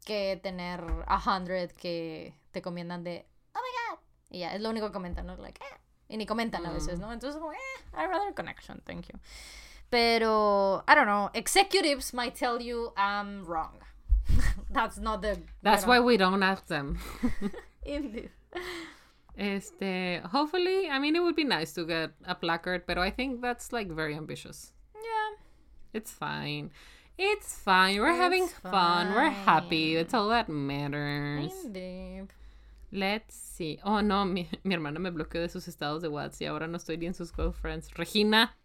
[0.06, 3.98] que tener a hundred que te comiendan de oh my god
[4.30, 5.76] y ya es lo único que comentan no like eh,
[6.08, 6.74] y ni comentan a Mm.
[6.74, 7.56] veces no entonces como eh,
[7.94, 9.18] I rather connection thank you
[9.90, 13.78] pero I don't know executives might tell you I'm wrong
[14.70, 16.98] that's not the That's why we don't ask them.
[17.84, 18.30] indeed
[19.38, 23.40] Este, hopefully, I mean, it would be nice to get a placard, but I think
[23.40, 24.72] that's like very ambitious.
[24.96, 25.36] yeah
[25.94, 26.72] It's fine.
[27.16, 28.00] It's fine.
[28.00, 29.14] We're having It's fun.
[29.14, 29.94] We're happy.
[29.94, 29.96] fine.
[29.96, 31.52] That's all that matters.
[31.64, 32.28] indeed
[32.90, 33.78] Let's see.
[33.84, 36.76] Oh, no, mi, mi hermana me bloqueó de sus estados de WhatsApp y ahora no
[36.78, 37.90] estoy ni en sus girlfriends.
[37.96, 38.56] Regina,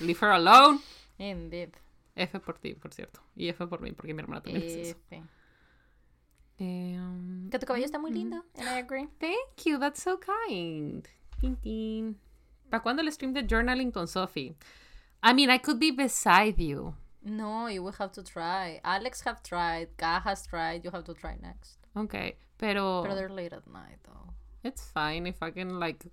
[0.00, 0.80] leave her alone.
[1.18, 1.70] indeed
[2.16, 3.20] F por ti, por cierto.
[3.36, 4.96] Y F por mí, porque mi hermana también hace eso.
[6.58, 11.06] Em, que tu cabello está muy lindo and I agree Thank you, that's so kind.
[11.62, 12.16] Tin.
[12.68, 14.56] ¿Para cuándo el stream de journaling con Sophie?
[15.22, 16.94] I mean, I could be beside you.
[17.22, 18.80] No, you will have to try.
[18.82, 19.96] Alex have tried.
[19.96, 20.84] Ka has tried.
[20.84, 21.78] You have to try next.
[21.96, 24.32] Okay, pero But they're late at night, though.
[24.64, 26.04] it's fine if I can, like,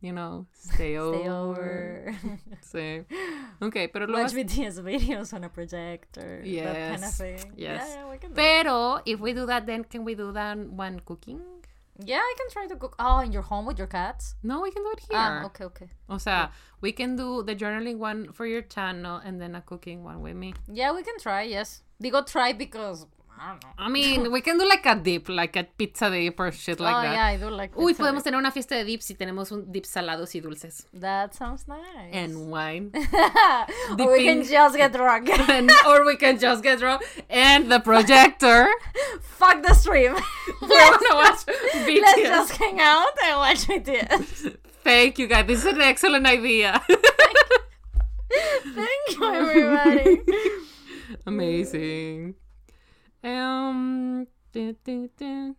[0.00, 1.18] you know, stay over.
[1.20, 2.14] Stay over.
[2.62, 3.04] Sí.
[3.60, 4.22] Okay, pero luego...
[4.22, 6.42] Watch BTS videos on a projector.
[6.44, 7.52] That kind of thing.
[7.56, 7.84] yes.
[7.86, 8.36] Yeah, yeah, we can do it.
[8.36, 11.40] Pero, if we do that, then can we do that one cooking?
[12.04, 12.96] Yeah, I can try to cook.
[12.98, 14.34] Oh, in your home with your cats?
[14.42, 15.18] No, we can do it here.
[15.18, 15.88] Ah, okay, okay.
[16.08, 16.48] O sea,
[16.80, 20.34] we can do the journaling one for your channel and then a cooking one with
[20.34, 20.54] me.
[20.72, 21.82] Yeah, we can try, yes.
[22.02, 23.06] Digo try because,
[23.42, 23.70] I don't know.
[23.78, 26.94] I mean, we can do like a dip, like a pizza dip or shit like
[26.94, 27.14] oh, that.
[27.14, 28.24] yeah, I do like Uy, podemos dip.
[28.24, 30.86] tener una fiesta de dips si tenemos un dip salados y dulces.
[30.92, 32.12] That sounds nice.
[32.12, 32.92] And wine.
[33.98, 35.30] or we can just get drunk.
[35.48, 37.02] and, or we can just get drunk.
[37.30, 38.68] And the projector.
[39.22, 40.14] Fuck the stream.
[40.60, 44.56] We're gonna watch Let's just hang out and watch BTS.
[44.84, 45.46] Thank you, guys.
[45.46, 46.78] This is an excellent idea.
[48.74, 50.20] Thank you, everybody.
[51.26, 52.34] Amazing.
[53.22, 55.56] Um, dun, dun, dun.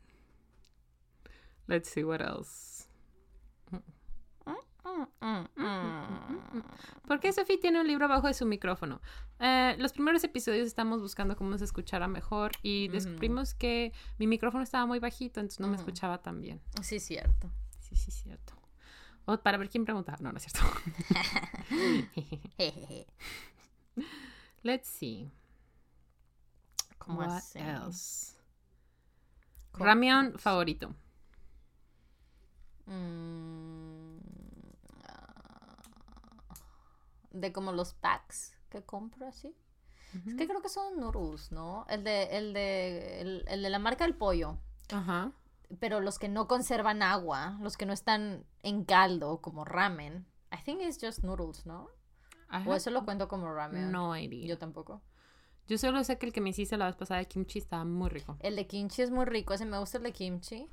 [1.67, 2.87] Let's see what else.
[7.07, 9.01] ¿Por qué Sophie tiene un libro abajo de su micrófono?
[9.39, 14.63] Eh, los primeros episodios estamos buscando cómo se escuchara mejor y descubrimos que mi micrófono
[14.63, 16.61] estaba muy bajito, entonces no me escuchaba tan bien.
[16.81, 17.51] Sí, cierto.
[17.79, 18.53] Sí, sí, cierto.
[19.25, 20.17] O para ver quién pregunta.
[20.19, 20.67] No, no es cierto.
[24.63, 25.31] Let's see.
[27.15, 27.59] ¿Cómo What así?
[27.59, 28.37] else?
[29.71, 30.93] ¿Cómo Ramión favorito.
[32.85, 34.17] Mm,
[37.31, 39.55] de como los packs que compro así.
[40.27, 41.85] Es que creo que son noodles, ¿no?
[41.87, 44.57] El de, el de, el, el de la marca del pollo.
[44.91, 45.31] Ajá.
[45.79, 50.25] Pero los que no conservan agua, los que no están en caldo, como ramen.
[50.51, 51.87] I think it's just noodles, ¿no?
[52.51, 53.89] I O eso lo cuento como ramen.
[53.89, 54.45] no idea.
[54.45, 55.01] Yo tampoco.
[55.71, 58.09] Yo solo sé que el que me hiciste la vez pasada de kimchi estaba muy
[58.09, 58.35] rico.
[58.41, 59.53] El de kimchi es muy rico.
[59.53, 60.67] Ese me gusta el de kimchi.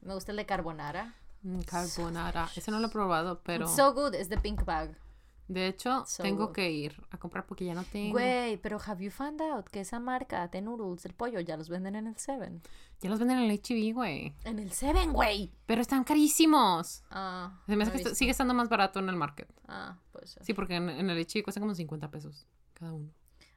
[0.00, 1.14] Me gusta el de carbonara.
[1.42, 2.50] Mm, Carbonara.
[2.56, 4.14] Ese no lo he probado, pero It's so good.
[4.16, 4.98] Es de pink bag.
[5.46, 6.54] de hecho so tengo good.
[6.54, 8.10] que ir a comprar porque ya no tengo.
[8.14, 11.68] Güey, pero have you found out que esa marca de noodles, el pollo, ya los
[11.68, 12.62] venden en el Seven?
[13.00, 14.34] Ya los venden en el HB, güey.
[14.42, 15.52] En el Seven, güey.
[15.66, 17.04] Pero están carísimos.
[17.10, 19.48] Ah, Se me hace que sigue estando más barato en el market.
[19.68, 20.44] Ah, puede ser.
[20.44, 23.08] Sí, porque en, en el HB cuestan como 50 pesos cada uno.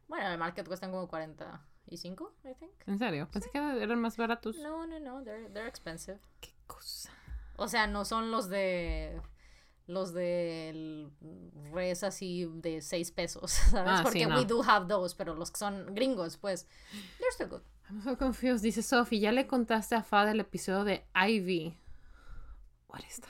[0.08, 2.72] Bueno, en el market cuestan como 45, I think.
[2.88, 3.28] ¿En serio?
[3.32, 4.58] Pensé que eran más baratos.
[4.58, 6.20] No, no, no, they're, they're expensive.
[6.42, 7.12] Qué cosa.
[7.58, 9.22] O sea, no son los de
[9.88, 11.08] los de
[11.72, 13.92] res así de 6 pesos, ¿sabes?
[13.94, 14.36] Ah, sí, Porque no.
[14.38, 16.68] we do have those, pero los que son gringos, pues,
[17.20, 17.62] they're still good.
[17.90, 18.64] I'm so confused.
[18.64, 21.78] Dice Sophie, ya le contaste a Fa del episodio de Ivy.
[22.88, 23.30] What is that?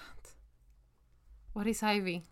[1.53, 2.23] What is Ivy?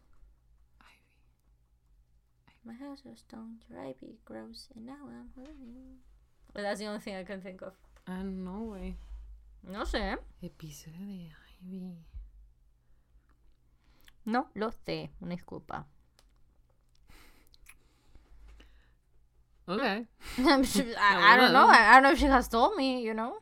[2.66, 6.00] My house was stone, your ivy grows, and now I'm living.
[6.56, 7.74] Well, that's the only thing I can think of.
[8.08, 8.96] Ah, no, güey.
[9.64, 10.18] No sé.
[10.42, 11.32] Episodio de
[11.62, 11.98] Ivy.
[14.26, 15.86] No lo sé, una disculpa.
[19.66, 19.82] Ok.
[19.82, 20.06] I,
[20.38, 21.68] I don't know.
[21.68, 23.42] I, I don't know if she has told me, you know.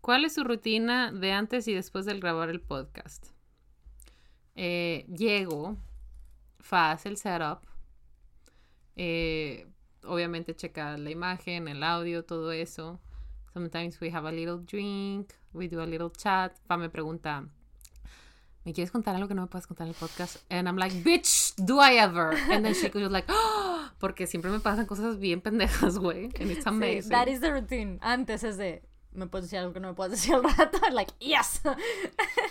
[0.00, 3.26] ¿Cuál es su rutina de antes y después del grabar el podcast?
[4.56, 5.76] Eh, llego,
[6.60, 7.60] Fa hace el setup,
[8.96, 9.66] eh,
[10.04, 13.00] obviamente checa la imagen, el audio, todo eso.
[13.52, 16.56] Sometimes we have a little drink, we do a little chat.
[16.66, 17.44] Fa me pregunta,
[18.64, 20.36] ¿me quieres contar algo que no me puedes contar en el podcast?
[20.50, 22.36] And I'm like, bitch, do I ever?
[22.50, 26.30] And then she goes like, "Ah", porque siempre me pasan cosas bien pendejas, güey.
[26.40, 27.04] And it's amazing.
[27.04, 27.98] Sí, that is the routine.
[28.02, 28.82] Antes es de,
[29.12, 30.78] me puedes decir algo que no me puedes decir al rato.
[30.92, 31.60] Like, yes.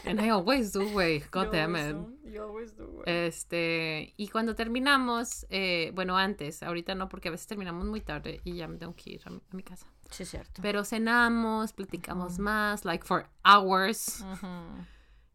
[0.05, 1.19] And I always do, güey.
[1.31, 1.93] God You damn it.
[1.95, 2.29] do.
[2.29, 3.03] You always do, güey.
[3.05, 8.41] Este, y cuando terminamos, eh, bueno, antes, ahorita no, porque a veces terminamos muy tarde
[8.43, 9.87] y ya me tengo que ir a mi, a mi casa.
[10.11, 10.61] Sí, es cierto.
[10.61, 14.25] Pero cenamos, platicamos más, like for hours.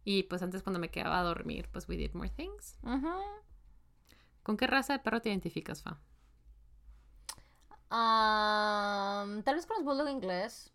[0.04, 2.76] Y pues antes cuando me quedaba a dormir, pues we did more things.
[4.42, 5.98] ¿Con qué raza de perro te identificas, Fa?
[7.90, 10.72] Um, tal vez con los bulldog inglés.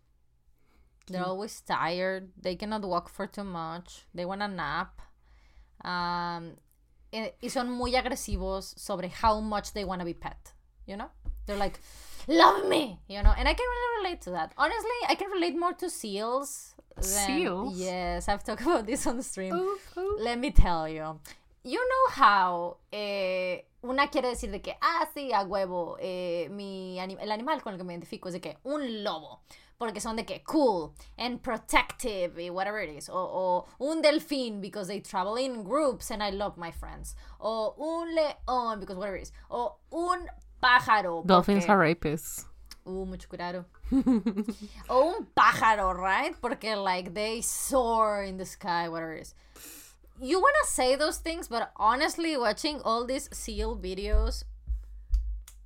[1.10, 2.30] They're always tired.
[2.40, 4.06] They cannot walk for too much.
[4.14, 5.00] They want a nap.
[5.84, 6.56] Um,
[7.12, 10.52] eh, y son muy agresivos sobre how much they want to be pet.
[10.86, 11.10] You know?
[11.46, 11.80] They're like,
[12.28, 13.00] love me!
[13.08, 13.34] You know?
[13.36, 14.52] And I can really relate to that.
[14.56, 16.74] Honestly, I can relate more to seals.
[16.96, 17.78] Than, Seals?
[17.78, 19.54] Yes, I've talked about this on the stream.
[20.18, 21.18] Let me tell you.
[21.62, 26.98] You know how eh, una quiere decir de que, ah, sí, a huevo, eh, mi
[26.98, 29.42] el animal con el que me identifico es de que un lobo.
[29.80, 33.08] Porque son de que cool and protective y whatever it is.
[33.08, 37.14] O, o un delfín because they travel in groups and I love my friends.
[37.40, 39.32] O un león because whatever it is.
[39.50, 40.28] O un
[40.62, 41.26] pájaro.
[41.26, 42.44] Dolphins porque- are rapists.
[42.84, 43.64] Uh, mucho cuidado.
[44.90, 46.34] o un pájaro, right?
[46.42, 49.34] Porque like they soar in the sky, whatever it is.
[50.20, 54.44] You wanna say those things, but honestly, watching all these seal videos,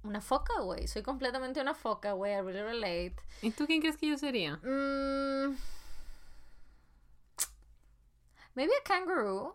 [0.05, 0.87] una foca, güey.
[0.87, 2.33] Soy completamente una foca, güey.
[2.33, 3.17] I really relate.
[3.43, 4.57] ¿Y tú quién crees que yo sería?
[4.63, 5.57] Mm,
[8.55, 9.55] maybe a kangaroo.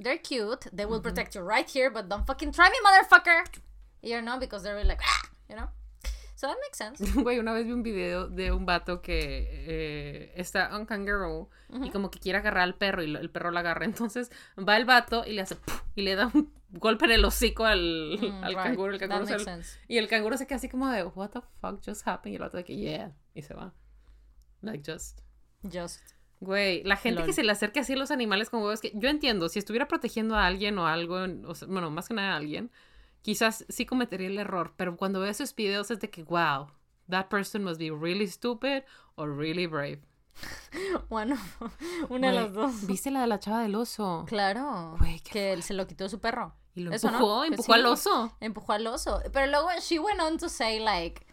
[0.00, 0.68] They're cute.
[0.72, 3.44] They will protect you right here, but don't fucking try me, motherfucker.
[4.00, 5.68] You know, because they're really like, "Ah," you know.
[6.36, 7.00] So that makes sense.
[7.24, 11.50] Güey, una vez vi un video de un vato que eh, está un kangaroo
[11.82, 13.84] y como que quiere agarrar al perro y lo- el perro la agarra.
[13.86, 15.56] Entonces va el vato y le hace
[15.96, 18.62] y le da un golpe en el hocico al, Mm, al right.
[18.62, 18.92] canguro.
[18.94, 22.06] El canguro se- y el canguro se queda así como de, what the fuck just
[22.06, 22.32] happened?
[22.32, 23.14] Y el vato de que, yeah.
[23.34, 23.72] Y se va.
[24.62, 25.20] Like just.
[25.62, 26.00] Just.
[26.40, 29.08] Güey, la gente que se le acerca así a los animales como huevos, que yo
[29.08, 31.16] entiendo, si estuviera protegiendo a alguien o algo,
[31.46, 32.70] o sea, bueno, más que nada a alguien,
[33.22, 36.68] quizás sí cometería el error, pero cuando veo esos videos es de que, wow,
[37.10, 38.82] that person must be really stupid
[39.16, 40.00] or really brave.
[41.08, 41.36] Bueno,
[42.08, 42.72] una de las dos.
[42.86, 44.24] ¿Viste la de la chava del oso?
[44.28, 44.96] Claro.
[44.98, 46.54] Güey, qué que él se lo quitó su perro.
[46.74, 47.72] Y lo Eso, empujó, empujó sí.
[47.72, 48.36] al oso.
[48.40, 49.20] Empujó al oso.
[49.32, 51.26] Pero luego she went on to say like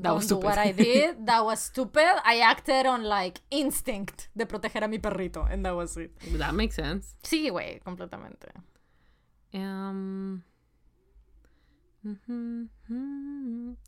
[0.00, 0.68] That was do what stupid.
[0.68, 1.26] I did.
[1.26, 2.06] That was stupid.
[2.24, 6.16] I acted on like instinct de proteger a mi perrito, and that was it.
[6.38, 7.14] That makes sense.
[7.22, 8.48] Sí, güey, completamente.
[9.52, 10.42] Um.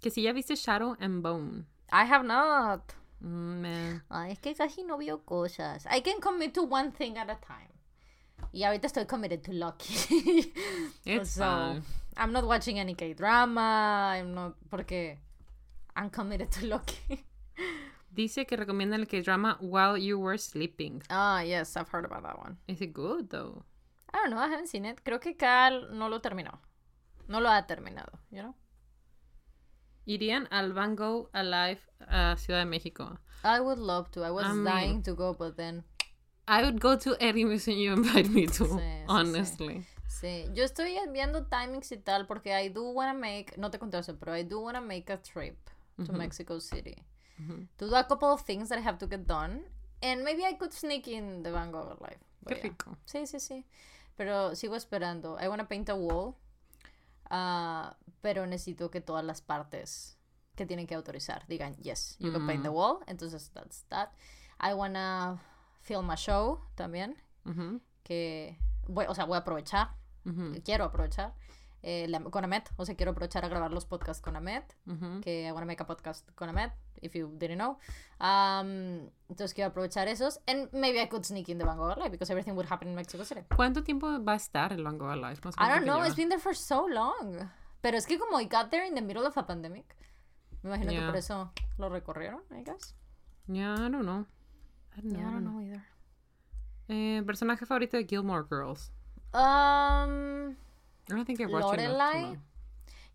[0.01, 1.65] Que si ya viste Shadow and Bone.
[1.91, 2.93] I have not.
[3.21, 4.03] Mm, man.
[4.11, 5.87] Ay, es que casi no veo cosas.
[5.91, 7.73] I can commit to one thing at a time.
[8.53, 9.95] Y ahorita estoy committed to Loki.
[11.05, 11.81] It's so.
[12.17, 14.15] I'm not watching any K-drama.
[14.17, 14.55] I'm not.
[14.71, 15.19] Porque
[15.97, 17.25] I'm committed to Loki.
[18.15, 21.03] Dice que recomienda el K-drama While You Were Sleeping.
[21.11, 22.59] Ah, yes, I've heard about that one.
[22.69, 23.65] Is it good, though?
[24.13, 25.03] I don't know, I haven't seen it.
[25.05, 26.61] Creo que Cal no lo terminó.
[27.27, 28.55] No lo ha terminado, you know?
[30.07, 33.19] Irían al Van Gogh Alive a Ciudad de México.
[33.43, 34.25] I would love to.
[34.25, 35.85] I was mean- dying to go, but then.
[36.47, 39.05] I would go to any museum you invite me to, Sí, sí, sí.
[39.09, 39.87] honestly.
[40.07, 43.99] Sí, yo estoy viendo timings y tal porque I do wanna make, no te conté
[43.99, 45.57] eso, pero I do wanna make a trip
[46.05, 46.97] to Mexico City
[47.41, 47.67] Ujú.
[47.79, 49.65] to do a couple of things that I have to get done,
[50.03, 52.21] and maybe I could sneak in the Van Gogh life.
[52.47, 52.97] Qué rico.
[53.07, 53.65] Sí, sí, sí.
[54.17, 55.37] Pero sigo esperando.
[55.41, 56.35] I wanna paint a wall,
[57.37, 60.17] ah, pero necesito que todas las partes
[60.55, 63.01] que tienen que autorizar digan yes, you can paint the wall.
[63.09, 64.11] Entonces that's that.
[64.61, 65.41] I wanna
[65.83, 67.17] film a show también
[68.05, 68.57] que
[68.87, 69.97] voy, o sea, voy a aprovechar,
[70.65, 71.35] quiero aprovechar
[71.85, 75.21] eh, la- con Amet, o sea, quiero aprovechar a grabar los podcasts con Amet, ujú.
[75.21, 77.79] que I wanna make a podcast con Amet, if you didn't know.
[78.21, 82.11] Um, entonces quiero aprovechar esos, and maybe I could sneak in the Van Gogh Live
[82.11, 83.43] because everything would happen in Mexico City.
[83.55, 84.83] ¿Cuánto tiempo va a estar el?
[84.83, 84.99] Más o
[85.63, 86.07] I don't que know, lleva.
[86.07, 87.37] it's been there for so long.
[87.83, 89.95] Pero es que como I got there in the middle of a pandemic,
[90.63, 91.07] me imagino que Yeah.
[91.07, 92.97] por eso lo recorrieron, I guess.
[93.47, 94.27] Yeah, I don't know.
[94.97, 95.85] I don't know, Yeah, I don't know either.
[96.89, 98.91] Eh, personaje favorito de Gilmore Girls.
[99.35, 100.57] Um,
[101.11, 102.39] I don't think I watched Lorelai.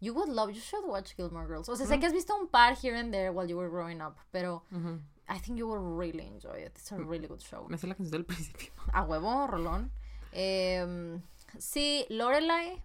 [0.02, 1.68] You would love, you should watch Gilmore Girls.
[1.70, 4.02] O sea, sé que has visto un par here and there while you were growing
[4.02, 5.00] up, pero Ujú.
[5.28, 6.72] I think you will really enjoy it.
[6.76, 7.68] It's a really good show.
[7.70, 8.72] Me sé la canción del principio.
[8.94, 9.92] A huevo, Rolón.
[10.32, 11.22] Em,
[11.58, 12.82] sí, Lorelai.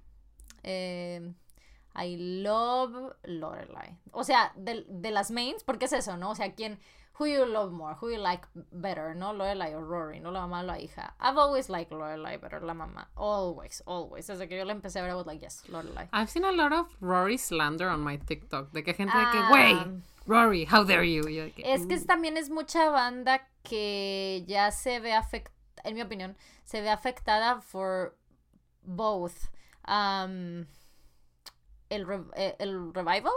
[0.65, 1.35] em,
[1.97, 3.97] I love Lorelai.
[4.13, 6.31] O sea, de, de las mains, porque es eso, ¿no?
[6.31, 6.79] O sea, ¿quién,
[7.19, 9.33] who you love more, who you like better, ¿no?
[9.33, 10.31] Lorelai o Rory, ¿no?
[10.33, 11.15] La mamá o la hija.
[11.21, 13.07] I've always liked Lorelai better, la mamá.
[13.17, 14.27] Always, always.
[14.27, 16.09] Desde que yo la empecé a ver, I was like, yes, Lorelai.
[16.13, 18.73] I've seen a lot of Rory slander on my TikTok.
[18.73, 19.49] De que gente de que, Ah.
[19.51, 21.29] güey, Rory, how dare you?
[21.29, 25.55] Yo que, Es que es- también es mucha banda que ya se ve afectada,
[25.85, 28.17] en mi opinión, se ve afectada for
[28.83, 29.51] both.
[29.87, 30.65] um,
[31.91, 33.33] el, re- eh, el revival,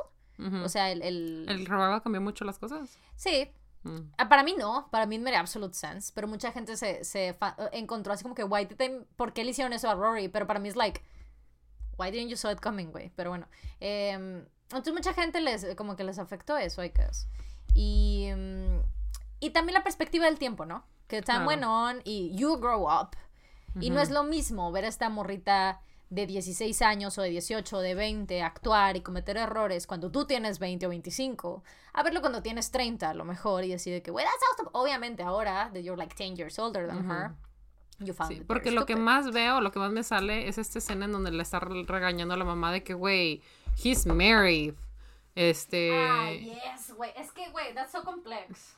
[0.64, 1.02] o sea, el...
[1.02, 2.98] el- ¿El revival cambió mucho las cosas?
[3.18, 3.52] Sí,
[3.88, 4.12] Mm.
[4.18, 7.34] Ah, para mí no, para mí me made absolute sense, pero mucha gente se, se
[7.34, 10.28] fa- encontró así como que, why did they- ¿por qué le hicieron eso a Rory?
[10.28, 11.02] Pero para mí es like,
[11.98, 13.10] why didn't you saw it coming, güey?
[13.16, 13.48] Pero bueno,
[13.80, 17.28] em, entonces mucha gente les, como que les afectó eso, I guess.
[17.74, 18.80] Y, mm,
[19.40, 20.84] y también la perspectiva del tiempo, ¿no?
[21.08, 21.48] Que time Claro.
[21.48, 23.12] went on y you grow up.
[23.80, 27.78] Y no es lo mismo ver a esta morrita de 16 años o de 18
[27.78, 31.64] o de 20 actuar y cometer errores cuando tú tienes 20 o 25,
[31.94, 34.70] a verlo cuando tienes 30 a lo mejor y decir de que, "Güey, that's awesome".
[34.74, 37.32] Obviamente ahora, that you're like 10 years older than her,
[38.00, 40.80] you found Sí, porque lo que más veo, lo que más me sale es esta
[40.80, 43.42] escena en donde le está re- regañando a la mamá de que, güey,
[43.84, 44.76] he's married.
[45.36, 45.92] Este.
[45.94, 48.76] Ah, yes, güey, es que, güey, that's so complex.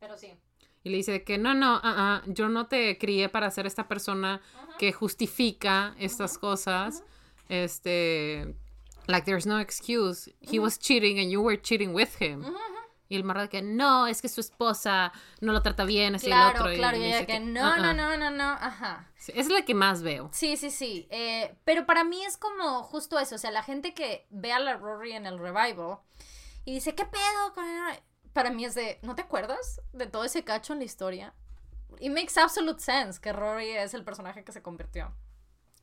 [0.00, 0.32] Pero sí.
[0.82, 3.66] Y le dice de que no, no, ah, ah, yo no te crié para ser
[3.66, 4.40] esta persona
[4.78, 7.02] que justifica estas cosas.
[7.48, 8.54] Este.
[9.06, 10.30] Like, there's no excuse.
[10.40, 12.44] He was cheating and you were cheating with him.
[13.08, 16.26] Y el marro de que no, es que su esposa no lo trata bien, así
[16.26, 16.74] Claro, el otro.
[16.76, 17.92] claro, y y ella que no, "Ah, no, ah".
[17.92, 19.10] no, no, no, ajá.
[19.16, 20.30] Sí, es la que más veo.
[20.32, 21.08] Sí, sí, sí.
[21.10, 23.34] eh, pero para mí es como justo eso.
[23.34, 25.98] O sea, la gente que ve a la Rory en el revival
[26.64, 27.52] y dice, ¿qué pedo?
[27.52, 28.00] con el-?"
[28.32, 31.34] Para mí es de, ¿no te acuerdas de todo ese cacho en la historia?
[31.98, 35.12] It makes absolute sense que Rory es el personaje que se convirtió.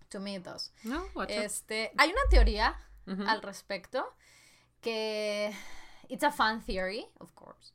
[0.09, 0.71] To me it does.
[0.83, 1.37] No, watch it.
[1.37, 2.75] Este, hay una teoría
[3.27, 4.15] al respecto
[4.81, 5.53] que
[6.07, 7.73] it's a fan theory, of course,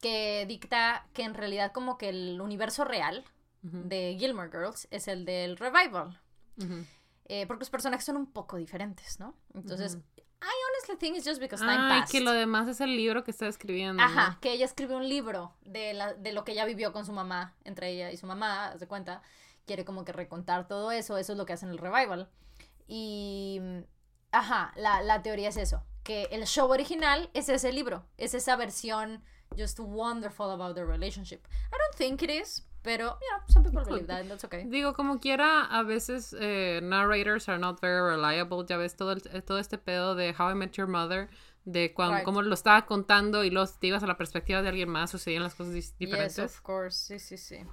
[0.00, 3.24] que dicta que en realidad como que el universo real
[3.62, 6.18] de Gilmore Girls es el del revival,
[6.56, 6.86] Ujú.
[7.26, 9.34] eh, porque los personajes son un poco diferentes, ¿no?
[9.54, 9.98] Entonces,
[10.42, 12.12] I honestly think it's just because time Ay, passed.
[12.12, 14.02] que lo demás es el libro que está escribiendo.
[14.02, 14.02] ¿no?
[14.02, 17.12] Ajá, que ella escribió un libro de, la, de lo que ella vivió con su
[17.12, 19.22] mamá, entre ella y su mamá, haz de cuenta,
[19.66, 22.30] quiere como que recontar todo eso, eso es lo que hace en el revival.
[22.88, 23.60] Y,
[24.32, 28.56] ajá, la, la teoría es eso, que el show original es ese libro, es esa
[28.56, 29.22] versión
[29.56, 31.40] just wonderful about the relationship.
[31.72, 34.64] I don't think it is, pero, you know, some people believe that, and that's okay.
[34.64, 38.64] Digo, como quiera, a veces eh, narrators are not very reliable.
[38.66, 41.28] Ya ves todo, el- eh, todo este pedo de How I Met Your Mother,
[41.64, 42.24] de cuando, Right.
[42.24, 45.42] cómo lo estaba contando y los te ibas a la perspectiva de alguien más, sucedían
[45.42, 46.36] las cosas diferentes.
[46.36, 46.96] Yes, of course.
[46.96, 47.64] Sí, sí, sí.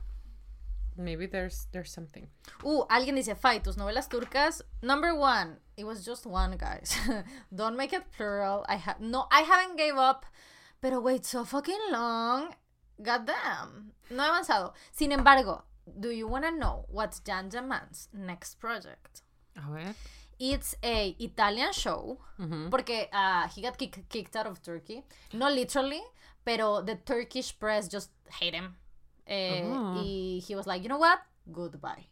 [0.95, 2.27] Maybe there's, there's something.
[2.63, 4.63] Uh, alguien dice, Fai, tus novelas turcas.
[4.81, 6.97] Number one, it was just one, guys.
[7.55, 8.65] Don't make it plural.
[8.67, 10.25] I have no, I haven't gave up.
[10.81, 12.49] Pero wait so fucking long.
[13.01, 13.91] Goddamn.
[14.09, 14.73] No he avanzado.
[14.91, 15.63] Sin embargo,
[15.99, 19.21] do you wanna know what's Jan Jaman's next project?
[19.55, 19.93] A ver.
[20.39, 22.19] It's a Italian show.
[22.69, 25.03] Porque uh, he got kick- kicked out of Turkey.
[25.33, 26.01] Not literally,
[26.45, 28.75] pero the Turkish press just hate him.
[29.25, 29.95] Eh, Oh.
[29.95, 31.19] Y he was like, you know what?
[31.51, 32.05] Goodbye.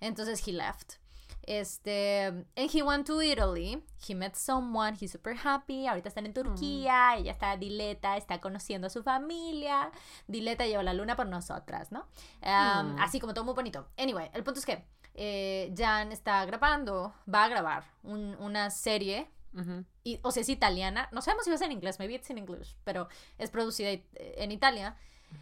[0.00, 0.98] Entonces he left.
[1.46, 3.82] Este, and he went to Italy.
[4.06, 4.96] He met someone.
[5.00, 5.86] He's super happy.
[5.86, 7.16] Ahorita están en Turquía.
[7.16, 9.90] Ella está Dileta, está conociendo a su familia.
[10.26, 12.00] Dileta lleva la luna por nosotras, ¿no?
[12.42, 12.98] Um, Mm.
[13.00, 13.86] Así como todo muy bonito.
[13.96, 19.30] Anyway, el punto es que eh, Jan está grabando, va a grabar un- una serie
[19.54, 19.84] Ujú.
[20.04, 21.08] y, o sea, es italiana.
[21.12, 23.08] No sabemos si va a ser en inglés, maybe it's in English, pero
[23.38, 24.94] es producida it- en Italia.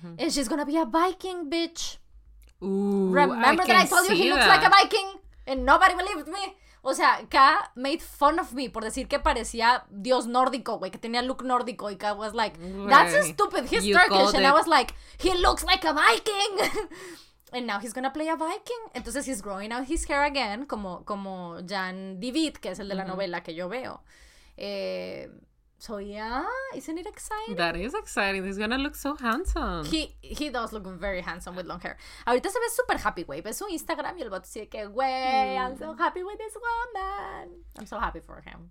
[0.03, 1.99] And she's gonna be a Viking, bitch.
[2.63, 4.61] Ooh, Remember that I told you he looks that.
[4.61, 5.21] like a Viking?
[5.47, 6.57] And nobody believed me.
[6.87, 10.99] O sea, K made fun of me por decir que parecía dios nórdico, güey, que
[10.99, 11.91] tenía look nórdico.
[11.91, 12.59] Y K was like,
[12.89, 14.35] that's stupid, he's you Turkish.
[14.35, 16.89] And I was like, he looks like a Viking.
[17.53, 18.83] And now he's gonna play a Viking.
[18.95, 22.97] Entonces he's growing out his hair again, como, como Jan Divid, que es el de
[22.97, 24.03] la novela que yo veo.
[24.57, 25.31] Eh,
[25.85, 26.45] so yeah,
[26.75, 27.57] isn't it exciting?
[27.57, 28.45] That is exciting.
[28.45, 29.85] He's gonna look so handsome.
[29.85, 31.97] He, he does look very handsome with long hair.
[32.27, 33.43] Ahorita se ve súper happy, güey.
[33.43, 35.79] Ves su Instagram y el bot dice que, güey, I'm Mm.
[35.79, 37.65] so happy with this woman.
[37.79, 38.71] I'm so happy for him.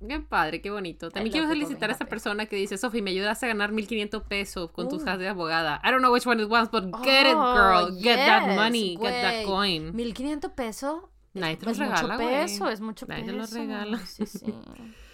[0.00, 1.10] Qué padre, qué bonito.
[1.10, 2.10] También quiero felicitar a esta happy.
[2.10, 5.06] persona que dice, Sophie, me ayudaste a ganar 1500 pesos con tus Uh.
[5.06, 5.80] hijas de abogada.
[5.84, 7.88] I don't know which one it was, but get it, girl.
[7.90, 8.96] Oh, Get that money.
[8.96, 9.94] Get that coin.
[9.96, 11.02] 1500 pesos.
[11.34, 13.32] Nadie te Es los regala, mucho peso, es mucho Nadie peso.
[13.32, 13.98] te los regala.
[14.06, 14.54] Sí, sí.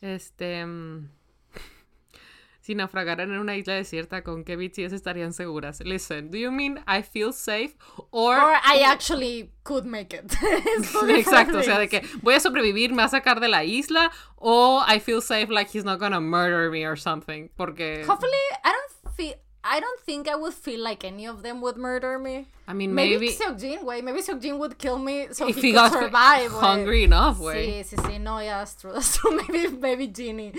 [0.00, 0.64] Este...
[0.64, 1.08] mm,
[2.60, 5.80] Si naufragaran en una isla desierta, ¿con qué BTS estarían seguras?
[5.80, 7.74] Listen, do you mean I feel safe?
[8.10, 8.36] Or...
[8.36, 10.30] Or I actually could make it.
[11.16, 14.10] Exacto, o sea, de que voy a sobrevivir, me va a sacar de la isla,
[14.36, 18.04] o I feel safe like he's not gonna murder me or something, porque...
[18.06, 19.34] Hopefully, I don't feel.
[19.70, 22.46] I don't think I would feel like any of them would murder me.
[22.66, 23.28] I mean, Maybe, maybe...
[23.32, 24.02] Seokjin, güey.
[24.02, 26.60] Maybe Seokjin would kill me so if he, he could got survive, güey.
[26.60, 27.82] hungry enough, güey.
[27.82, 28.18] Sí, sí, sí.
[28.20, 28.92] No, yeah, that's true.
[28.96, 29.36] That's true.
[29.48, 30.52] Maybe, maybe Genie.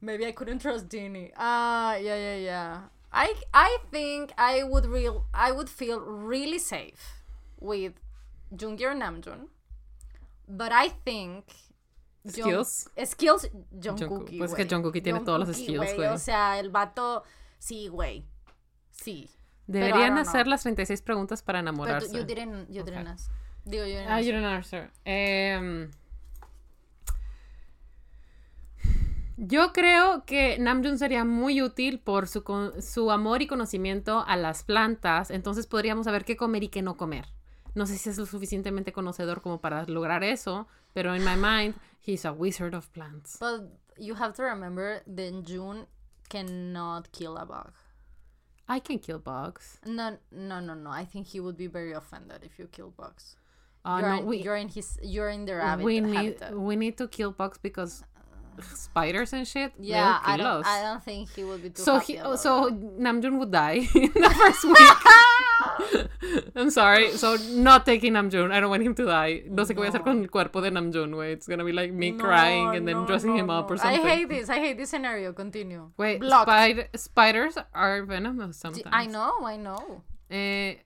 [0.00, 1.32] Maybe I couldn't trust Genie.
[1.36, 2.78] Ah, yeah, yeah, yeah.
[3.12, 7.22] I, I think I would real, I would feel really safe
[7.60, 7.92] with
[8.54, 9.48] Junggi or Namjoon.
[10.48, 11.44] But I think
[12.24, 12.88] Jung- Skills.
[13.04, 13.46] skills
[13.78, 14.30] Jungkook.
[14.38, 14.68] Pues es que güey.
[14.68, 16.18] Jungkookie tiene todos los skills, O güey.
[16.18, 17.22] sea, el vato,
[17.64, 18.26] sí, güey.
[18.90, 19.30] Sí.
[19.66, 20.50] Deberían hacer know.
[20.50, 22.08] las 36 preguntas para Pero enamorarse.
[22.10, 23.12] tú- you didn't, you didn't Okay.
[23.12, 23.30] ask.
[23.64, 24.26] Digo, you didn't Ah, ask.
[24.26, 24.90] you don't answer.
[25.06, 25.90] Em,
[29.36, 34.36] yo creo que Namjoon sería muy útil por su, con- su amor y conocimiento a
[34.36, 37.26] las plantas, entonces podríamos saber qué comer y qué no comer.
[37.74, 41.74] No sé si es lo suficientemente conocedor como para lograr eso, pero in my mind,
[42.06, 43.38] he's a wizard of plants.
[43.40, 43.62] But
[43.98, 45.86] you have to remember that June
[46.28, 47.72] cannot kill a bug.
[48.68, 49.78] I can kill bugs.
[49.84, 50.90] No, no, no, no.
[50.90, 53.36] I think he would be very offended if you kill bugs.
[53.84, 56.58] Uh, you're, no, in, we, you're in his, you're in their habit, we need habitat.
[56.58, 58.02] we need to kill bugs because
[58.62, 59.72] spiders and shit.
[59.78, 60.66] Yeah, I don't, us.
[60.66, 62.70] I don't think he would be too so happy he, so.
[62.70, 64.78] Namjoon would die in the first week.
[66.56, 67.10] I'm sorry.
[67.16, 68.52] So not taking Namjoon.
[68.52, 69.42] I don't want him to die.
[69.48, 71.32] No sé qué voy a hacer con el cuerpo de Namjoon, güey.
[71.32, 73.76] It's gonna be like me No, crying and then no, dressing no, him up or
[73.76, 74.00] something.
[74.00, 74.48] I hate this.
[74.48, 75.32] I hate this scenario.
[75.32, 75.90] Continue.
[75.96, 78.86] Wait, spider- spiders are venomous sometimes.
[78.92, 80.02] I know, I know.
[80.30, 80.76] Eh,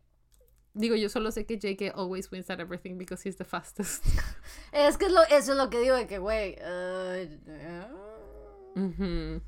[0.77, 4.05] digo, yo solo sé que JK always wins at everything because he's the fastest.
[4.73, 6.57] Es que lo, eso es lo que digo de que, güey.
[6.61, 8.79] Uh, uh.
[8.79, 9.41] Mhm.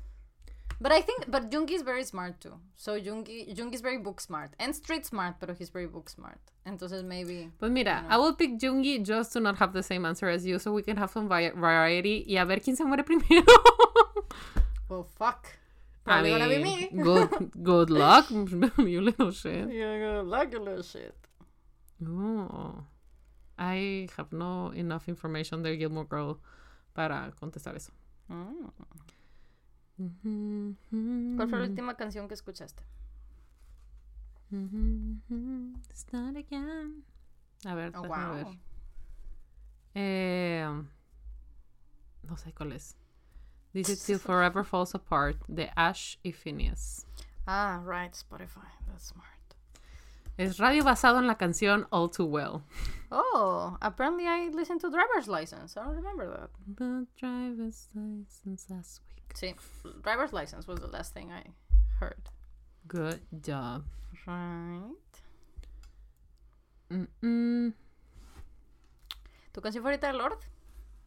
[0.81, 2.53] But I think, but Jungi is very smart too.
[2.75, 6.39] So Jungi, Jungi is very book smart and street smart, but he's very book smart.
[6.65, 7.51] Entonces maybe.
[7.59, 10.57] But mira, I will pick Jungi just to not have the same answer as you
[10.57, 13.45] so we can have some vi- variety y a ver quién se muere primero.
[14.89, 15.47] Well, fuck.
[16.03, 16.89] I Probably gonna be me.
[17.03, 19.69] good, good luck, you little shit.
[19.69, 21.13] You're gonna like a little shit.
[22.03, 22.83] Oh,
[23.59, 26.39] I have no enough information de Gilmore Girl
[26.95, 27.91] para contestar eso.
[28.31, 28.71] Mm.
[31.35, 32.83] ¿Cuál fue la última canción que escuchaste?
[35.93, 37.03] Start again.
[37.65, 38.47] A ver, Oh, ver.
[39.93, 40.65] Eh,
[42.23, 42.95] no sé cuál es.
[43.73, 47.05] Dice Till Forever Falls Apart de Ash y Phineas.
[47.45, 48.69] Ah, right, Spotify.
[48.87, 49.40] That's smart.
[50.37, 52.63] Es radio basado en la canción All Too Well.
[53.11, 55.77] Oh, apparently I listened to Driver's License.
[55.77, 56.49] I don't remember that.
[56.77, 59.33] The driver's license last week.
[59.35, 59.55] Sí,
[60.01, 61.43] Driver's License was the last thing I
[61.99, 62.29] heard.
[62.87, 63.83] Good job.
[64.25, 64.95] Right.
[66.89, 67.73] Mm-mm.
[69.51, 70.39] ¿Tu canción favorita de Lord?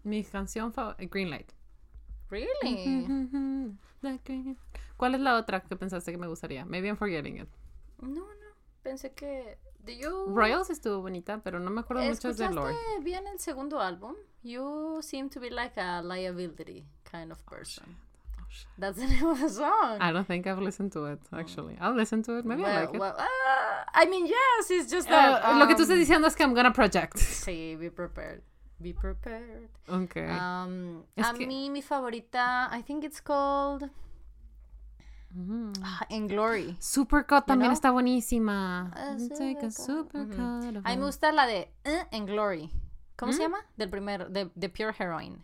[0.05, 1.51] Mi canción favorita, Green Light.
[2.31, 3.07] Really?
[4.03, 4.59] The green-
[4.99, 6.65] ¿Cuál es la otra que pensaste que me gustaría?
[6.67, 7.49] Maybe I'm forgetting it.
[8.03, 8.44] No, no.
[8.85, 9.57] Pensé que.
[9.85, 10.27] Do you.
[10.35, 12.75] Royals estuvo bonita, pero no me acuerdo mucho de ¿Escuchaste Lord.
[13.03, 14.15] bien el segundo álbum?
[14.43, 17.97] You seem to be like a liability kind of person.
[18.39, 18.67] Oh, shit.
[18.79, 19.99] That's the name of the song.
[20.01, 21.77] I don't think I've listened to it, actually.
[21.81, 22.45] I'll listen to it.
[22.47, 22.99] Maybe I well, like it.
[23.01, 25.59] well, uh, I mean, yes, it's just Uh, that.
[25.59, 27.17] lo que tú um, estás diciendo es que I'm gonna project.
[27.19, 28.43] Sí, be prepared.
[28.81, 29.69] Be prepared.
[29.89, 30.29] Okay.
[30.29, 33.89] Um, a que- mí, mi favorita, I think it's called
[35.35, 35.73] Mm.
[35.83, 36.77] ah, In Glory.
[36.81, 37.75] Supercut también know?
[37.75, 38.91] está buenísima.
[38.95, 39.73] Ah, a Supercut.
[39.73, 40.77] supercut.
[40.85, 42.71] A mí me gusta la de eh, In Glory.
[43.17, 43.59] ¿Cómo se llama?
[43.77, 45.39] Del primer, de, de Pure Heroine.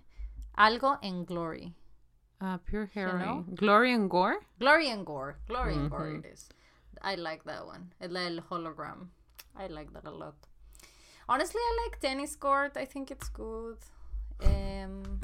[0.55, 1.75] Algo en Glory.
[2.41, 3.03] Ah, Pure know?
[3.03, 3.45] Heroine.
[3.55, 4.39] Glory and Gore.
[4.59, 5.37] Glory and Gore.
[5.47, 6.49] Glory and Gore it is.
[7.03, 7.93] I like that one.
[8.01, 9.11] Es la del hologram.
[9.57, 10.35] I like that a lot.
[11.29, 12.77] Honestly, I like Tennis Court.
[12.77, 13.77] I think it's good.
[14.43, 15.21] Um,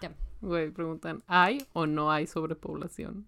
[0.00, 0.10] yeah.
[0.42, 3.24] Güey, preguntan, ¿hay o no hay sobrepoblación?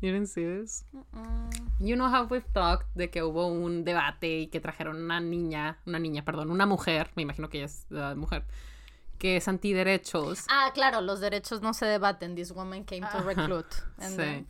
[0.00, 0.84] You didn't see this?
[0.94, 1.50] Mm-mm.
[1.80, 5.78] You know how we've talked de que hubo un debate y que trajeron una niña,
[5.86, 8.44] una niña, perdón, una mujer, me imagino que ella es uh, mujer,
[9.18, 10.44] que es antiderechos.
[10.50, 12.34] Ah, claro, los derechos no se debaten.
[12.34, 13.66] This woman came to recruit.
[13.98, 14.16] And Sí.
[14.16, 14.46] then-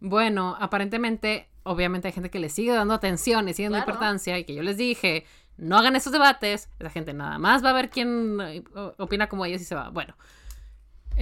[0.00, 3.92] Bueno, aparentemente, obviamente hay gente que le sigue dando atención y sigue dando Claro.
[3.92, 5.24] importancia y que yo les dije,
[5.58, 8.64] no hagan esos debates, esa gente nada más va a ver quién eh,
[8.98, 9.90] opina como ellos y se va.
[9.90, 10.16] Bueno,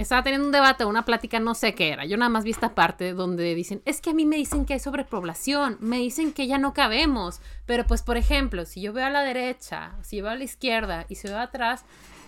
[0.01, 2.05] estaba teniendo un debate, una plática, no sé qué era.
[2.05, 4.73] Yo nada más vi esta parte donde dicen, es que a mí me dicen que
[4.73, 9.05] hay sobrepoblación, me dicen que ya no cabemos, pero pues por ejemplo, si yo veo
[9.05, 11.83] a la derecha, si yo veo a la izquierda y si veo atrás,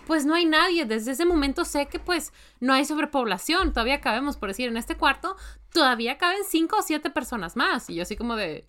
[0.06, 0.84] pues no hay nadie.
[0.84, 4.96] Desde ese momento sé que pues no hay sobrepoblación, todavía cabemos, por decir, en este
[4.96, 5.36] cuarto
[5.72, 7.88] todavía caben cinco o siete personas más.
[7.88, 8.66] Y yo así como de,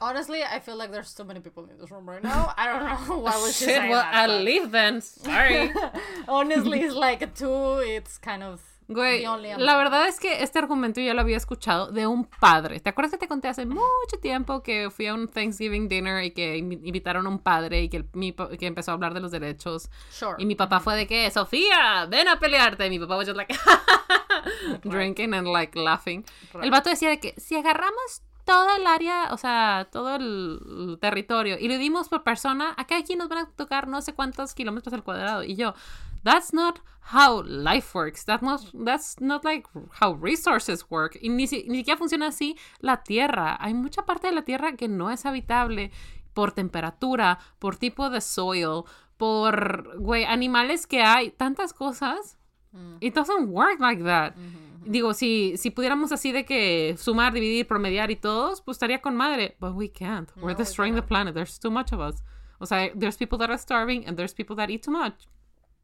[0.00, 2.52] Honestly, I feel like there's too many people in this room right now.
[2.56, 5.00] I don't know why would you shit, well, that, I'll but- leave then.
[5.00, 5.70] Sorry.
[6.28, 7.78] Honestly, it's like a two.
[7.80, 11.38] It's kind of Güey, the only la verdad es que este argumento yo lo había
[11.38, 12.80] escuchado de un padre.
[12.80, 16.32] ¿Te acuerdas que te conté hace mucho tiempo que fui a un Thanksgiving dinner y
[16.32, 19.20] que invi- invitaron a un padre y que, el- mi que empezó a hablar de
[19.20, 19.88] los derechos?
[20.10, 20.34] Sure.
[20.38, 22.84] Y mi papá fue de que, Sofía, ven a pelearte.
[22.86, 23.54] Y mi papá was just like,
[24.84, 26.24] drinking and like laughing.
[26.60, 31.58] El vato decía de que si agarramos toda el área, o sea, todo el, territorio
[31.58, 34.92] y le dimos por persona, acá aquí nos van a tocar no sé cuántos kilómetros
[34.92, 35.42] al cuadrado.
[35.42, 35.74] Y yo,
[36.22, 36.80] that's not
[37.12, 38.24] how life works.
[38.24, 39.68] That's not, that's not like
[40.00, 41.18] how resources work.
[41.20, 43.56] Y ni, si- ni siquiera funciona así la tierra.
[43.60, 45.90] Hay mucha parte de la tierra que no es habitable
[46.32, 48.84] por temperatura, por tipo de soil,
[49.16, 52.36] por, güey, animales que hay, tantas cosas.
[52.72, 52.96] Mm.
[53.00, 54.34] It doesn't work like that.
[54.36, 54.73] Mhm.
[54.86, 59.16] Digo, si, si pudiéramos así de que sumar, dividir, promediar y todos, pues estaría con
[59.16, 59.56] madre.
[59.60, 60.30] But we can't.
[60.36, 61.34] No, We're we destroying the planet.
[61.34, 62.22] There's too much of us.
[62.58, 65.26] O sea, there's people that are starving and there's people that eat too much.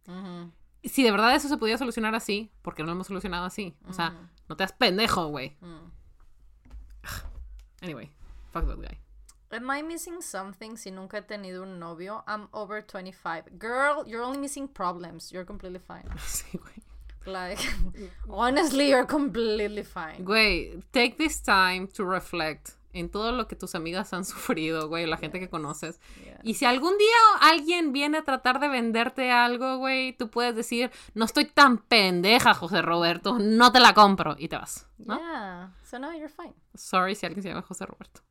[0.06, 0.52] Mhm.
[0.85, 3.74] Si de verdad eso se pudiera solucionar así, ¿por qué no lo hemos solucionado así?
[3.89, 4.28] O sea, Ujú.
[4.48, 5.56] no te das pendejo, güey.
[5.60, 5.90] Mm.
[7.82, 8.10] Anyway,
[8.52, 8.98] fuck that guy.
[9.52, 12.22] Am I missing something si nunca he tenido un novio?
[12.28, 13.59] I'm over 25.
[13.59, 15.32] Girl, you're only missing problems.
[15.32, 16.05] You're completely fine.
[16.27, 16.82] Sí, güey.
[17.26, 17.60] Like,
[18.28, 20.24] honestly, you're completely fine.
[20.24, 25.06] Güey, take this time to reflect en todo lo que tus amigas han sufrido, güey,
[25.06, 26.01] la gente que conoces.
[26.24, 26.40] Yeah.
[26.42, 30.90] Y si algún día alguien viene a tratar de venderte algo, güey, tú puedes decir,
[31.14, 34.36] no estoy tan pendeja, José Roberto, no te la compro.
[34.38, 35.18] Y te vas, ¿no?
[35.18, 35.72] Yeah.
[35.84, 36.55] So now you're fine.
[36.74, 38.22] Sorry si alguien se llama José Roberto.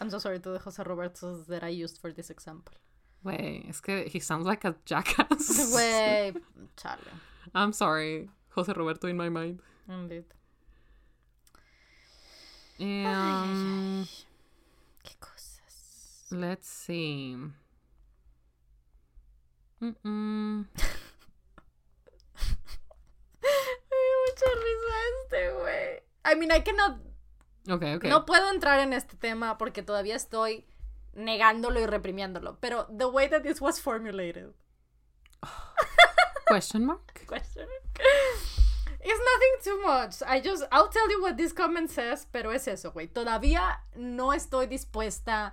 [0.00, 2.74] I'm so sorry to the Jose Robertos that I used for this example.
[3.22, 5.72] Güey, es que he sounds like a jackass.
[5.72, 6.32] Güey,
[6.76, 7.29] chale.
[7.54, 9.60] I'm sorry, José Roberto in my mind.
[9.88, 10.24] Indeed.
[12.78, 14.06] Um,
[15.02, 16.26] Qué cosas.
[16.30, 17.36] let's see.
[19.80, 20.66] Mm-mm.
[23.42, 26.00] Me dio mucha risa este, güey.
[26.24, 27.00] I mean, I cannot.
[27.68, 28.04] Ok, ok.
[28.04, 30.64] No puedo entrar en este tema porque todavía estoy
[31.14, 32.58] negándolo y reprimiéndolo.
[32.60, 34.54] Pero the way that this was formulated.
[36.50, 37.26] Question mark?
[37.28, 37.66] Question.
[39.02, 40.20] It's nothing too much.
[40.26, 43.06] I just, I'll tell you what this comment says, pero es eso, güey.
[43.06, 45.52] Todavía no estoy dispuesta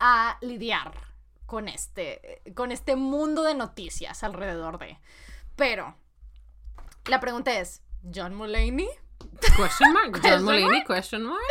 [0.00, 0.94] a lidiar
[1.46, 4.98] con este, con este mundo de noticias alrededor de.
[5.56, 5.94] Pero,
[7.06, 8.88] la pregunta es, ¿John Mulaney?
[9.56, 10.20] Question mark.
[10.22, 10.86] John Mulaney, mark?
[10.86, 11.42] question mark.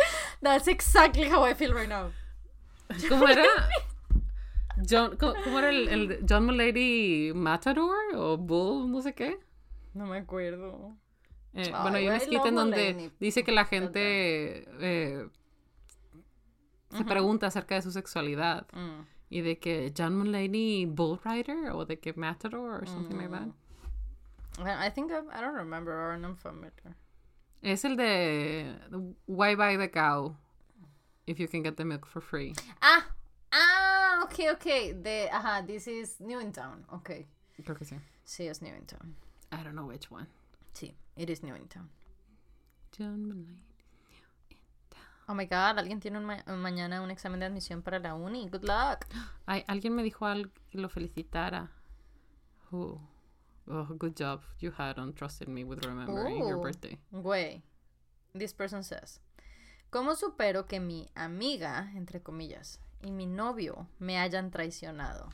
[0.42, 2.10] That's exactly how I feel right now.
[3.08, 3.44] ¿Cómo era?
[4.88, 9.38] John, ¿cómo, cómo era el, el John Mulaney Matador o Bull, no sé qué?
[9.94, 10.96] No me acuerdo.
[11.54, 13.12] Eh, Ay, bueno, hay un skit en donde Mulaney.
[13.20, 15.28] dice que la gente eh,
[16.90, 19.02] se pregunta acerca de su sexualidad Mm.
[19.30, 23.52] y de que John Mulaney Bull Rider o de que Matador or something like Mm.
[24.58, 24.84] that.
[24.84, 26.96] I I think I, I don't remember or I'm familiar.
[27.62, 28.76] Es el de
[29.26, 30.36] Why buy the cow
[31.26, 32.52] if you can get the milk for free.
[32.80, 33.06] Ah,
[33.54, 34.92] ah, okay, okay.
[34.92, 36.84] De, ajá, this is New in Town.
[36.92, 37.26] Okay.
[37.64, 37.96] Creo que sí.
[38.24, 39.14] Sí, es New in Town.
[39.52, 40.26] I don't know which one.
[40.74, 41.88] Sí, it is New in Town.
[42.92, 43.62] John.
[45.26, 48.48] Oh my god, alguien tiene un ma- mañana un examen de admisión para la uni.
[48.50, 49.06] Good luck.
[49.46, 51.70] Ay, alguien me dijo algo que lo felicitara.
[52.70, 53.00] Who?
[53.66, 56.98] Oh, good job you had on trusting me with remembering your birthday.
[57.10, 57.62] Güey.
[58.34, 59.20] This person says.
[59.90, 65.28] ¿Cómo supero que mi amiga, entre comillas, y mi novio me hayan traicionado?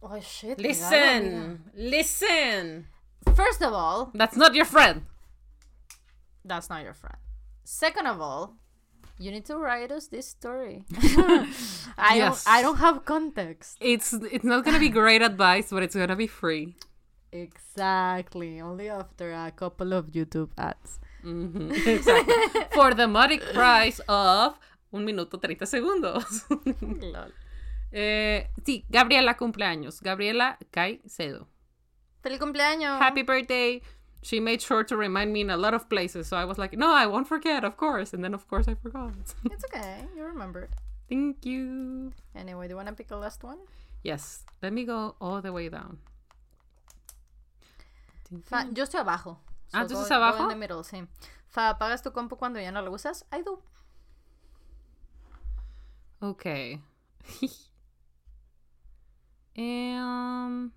[0.00, 0.58] Oh shit.
[0.58, 1.58] cuidado, amiga.
[1.74, 2.86] listen.
[3.34, 5.02] First of all, That's not your friend.
[6.44, 7.18] that's not your friend.
[7.64, 8.54] Second of all,
[9.18, 10.84] you need to write us this story.
[11.98, 12.44] I Yes.
[12.44, 13.76] don't I don't have context.
[13.80, 16.76] It's it's not gonna be great advice, but it's gonna be free.
[17.32, 18.60] Exactly.
[18.60, 21.00] Only after a couple of YouTube ads.
[21.24, 22.32] Mhm, Exacto.
[22.72, 24.54] For the modic price of
[24.90, 26.44] un minuto 30 segundos.
[26.80, 27.34] Lol.
[27.92, 30.00] eh, sí, Gabriela cumpleaños.
[30.00, 31.46] Gabriela Caicedo.
[32.22, 33.00] ¡Feliz cumpleaños!
[33.00, 33.80] Happy birthday.
[34.22, 36.26] She made sure to remind me in a lot of places.
[36.26, 38.12] So I was like, no, I won't forget, of course.
[38.12, 39.12] And then, of course, I forgot.
[39.52, 40.04] It's okay.
[40.16, 40.70] You remembered.
[41.08, 42.12] Thank you.
[42.34, 43.58] Anyway, do you want to pick a last one?
[44.02, 45.98] Yes, let me go all the way down.
[48.44, 49.38] Fa, yo estoy abajo.
[49.72, 50.42] Ah, ¿tú go- estás go abajo?
[50.44, 51.06] in the middle, sí.
[51.46, 53.24] Fa, ¿apagas tu compu cuando ya no lo usas?
[53.32, 53.62] I do.
[56.20, 56.80] Okay.
[59.56, 60.72] um,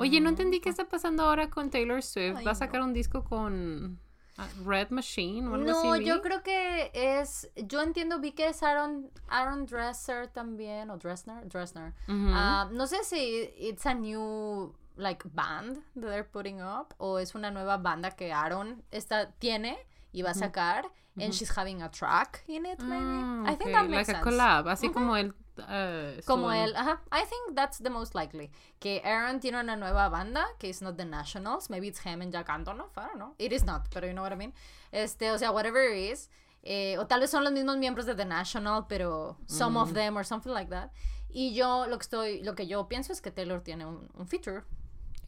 [0.00, 2.36] oye, no entendí qué está pasando ahora con Taylor Swift.
[2.38, 4.00] Ay, ¿Va a sacar un disco con
[4.36, 6.04] ah, Red Machine o algo No, así?
[6.04, 7.50] yo creo que es.
[7.56, 11.94] Yo entiendo, vi que es Aaron, Aaron Dresser también, o Dressner, Dressner.
[12.08, 17.34] Ah, no sé si it's a new like band that they're putting up o es
[17.34, 19.76] una nueva banda que Aaron está tiene
[20.12, 20.90] y va a sacar
[21.20, 23.04] and she's having a track in it maybe.
[23.04, 24.24] Ah, I think that makes like a sense.
[24.24, 25.32] collab, así como el
[25.68, 27.00] eh, Como su- él, ajá.
[27.12, 28.50] I think that's the most likely.
[28.80, 31.70] Que Aaron tiene una nueva banda, que es not the Nationals.
[31.70, 32.96] Maybe it's him and Jack Antonoff.
[32.98, 33.34] I don't know.
[33.38, 34.52] It is not, pero you know what I mean.
[34.92, 36.28] Este, o sea, whatever it is.
[36.66, 40.16] eh, o tal vez son los mismos miembros de The National, pero some of them
[40.16, 40.90] or something like that.
[41.30, 44.26] Y yo lo que estoy, lo que yo pienso es que Taylor tiene un, un
[44.26, 44.62] feature.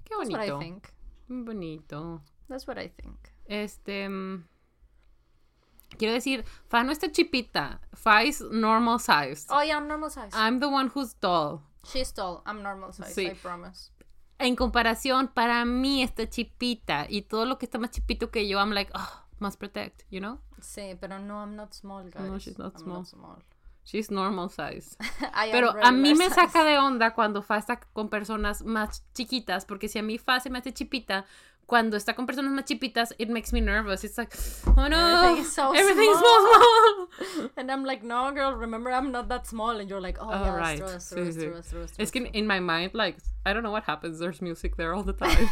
[0.04, 0.58] Qué That's what I bonito.
[0.58, 0.88] think.
[1.28, 2.22] Bonito.
[2.48, 3.16] That's what I think.
[3.46, 4.08] Este.
[4.08, 4.44] mm,
[5.98, 7.80] Quiero decir, Fa no está chipita.
[7.94, 9.46] Fa is normal size.
[9.50, 10.30] Oh yeah, I'm normal size.
[10.34, 11.62] I'm the one who's tall.
[11.84, 12.42] She's tall.
[12.46, 13.14] I'm normal size.
[13.14, 13.26] Sí.
[13.30, 13.90] I promise.
[14.38, 17.06] En comparación, para mí está chipita.
[17.08, 20.20] Y todo lo que está más chipito que yo, I'm like, oh, must protect, you
[20.20, 20.40] know?
[20.60, 22.28] Sí, pero no, I'm not small, guys.
[22.28, 22.98] No, she's not I'm small.
[22.98, 23.42] not small.
[23.84, 24.96] She's normal size.
[25.52, 26.34] Pero a mí me size.
[26.34, 30.40] saca de onda cuando Fa está con personas más chiquitas, porque si a mí Fa
[30.40, 31.24] se me hace chipita,
[31.66, 34.04] cuando está con personas más chipitas, it makes me nervous.
[34.04, 34.32] It's like,
[34.76, 37.08] oh no, Everything is so small.
[37.18, 37.50] small.
[37.56, 39.78] And I'm like, no, girl, remember I'm not that small.
[39.80, 40.78] And you're like, oh, Oh, yeah, right.
[40.78, 41.40] true, that's Sí, true, sí.
[42.12, 44.18] que that's in my mind, like, I don't know what happens.
[44.20, 45.48] There's music there all the time.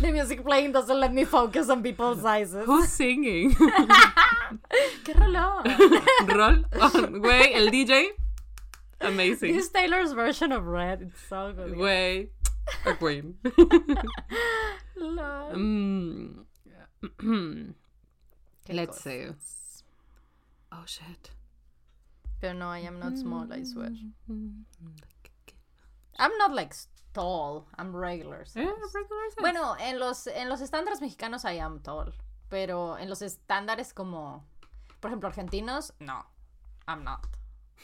[0.00, 2.66] The music playing doesn't let me focus on people's sizes.
[2.66, 3.54] Who's singing?
[5.04, 5.64] ¡Qué rolón!
[6.28, 7.20] Roll on.
[7.22, 8.08] Güey, el DJ.
[9.00, 9.54] Amazing.
[9.56, 11.74] This Taylor's version of Red, it's so good.
[11.74, 12.28] Güey.
[12.86, 13.34] A queen.
[15.54, 16.44] Mm.
[18.68, 19.26] Let's see.
[20.72, 21.30] Oh shit.
[22.40, 23.90] Pero no, I am not small, I swear.
[24.30, 24.64] Mm.
[26.18, 26.74] I'm not like
[27.12, 28.66] tall, I'm regular Eh, size.
[28.94, 29.40] regular size.
[29.40, 32.12] Bueno, en los, en los estándares mexicanos I am tall.
[32.50, 34.44] Pero en los estándares como,
[35.00, 36.24] por ejemplo, argentinos, no.
[36.86, 37.26] I'm not.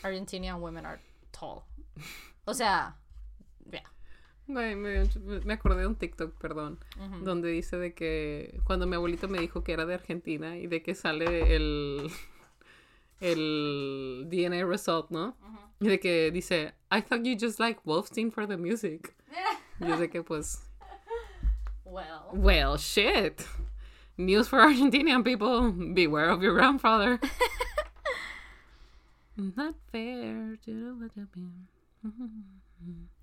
[0.03, 1.01] Argentinian women are
[1.33, 1.65] tall.
[2.47, 2.95] O sea,
[3.71, 3.81] yeah.
[4.53, 5.05] Güey, me,
[5.45, 6.79] me acordé de un TikTok, perdón,
[7.23, 10.83] donde dice de que cuando mi abuelito me dijo que era de Argentina y de
[10.83, 12.11] que sale el
[13.21, 15.37] el DNA result, ¿no?
[15.79, 19.15] Y de que dice, I thought you just like Wolfstein for the music.
[19.79, 20.69] Y de que pues,
[21.85, 22.31] Well.
[22.33, 23.47] well, shit.
[24.17, 27.19] News for Argentinian people, beware of your grandfather.
[29.37, 31.67] Not fair to what I mean.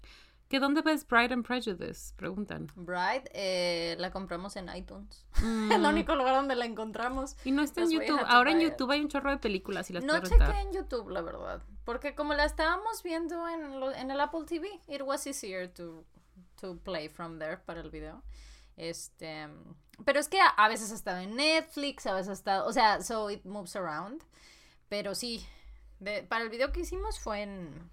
[0.49, 2.13] ¿Que dónde ves Pride and Prejudice?
[2.15, 2.71] Preguntan.
[2.75, 5.25] Bride, eh, la compramos en iTunes.
[5.41, 5.71] Mm.
[5.73, 7.35] El único lugar donde la encontramos.
[7.43, 8.21] Y no está en YouTube.
[8.27, 8.61] Ahora en.
[8.61, 11.61] YouTube hay un chorro de películas y las No chequé en YouTube, la verdad.
[11.83, 16.05] Porque como la estábamos viendo en, lo- en el Apple TV, it was easier to,
[16.61, 18.23] to play from there para el video.
[18.77, 19.47] Este,
[20.05, 22.71] pero es que a, a veces ha estado en Netflix, a veces ha estado, o
[22.71, 24.23] sea, so it moves around.
[24.87, 25.45] Pero sí,
[25.99, 27.89] de- para el video que hicimos fue en,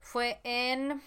[0.00, 1.00] fue en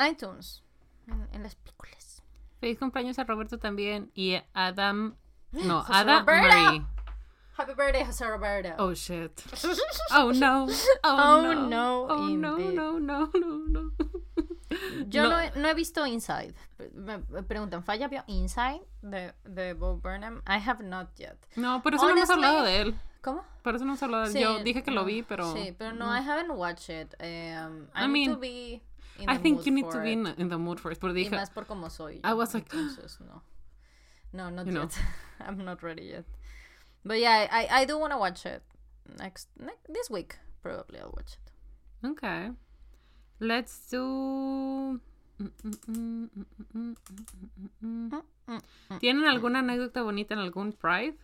[0.00, 0.62] iTunes,
[1.06, 2.22] en, en las películas.
[2.60, 4.10] Feliz cumpleaños a Roberto también.
[4.14, 5.16] Y a Adam.
[5.52, 6.48] No, José Ada Roberto.
[6.56, 6.82] Marie.
[7.56, 8.74] Happy birthday, José Roberto.
[8.82, 9.30] Oh shit.
[10.12, 10.66] Oh no.
[11.04, 11.08] Oh,
[11.38, 11.68] Oh, no.
[11.68, 13.92] no, Oh no, no, no, no, no.
[15.08, 15.30] Yo No.
[15.30, 16.54] no, he, no he visto Inside.
[16.94, 20.42] Me, preguntan, ¿Falla vio Inside de, de Bo Burnham?
[20.48, 21.36] I have not yet.
[21.54, 22.94] No, por eso no hemos hablado de él.
[23.22, 23.44] ¿Cómo?
[23.62, 24.34] Por eso no hemos hablado de él.
[24.34, 25.52] Sí, Yo dije que lo vi, pero.
[25.54, 27.14] Sí, pero no, I haven't watched it.
[27.20, 28.82] Um, I, I need to mean, be
[29.26, 31.00] I think you need to be in, in the mood for it.
[31.00, 31.30] Pero Y dije.
[31.30, 32.20] más por como soy.
[32.24, 33.42] I was like, entonces, no.
[34.32, 34.82] No, not know.
[34.82, 34.98] yet.
[35.40, 36.24] I'm not ready yet.
[37.04, 38.62] But yeah, I, I do want to watch it.
[39.18, 42.06] Next, next, this week, probably I'll watch it.
[42.08, 42.50] Okay.
[43.40, 45.00] Let's do.
[49.00, 51.16] ¿Tienen alguna anécdota bonita en algún Pride?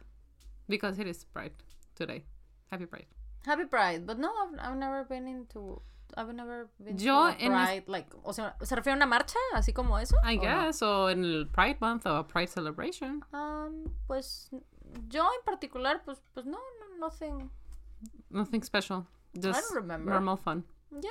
[0.68, 1.52] Because it is Pride
[1.94, 2.24] today.
[2.70, 3.06] Happy Pride.
[3.46, 5.80] Happy Pride, but no, I've, I've never been into.
[6.16, 9.06] I've never been Yo to a en Pride, like, o sea, ¿se refiere a una
[9.06, 10.16] marcha, así como eso?
[10.24, 10.42] I ¿O no?
[10.42, 10.82] guess.
[10.82, 13.24] O en el Pride Month o Pride Celebration.
[13.32, 14.50] Um, pues
[15.08, 17.50] yo en particular, pues, pues no, no, nothing.
[18.30, 19.06] Nothing special.
[19.34, 20.12] Just remember.
[20.12, 20.64] normal fun.
[20.90, 21.10] Yeah,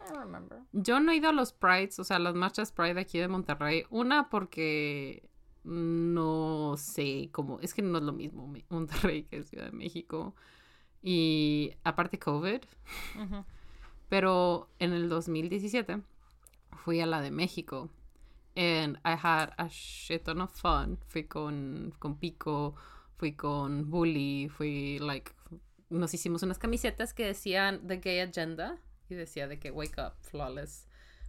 [0.00, 0.62] I don't remember.
[0.72, 3.84] Yo no he ido a los Prides, o sea, las marchas Pride aquí de Monterrey.
[3.90, 5.28] Una porque
[5.64, 10.34] no sé cómo, es que no es lo mismo Monterrey que Ciudad de México.
[11.02, 12.60] Y aparte COVID.
[14.08, 16.00] Pero en el 2017
[16.84, 17.90] fui a la de México.
[18.56, 20.98] And I had a shit ton of fun.
[21.08, 22.76] Fui con, con Pico,
[23.16, 25.32] fui con Bully, fui like.
[25.90, 28.78] Nos hicimos unas camisetas que decían The Gay Agenda
[29.08, 30.86] y decía de que Wake Up, Flawless.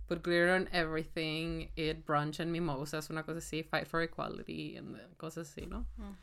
[0.07, 4.95] Put glitter on everything, eat brunch and mimosas, una cosa así, fight for equality, and
[5.17, 5.87] cosas así, ¿no?
[5.97, 6.15] Mm.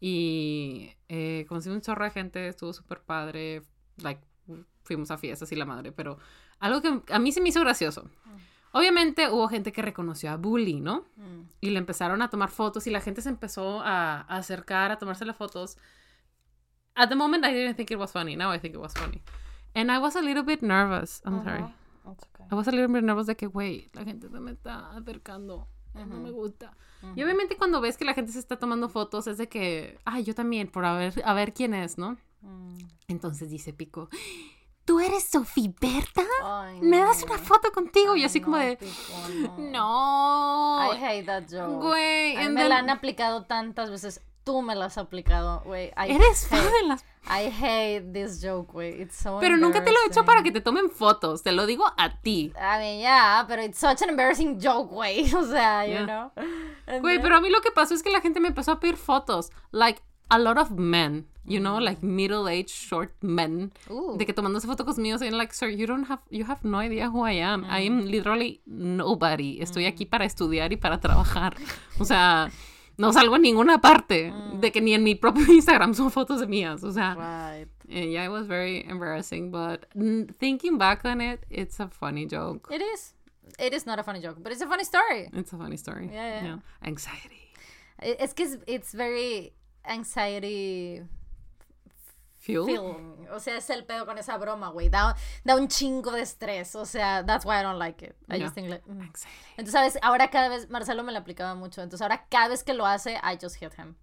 [0.00, 3.62] Y eh, conocí un chorro de gente, estuvo súper padre,
[3.96, 4.22] like,
[4.82, 6.18] fuimos a fiestas y la madre, pero
[6.58, 8.08] algo que a mí se me hizo gracioso.
[8.72, 11.06] Obviamente hubo gente que reconoció a Bully, ¿no?
[11.16, 11.42] Mm.
[11.60, 14.98] Y le empezaron a tomar fotos y la gente se empezó a, a acercar, a
[14.98, 15.76] tomarse las fotos.
[16.94, 19.22] At the moment I didn't think it was funny, now I think it was funny.
[19.74, 21.62] And I was a little bit nervous, I'm sorry.
[22.06, 22.44] Okay.
[22.50, 25.68] I was a little bit nervous de que, güey, la gente se me está acercando.
[25.94, 26.76] No me gusta.
[27.16, 30.22] Y obviamente cuando ves que la gente se está tomando fotos es de que, ay,
[30.24, 32.18] yo también, por a ver, a ver quién es, ¿no?
[32.42, 32.78] Mm.
[33.08, 34.08] Entonces dice Pico,
[34.84, 36.22] ¿tú eres Sofía Berta?
[36.44, 38.16] Ay, ¿Me das una foto contigo?
[38.16, 38.92] Y Ay, así como no, de, Pico,
[39.58, 39.58] no.
[39.58, 40.92] no.
[40.94, 41.84] I hate that joke.
[41.86, 44.20] Güey, A mí and me then- la han aplicado tantas veces.
[44.44, 45.92] Tú me la has aplicado, güey.
[46.06, 47.04] Eres fan de las...
[47.28, 49.00] I hate this joke, güey.
[49.02, 51.66] It's so Pero nunca te lo he hecho para que te tomen fotos, te lo
[51.66, 52.52] digo a ti.
[52.56, 55.24] I mean, yeah, pero it's such an embarrassing joke, güey.
[55.34, 56.06] O sea, you Yeah.
[56.06, 56.32] know.
[57.00, 58.80] Güey, then- pero a mí lo que pasó es que la gente me empezó a
[58.80, 59.50] pedir fotos.
[59.70, 63.72] Like, a lot of men, you know, like middle-aged short men.
[63.90, 64.16] Ooh.
[64.16, 67.08] De que tomándose fotos conmigo, saying like, sir, you don't have, you have no idea
[67.10, 67.64] who I am.
[67.64, 69.60] I am literally nobody.
[69.60, 71.54] Estoy aquí para estudiar y para trabajar.
[71.98, 72.50] O sea,
[73.00, 74.32] no salgo en ninguna parte.
[74.60, 76.84] De que ni en mi propio Instagram son fotos de mías.
[76.84, 77.68] O sea, Right.
[77.88, 79.50] eh, yeah, it was very embarrassing.
[79.50, 82.68] But mm, thinking back on it, it's a funny joke.
[82.72, 83.14] It is.
[83.58, 85.28] It is not a funny joke, but it's a funny story.
[85.32, 86.08] It's a funny story.
[86.12, 86.58] Yeah, yeah.
[86.82, 87.52] Anxiety.
[88.02, 89.52] I- Es que es, it's very
[89.84, 91.02] anxiety
[92.52, 92.66] Fuel.
[92.66, 93.28] feeling.
[93.32, 94.88] O sea, es el pedo con esa broma, güey.
[94.88, 95.14] Da,
[95.44, 96.74] da un chingo de estrés.
[96.74, 98.16] O sea, that's why I don't like it.
[98.28, 98.44] I Yeah.
[98.46, 98.84] just think like...
[98.86, 99.00] mm.
[99.56, 99.98] Entonces, ¿sabes?
[100.02, 100.68] Ahora cada vez...
[100.68, 101.80] Marcelo me lo aplicaba mucho.
[101.82, 103.94] Entonces, ahora cada vez que lo hace, I just hit him.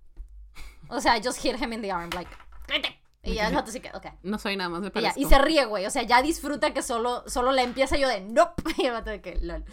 [0.90, 2.32] O sea, I just hit him in the arm, like...
[2.68, 2.98] "Vete".
[3.24, 3.90] Y ya el vato así que...
[3.94, 4.06] Ok.
[4.24, 5.20] No soy nada más ya, parezco.
[5.20, 5.86] y se ríe, güey.
[5.86, 8.64] O sea, ya disfruta que solo, solo le empieza yo de nope.
[8.78, 9.66] Y el vato de que lol.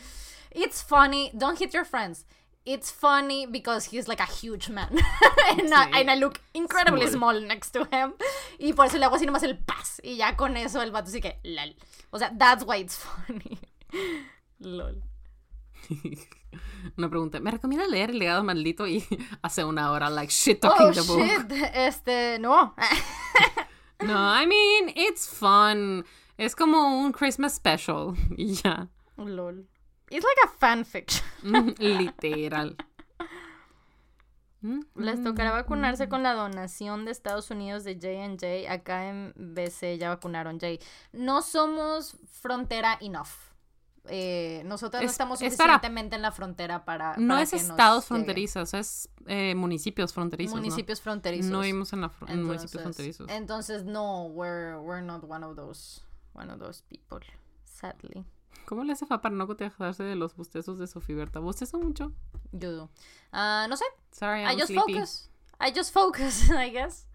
[0.50, 1.30] It's funny.
[1.32, 2.26] Don't hit your friends.
[2.66, 4.88] It's funny because he's like a huge man.
[5.50, 6.00] and, I, Sí.
[6.00, 7.34] and I look incredibly Small.
[7.34, 8.14] small next to him.
[8.58, 10.00] Y por eso le hago así nomás el paz.
[10.02, 11.74] Y ya con eso el vato así que lol.
[12.10, 13.58] O sea, that's why it's funny.
[14.60, 15.02] lol.
[16.96, 17.40] Una pregunta.
[17.40, 18.86] ¿Me recomienda leer El legado maldito?
[18.86, 19.04] Y
[19.42, 21.20] hace una hora, like, shit talking Oh, the book.
[21.20, 21.52] shit.
[21.74, 22.74] Este, no.
[24.00, 26.04] No, I mean, it's fun.
[26.38, 28.14] Es como un Christmas special.
[28.36, 28.88] Y ya.
[29.16, 29.66] lol.
[30.10, 31.22] It's like a fanfiction.
[31.44, 32.76] Mm, Literal.
[34.94, 38.72] Les tocará vacunarse con la donación de Estados Unidos de J&J.
[38.72, 40.78] Acá en BC ya vacunaron J.
[41.12, 43.28] No somos frontera enough.
[44.06, 47.14] Eh, nosotros no Es- estamos para- suficientemente en la frontera para.
[47.18, 50.54] No para es que estados fronterizos, es eh, municipios fronterizos.
[50.54, 50.60] ¿no?
[50.62, 51.50] Municipios fronterizos.
[51.50, 53.28] No vivimos en, la fron- en municipios fronterizos.
[53.30, 56.00] Entonces, no, we're, we're not one of those,
[56.34, 57.20] one of those people,
[57.64, 58.24] sadly.
[58.66, 61.38] ¿Cómo le hace fa para no cotejarse de los bostezos de Sofía Berta?
[61.40, 62.12] ¿Bostezo mucho?
[62.52, 62.90] You do.
[63.32, 64.94] Ah, no sé, Sorry, I I'm just sleepy.
[64.94, 65.30] focus.
[65.60, 67.06] I just focus, I guess.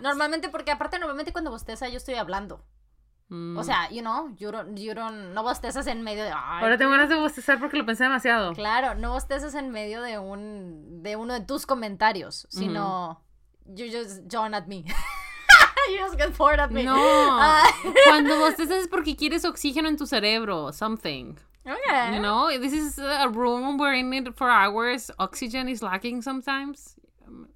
[0.00, 2.64] Normalmente, porque aparte, normalmente cuando bosteza yo estoy hablando.
[3.28, 3.56] Mm.
[3.56, 6.30] O sea, you know, you don't, you don't, no bostezas en medio de...
[6.34, 8.52] "Ay, Ahora tengo ganas de bostezar porque lo pensé demasiado.
[8.54, 13.22] Claro, no bostezas en medio de un, de uno de tus comentarios, sino
[13.66, 14.84] you just yawn at me.
[15.90, 16.84] you just get bored at me.
[16.84, 17.70] No, Ah.
[18.06, 21.36] cuando bostezas es porque quieres oxígeno en tu cerebro, something.
[21.66, 22.14] Okay.
[22.14, 25.10] You know, this is a room we're in it for hours.
[25.18, 26.96] Oxygen is lacking sometimes.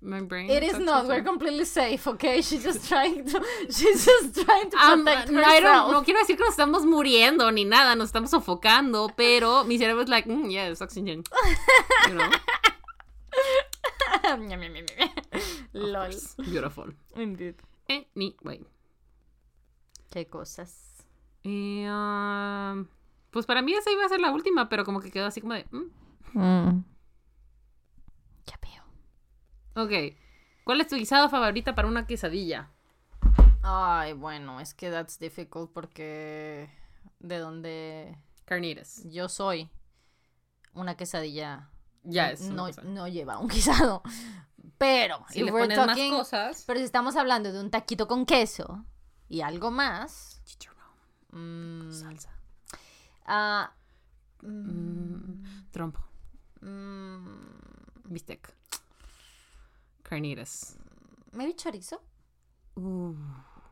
[0.00, 0.50] My brain.
[0.50, 1.08] It is not.
[1.08, 2.40] We're completely safe, okay?
[2.42, 3.42] She's just trying to.
[3.70, 5.90] She's just trying to Um, protect no, herself.
[5.90, 10.02] No quiero decir que nos estamos muriendo ni nada, nos estamos sofocando, pero mi cerebro
[10.02, 11.24] es like, mm, yes, oxygen.
[12.06, 12.30] You know?
[15.72, 16.10] Lol.
[16.44, 16.92] Beautiful.
[17.16, 17.54] Indeed.
[17.88, 18.66] Anyway.
[20.10, 21.04] Qué cosas.
[21.42, 22.86] Y, um,
[23.30, 25.54] pues para mí esa iba a ser la última, pero como que quedó así como
[25.54, 26.84] de, mm, Mm.
[28.46, 29.84] Ya veo.
[29.84, 30.16] ok.
[30.64, 32.70] ¿Cuál es tu guisado favorita para una quesadilla?
[33.62, 36.68] Ay, bueno, es que that's difficult porque
[37.20, 39.02] de donde Carnitas.
[39.10, 39.68] yo soy,
[40.74, 41.70] una quesadilla
[42.04, 42.42] Ya es.
[42.42, 44.02] no, no lleva un guisado.
[44.78, 46.64] Pero, Si le pones más cosas.
[46.66, 48.84] pero si estamos hablando de un taquito con queso
[49.28, 52.30] y algo más, Chicharrón, mm, salsa,
[53.24, 53.72] ah,
[54.42, 56.00] mm, trompo,
[56.60, 57.24] mm,
[58.08, 58.54] bistec,
[60.02, 60.76] carnitas.
[61.32, 62.02] maybe chorizo.
[62.76, 63.14] Uh,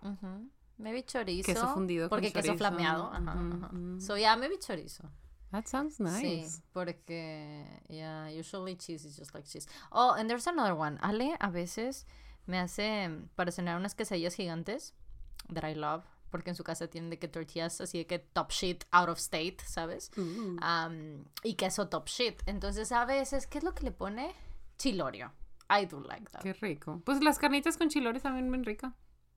[0.02, 0.50] Ujú.
[0.78, 1.46] Maybe chorizo.
[1.46, 2.58] Queso fundido con Porque queso chorizo.
[2.58, 3.10] flameado.
[3.12, 3.70] Ajá, Ujú, ajá.
[4.00, 5.04] So, yeah, maybe chorizo.
[5.52, 6.20] That sounds nice.
[6.22, 9.66] Sí, porque, yeah, usually cheese is just like cheese.
[9.92, 10.98] Oh, and there's another one.
[11.02, 12.04] Ale a veces
[12.46, 14.92] me hace mm, para cenar unas quesadillas gigantes
[15.52, 16.02] that I love.
[16.30, 19.18] Porque en su casa tienen de que tortillas así de que top shit out of
[19.18, 20.10] state, ¿sabes?
[20.16, 22.42] Uh, Am, y queso top shit.
[22.46, 24.32] Entonces, a veces, ¿qué es lo que le pone?
[24.78, 25.30] Chilorio.
[25.68, 26.40] I do like that.
[26.42, 27.02] qué rico.
[27.04, 28.94] Pues las carnitas con chilores también bien rica.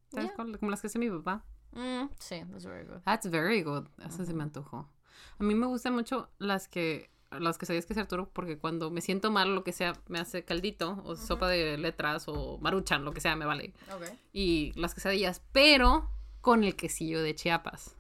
[0.10, 0.58] ¿Sabes Yeah.
[0.58, 1.44] Como las que hace mi papá.
[1.74, 3.02] Mm, sí, that's very good.
[3.04, 3.88] That's very good.
[4.06, 4.88] Eso se me antojó.
[5.40, 7.10] A mí me gustan mucho las que
[7.40, 10.44] las quesadillas que hace Arturo porque cuando me siento mal lo que sea me hace
[10.44, 13.74] caldito o sopa de letras o maruchan lo que sea me vale.
[13.94, 14.20] Okay.
[14.32, 16.10] y las quesadillas pero
[16.42, 17.96] con el quesillo de Chiapas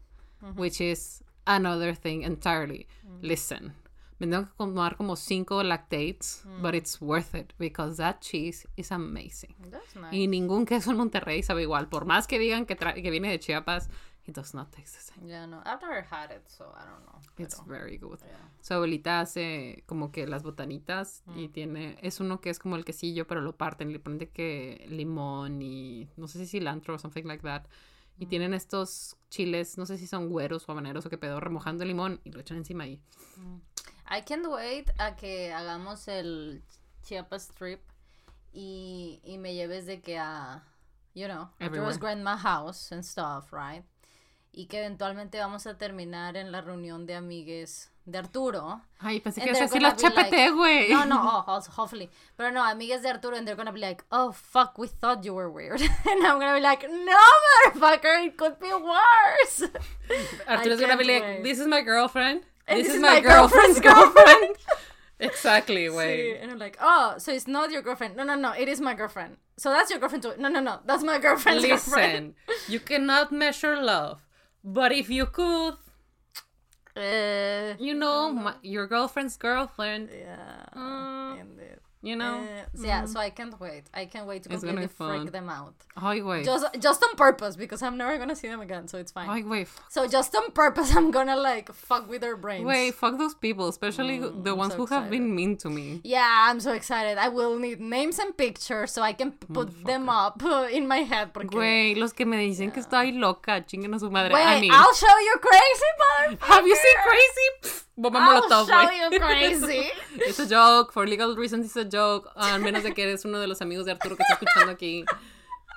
[0.55, 2.87] which is another thing entirely.
[3.21, 3.73] Listen
[4.19, 8.91] me tengo que tomar como cinco lactates but it's worth it because that cheese is
[8.91, 9.55] amazing.
[9.69, 10.15] That's nice.
[10.15, 13.39] y ningún queso en Monterrey sabe igual por más que digan que, que viene de
[13.39, 13.89] Chiapas
[14.27, 17.05] it does not taste the same Yeah, no, I've never had it, so I don't
[17.05, 17.19] know.
[17.37, 18.19] It's very good.
[18.21, 18.37] yeah.
[18.61, 22.83] Su abuelita hace como que las botanitas y tiene, es uno que es como el
[22.83, 26.95] quesillo, pero lo parten y le ponen de que limón y no sé si cilantro
[26.95, 27.65] o something like that.
[28.17, 31.83] Y tienen estos chiles, no sé si son güeros o habaneros o qué pedo, remojando
[31.83, 33.01] el limón y lo echan encima ahí.
[34.09, 36.63] I can't wait a que hagamos el
[37.03, 37.81] Chiapas trip
[38.53, 40.63] y, y me lleves de que a,
[41.13, 41.89] you know, Everywhere.
[41.89, 43.83] Arturo's grandma house and stuff, right?
[44.57, 48.81] Y que eventualmente vamos a terminar en la reunión de amigues de Arturo.
[48.99, 50.89] Ay, pensé And que ibas a decir los be like- chapete, güey.
[50.89, 52.09] No, no, oh, also, hopefully.
[52.37, 55.33] Pero no, amigues de Arturo, and they're gonna be like, oh, fuck, we thought you
[55.33, 55.81] were weird.
[56.09, 57.17] and I'm gonna be like, no,
[57.65, 59.69] motherfucker, it could be worse.
[60.47, 62.43] Arturo's gonna be like, this is my girlfriend.
[62.67, 64.55] And This, is, my, girlfriend's, girlfriend.
[65.19, 66.17] exactly, güey.
[66.17, 68.15] Sí, and I'm like, oh, so it's not your girlfriend.
[68.15, 69.37] No, no, no, it is my girlfriend.
[69.57, 70.33] So that's your girlfriend too.
[70.39, 72.35] No, no, no, that's my girlfriend's girlfriend.
[72.47, 74.24] Listen, you cannot measure love,
[74.65, 75.75] but if you could,
[76.95, 81.35] Uh, you know, my, your girlfriend's girlfriend, yeah.
[81.41, 81.79] Indeed.
[82.01, 82.35] You know.
[82.43, 83.83] Uh, so yeah, so I can't wait.
[83.93, 85.73] I can't wait to It's completely freak them out.
[85.97, 86.43] Ay, güey.
[86.45, 89.27] Just, just on purpose because I'm never gonna see them again, so it's fine.
[89.43, 89.63] Güey.
[89.63, 92.65] f- So just on purpose, I'm gonna like fuck with their brains.
[92.65, 95.11] Güey, fuck those people, especially Mm, the ones so who have excited.
[95.11, 96.01] been mean to me.
[96.03, 97.17] Yeah, I'm so excited.
[97.17, 100.41] I will need names and pictures so I can put them up
[100.71, 101.33] in my head.
[101.33, 104.33] Porque, Güey, los que me dicen que estoy loca, chinguen a su madre.
[104.33, 106.47] Wait, I mean, I'll show you crazy, motherfucker.
[106.47, 107.81] have you seen Crazy?
[107.97, 109.89] Bomba I'll molotov, show you crazy.
[110.27, 111.94] It's a joke, for legal reasons it's a joke.
[112.35, 115.05] Al menos de que eres uno de los amigos de Arturo que está escuchando aquí.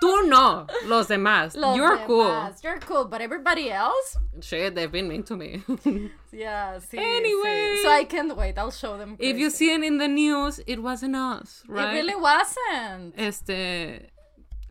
[0.00, 1.56] Tú no, los demás.
[1.56, 2.24] Los You're cool.
[2.26, 2.62] demás.
[2.62, 4.16] You're cool, but everybody else?
[4.40, 5.62] Shit, they've been mean to me.
[6.30, 6.98] Yeah, sí.
[6.98, 7.78] Anyway.
[7.78, 7.82] sí.
[7.82, 8.58] So I can't wait.
[8.58, 9.16] I'll show them.
[9.18, 9.56] if you crazy.
[9.56, 11.94] see it in the news, it wasn't us, right?
[11.94, 13.14] It really wasn't.
[13.18, 14.10] Este,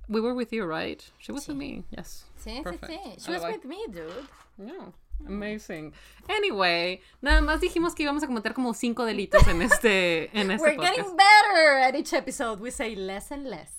[0.07, 1.03] we were with you, right?
[1.17, 1.83] She was with me.
[1.89, 2.23] Yes.
[2.41, 2.89] Sí, sí, Perfect.
[2.93, 3.25] sí.
[3.25, 4.27] She I was with me, dude.
[4.63, 4.91] Yeah.
[5.25, 5.93] Amazing.
[6.29, 10.63] Anyway, nada más dijimos que íbamos a cometer como cinco delitos en este, en este
[10.63, 10.95] We're podcast.
[10.97, 12.59] getting better at each episode.
[12.61, 13.71] We say less and less.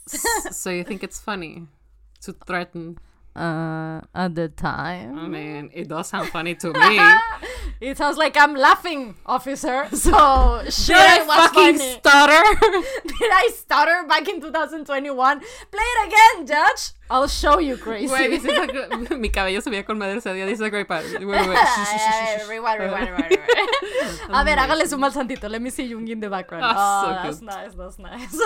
[0.50, 1.66] So you think it's funny
[2.22, 2.98] to threaten?
[3.36, 5.30] Uh, at the I time.
[5.30, 7.00] mean, it does sound funny to me.
[7.80, 9.86] It sounds like I'm laughing, officer.
[9.94, 11.92] So, shit, I fucking funny.
[12.02, 12.42] stutter?
[13.06, 15.38] Did I stutter back in 2021?
[15.38, 15.46] Play
[15.80, 16.90] it again, Judge.
[17.08, 18.12] I'll show you, crazy.
[18.12, 20.44] Is a mi cabello se veía con madre ese día.
[20.44, 21.04] This is a great part.
[21.04, 21.58] Wait, wait, wait.
[22.48, 24.30] Rewind, rewind, rewind, rewind.
[24.30, 25.48] A ver, hágale zoom al santito.
[25.48, 26.64] Let me see Jung in the background.
[26.66, 27.48] Ah, Oh, so that's cute.
[27.48, 28.40] nice, that's nice.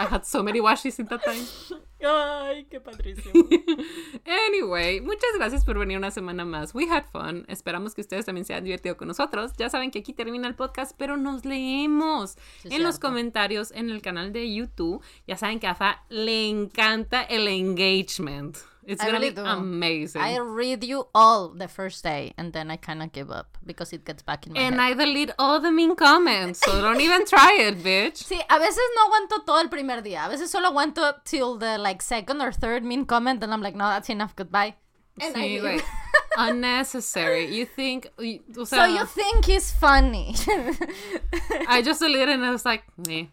[0.00, 1.44] I had so many washes in that time.
[2.02, 3.30] Ay, qué padrísimo.
[4.24, 6.74] Anyway, muchas gracias por venir una semana más.
[6.74, 7.44] We had fun.
[7.48, 9.52] Esperamos que ustedes también se hayan divertido con nosotros.
[9.58, 13.90] Ya saben que aquí termina el podcast, pero nos leemos Sí, en los comentarios en
[13.90, 15.02] el canal de YouTube.
[15.26, 18.56] Ya saben que a Afa le encanta el engagement.
[18.90, 19.46] It's I gonna really be do.
[19.46, 20.20] amazing.
[20.20, 23.92] I read you all the first day and then I kind of give up because
[23.94, 24.98] it gets back in my And head.
[24.98, 28.18] I delete all the mean comments, so don't even try it, bitch.
[28.30, 30.26] Sí, a veces no aguanto todo el primer día.
[30.26, 33.76] A veces solo aguanto till the like second or third mean comment and I'm like,
[33.76, 34.34] no, that's enough.
[34.34, 34.74] Goodbye.
[35.20, 35.62] And I leave.
[35.62, 35.82] güey.
[36.38, 37.54] Unnecessary.
[37.54, 40.34] You think, y- o So sea, you think it's funny.
[41.68, 43.26] I just deleted and I was like, meh.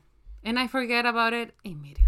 [0.44, 2.04] And I forget about it immediately.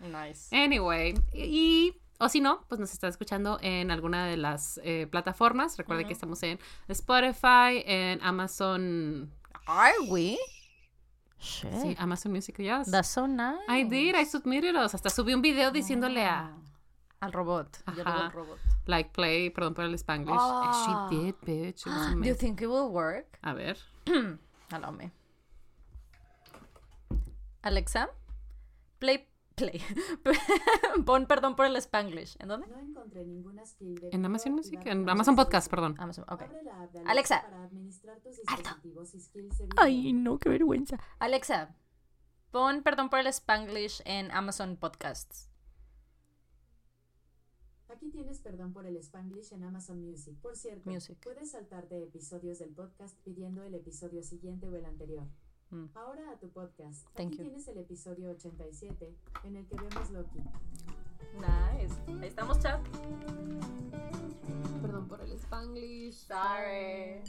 [0.00, 0.48] nice.
[0.52, 5.76] Anyway, y o si no, pues nos está escuchando en alguna de las eh, plataformas.
[5.78, 9.32] Recuerde que estamos en Spotify, en Amazon,
[9.66, 10.38] Are we?
[11.38, 11.72] Shit.
[11.80, 12.90] sí, Amazon Music, yes.
[12.90, 13.58] That's so nice.
[13.68, 14.94] I did, I submitted us.
[14.94, 16.54] Hasta subí un video diciéndole a
[17.20, 17.78] Al robot.
[17.96, 18.26] Yo Ajá.
[18.26, 18.58] al robot.
[18.86, 20.36] like play, perdón por el Spanglish.
[20.38, 21.08] Ah.
[21.10, 21.86] She did, bitch.
[21.86, 23.38] It was Do you think it will work?
[23.42, 23.76] A ver.
[24.70, 25.10] Allow me.
[27.62, 28.08] Alexa,
[28.98, 29.26] play,
[29.60, 29.80] play.
[31.06, 32.36] Pon perdón por el Spanglish.
[32.40, 32.66] ¿En dónde?
[32.66, 35.36] No encontré ninguna skill de En Amazon Music, en Amazon.
[35.36, 35.94] Podcast, perdón.
[35.98, 36.42] Amazon, ok.
[37.06, 37.42] Alexa.
[37.42, 39.82] para administrar tus dispositivos y skills de video.
[39.82, 40.98] Ay, no, qué vergüenza.
[41.18, 41.76] Alexa,
[42.50, 45.50] pon perdón por el Spanglish en Amazon Podcasts.
[47.88, 50.36] Aquí tienes perdón por el Spanglish en Amazon Music.
[50.40, 51.18] Por cierto, Music.
[51.22, 55.26] puedes saltarte episodios del podcast pidiendo el episodio siguiente o el anterior.
[55.70, 55.86] Mm.
[55.94, 57.06] Ahora a tu podcast.
[57.14, 57.44] Thank Aquí you.
[57.44, 59.14] tienes el episodio 87
[59.44, 60.40] en el que vemos Loki.
[61.36, 61.94] Nice.
[62.20, 62.80] Ahí estamos, chat.
[64.82, 66.26] Perdón por el Spanglish.
[66.26, 67.22] Sorry.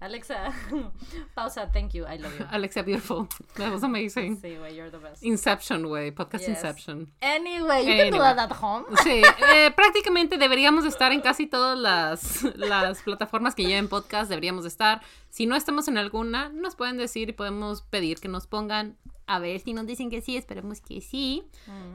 [0.00, 0.52] Alexa,
[1.34, 1.66] pausa.
[1.72, 2.04] Thank you.
[2.06, 2.46] I love you.
[2.52, 3.28] Alexia, beautiful.
[3.56, 4.36] That was amazing.
[4.40, 5.22] Sí, güey, you're the best.
[5.24, 6.12] Inception, way.
[6.12, 6.50] Podcast Yes.
[6.50, 7.10] Inception.
[7.20, 8.34] Anyway, you can do Anyway.
[8.36, 8.84] that at home.
[9.02, 9.22] Sí,
[9.54, 14.62] eh, prácticamente deberíamos de estar en casi todas las, las plataformas que lleven podcast, deberíamos
[14.64, 15.00] de estar.
[15.30, 18.96] Si no estamos en alguna, nos pueden decir y podemos pedir que nos pongan.
[19.28, 21.44] A ver si nos dicen que sí, esperemos que sí.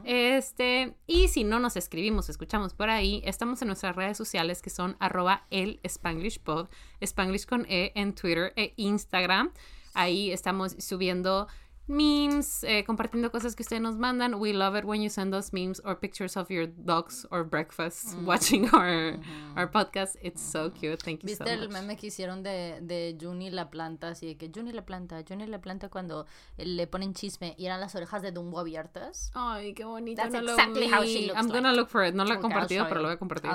[0.04, 4.70] Este, y si no nos escribimos, escuchamos por ahí, estamos en nuestras redes sociales que
[4.70, 6.68] son arroba el Spanglish Pod,
[7.00, 9.50] Spanglish con E en Twitter e Instagram.
[9.94, 11.48] Ahí estamos subiendo
[11.86, 14.34] memes, eh, compartiendo cosas que ustedes nos mandan.
[14.34, 18.14] We love it when you send us memes or pictures of your dogs or breakfast
[18.24, 19.18] watching our,
[19.56, 20.16] our podcast.
[20.22, 21.02] It's so cute.
[21.02, 21.72] Thank you ¿Viste so el much.
[21.72, 24.08] meme que hicieron de, de Juni la planta?
[24.08, 27.66] Así de que Juni la planta, Juni la planta cuando eh, le ponen chisme y
[27.66, 29.30] eran las orejas de Dumbo abiertas.
[29.34, 30.22] Ay, qué bonito.
[30.22, 31.76] That's no exactly how she looks I'm gonna like.
[31.76, 32.14] look for it.
[32.14, 33.50] No lo he Okay, compartido, pero lo voy a compartir.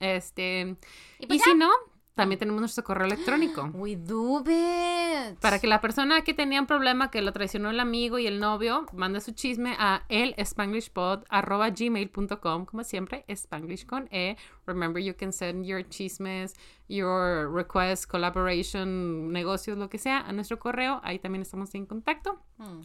[0.00, 0.76] Este,
[1.18, 1.70] y, pues si no,
[2.14, 3.64] también tenemos nuestro correo electrónico.
[3.74, 5.38] We do it.
[5.40, 8.40] Para que la persona que tenía un problema, que lo traicionó el amigo y el
[8.40, 14.36] novio, mande su chisme a elspanglishpod.gmail.com Como siempre, Spanglish con E.
[14.66, 16.54] Remember, you can send your chismes,
[16.88, 21.00] your requests, collaboration, negocios, lo que sea, a nuestro correo.
[21.02, 22.40] Ahí también estamos en contacto.
[22.58, 22.82] Hmm.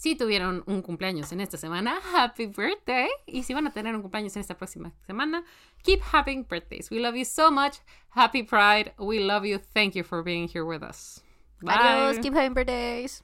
[0.00, 3.10] Si tuvieron un cumpleaños en esta semana, happy birthday.
[3.26, 5.44] Y si van a tener un cumpleaños en esta próxima semana,
[5.82, 6.90] keep having birthdays.
[6.90, 7.80] We love you so much.
[8.08, 8.94] Happy Pride.
[8.98, 9.58] We love you.
[9.58, 11.22] Thank you for being here with us.
[11.60, 11.74] Bye.
[11.74, 13.22] Adiós, keep having birthdays.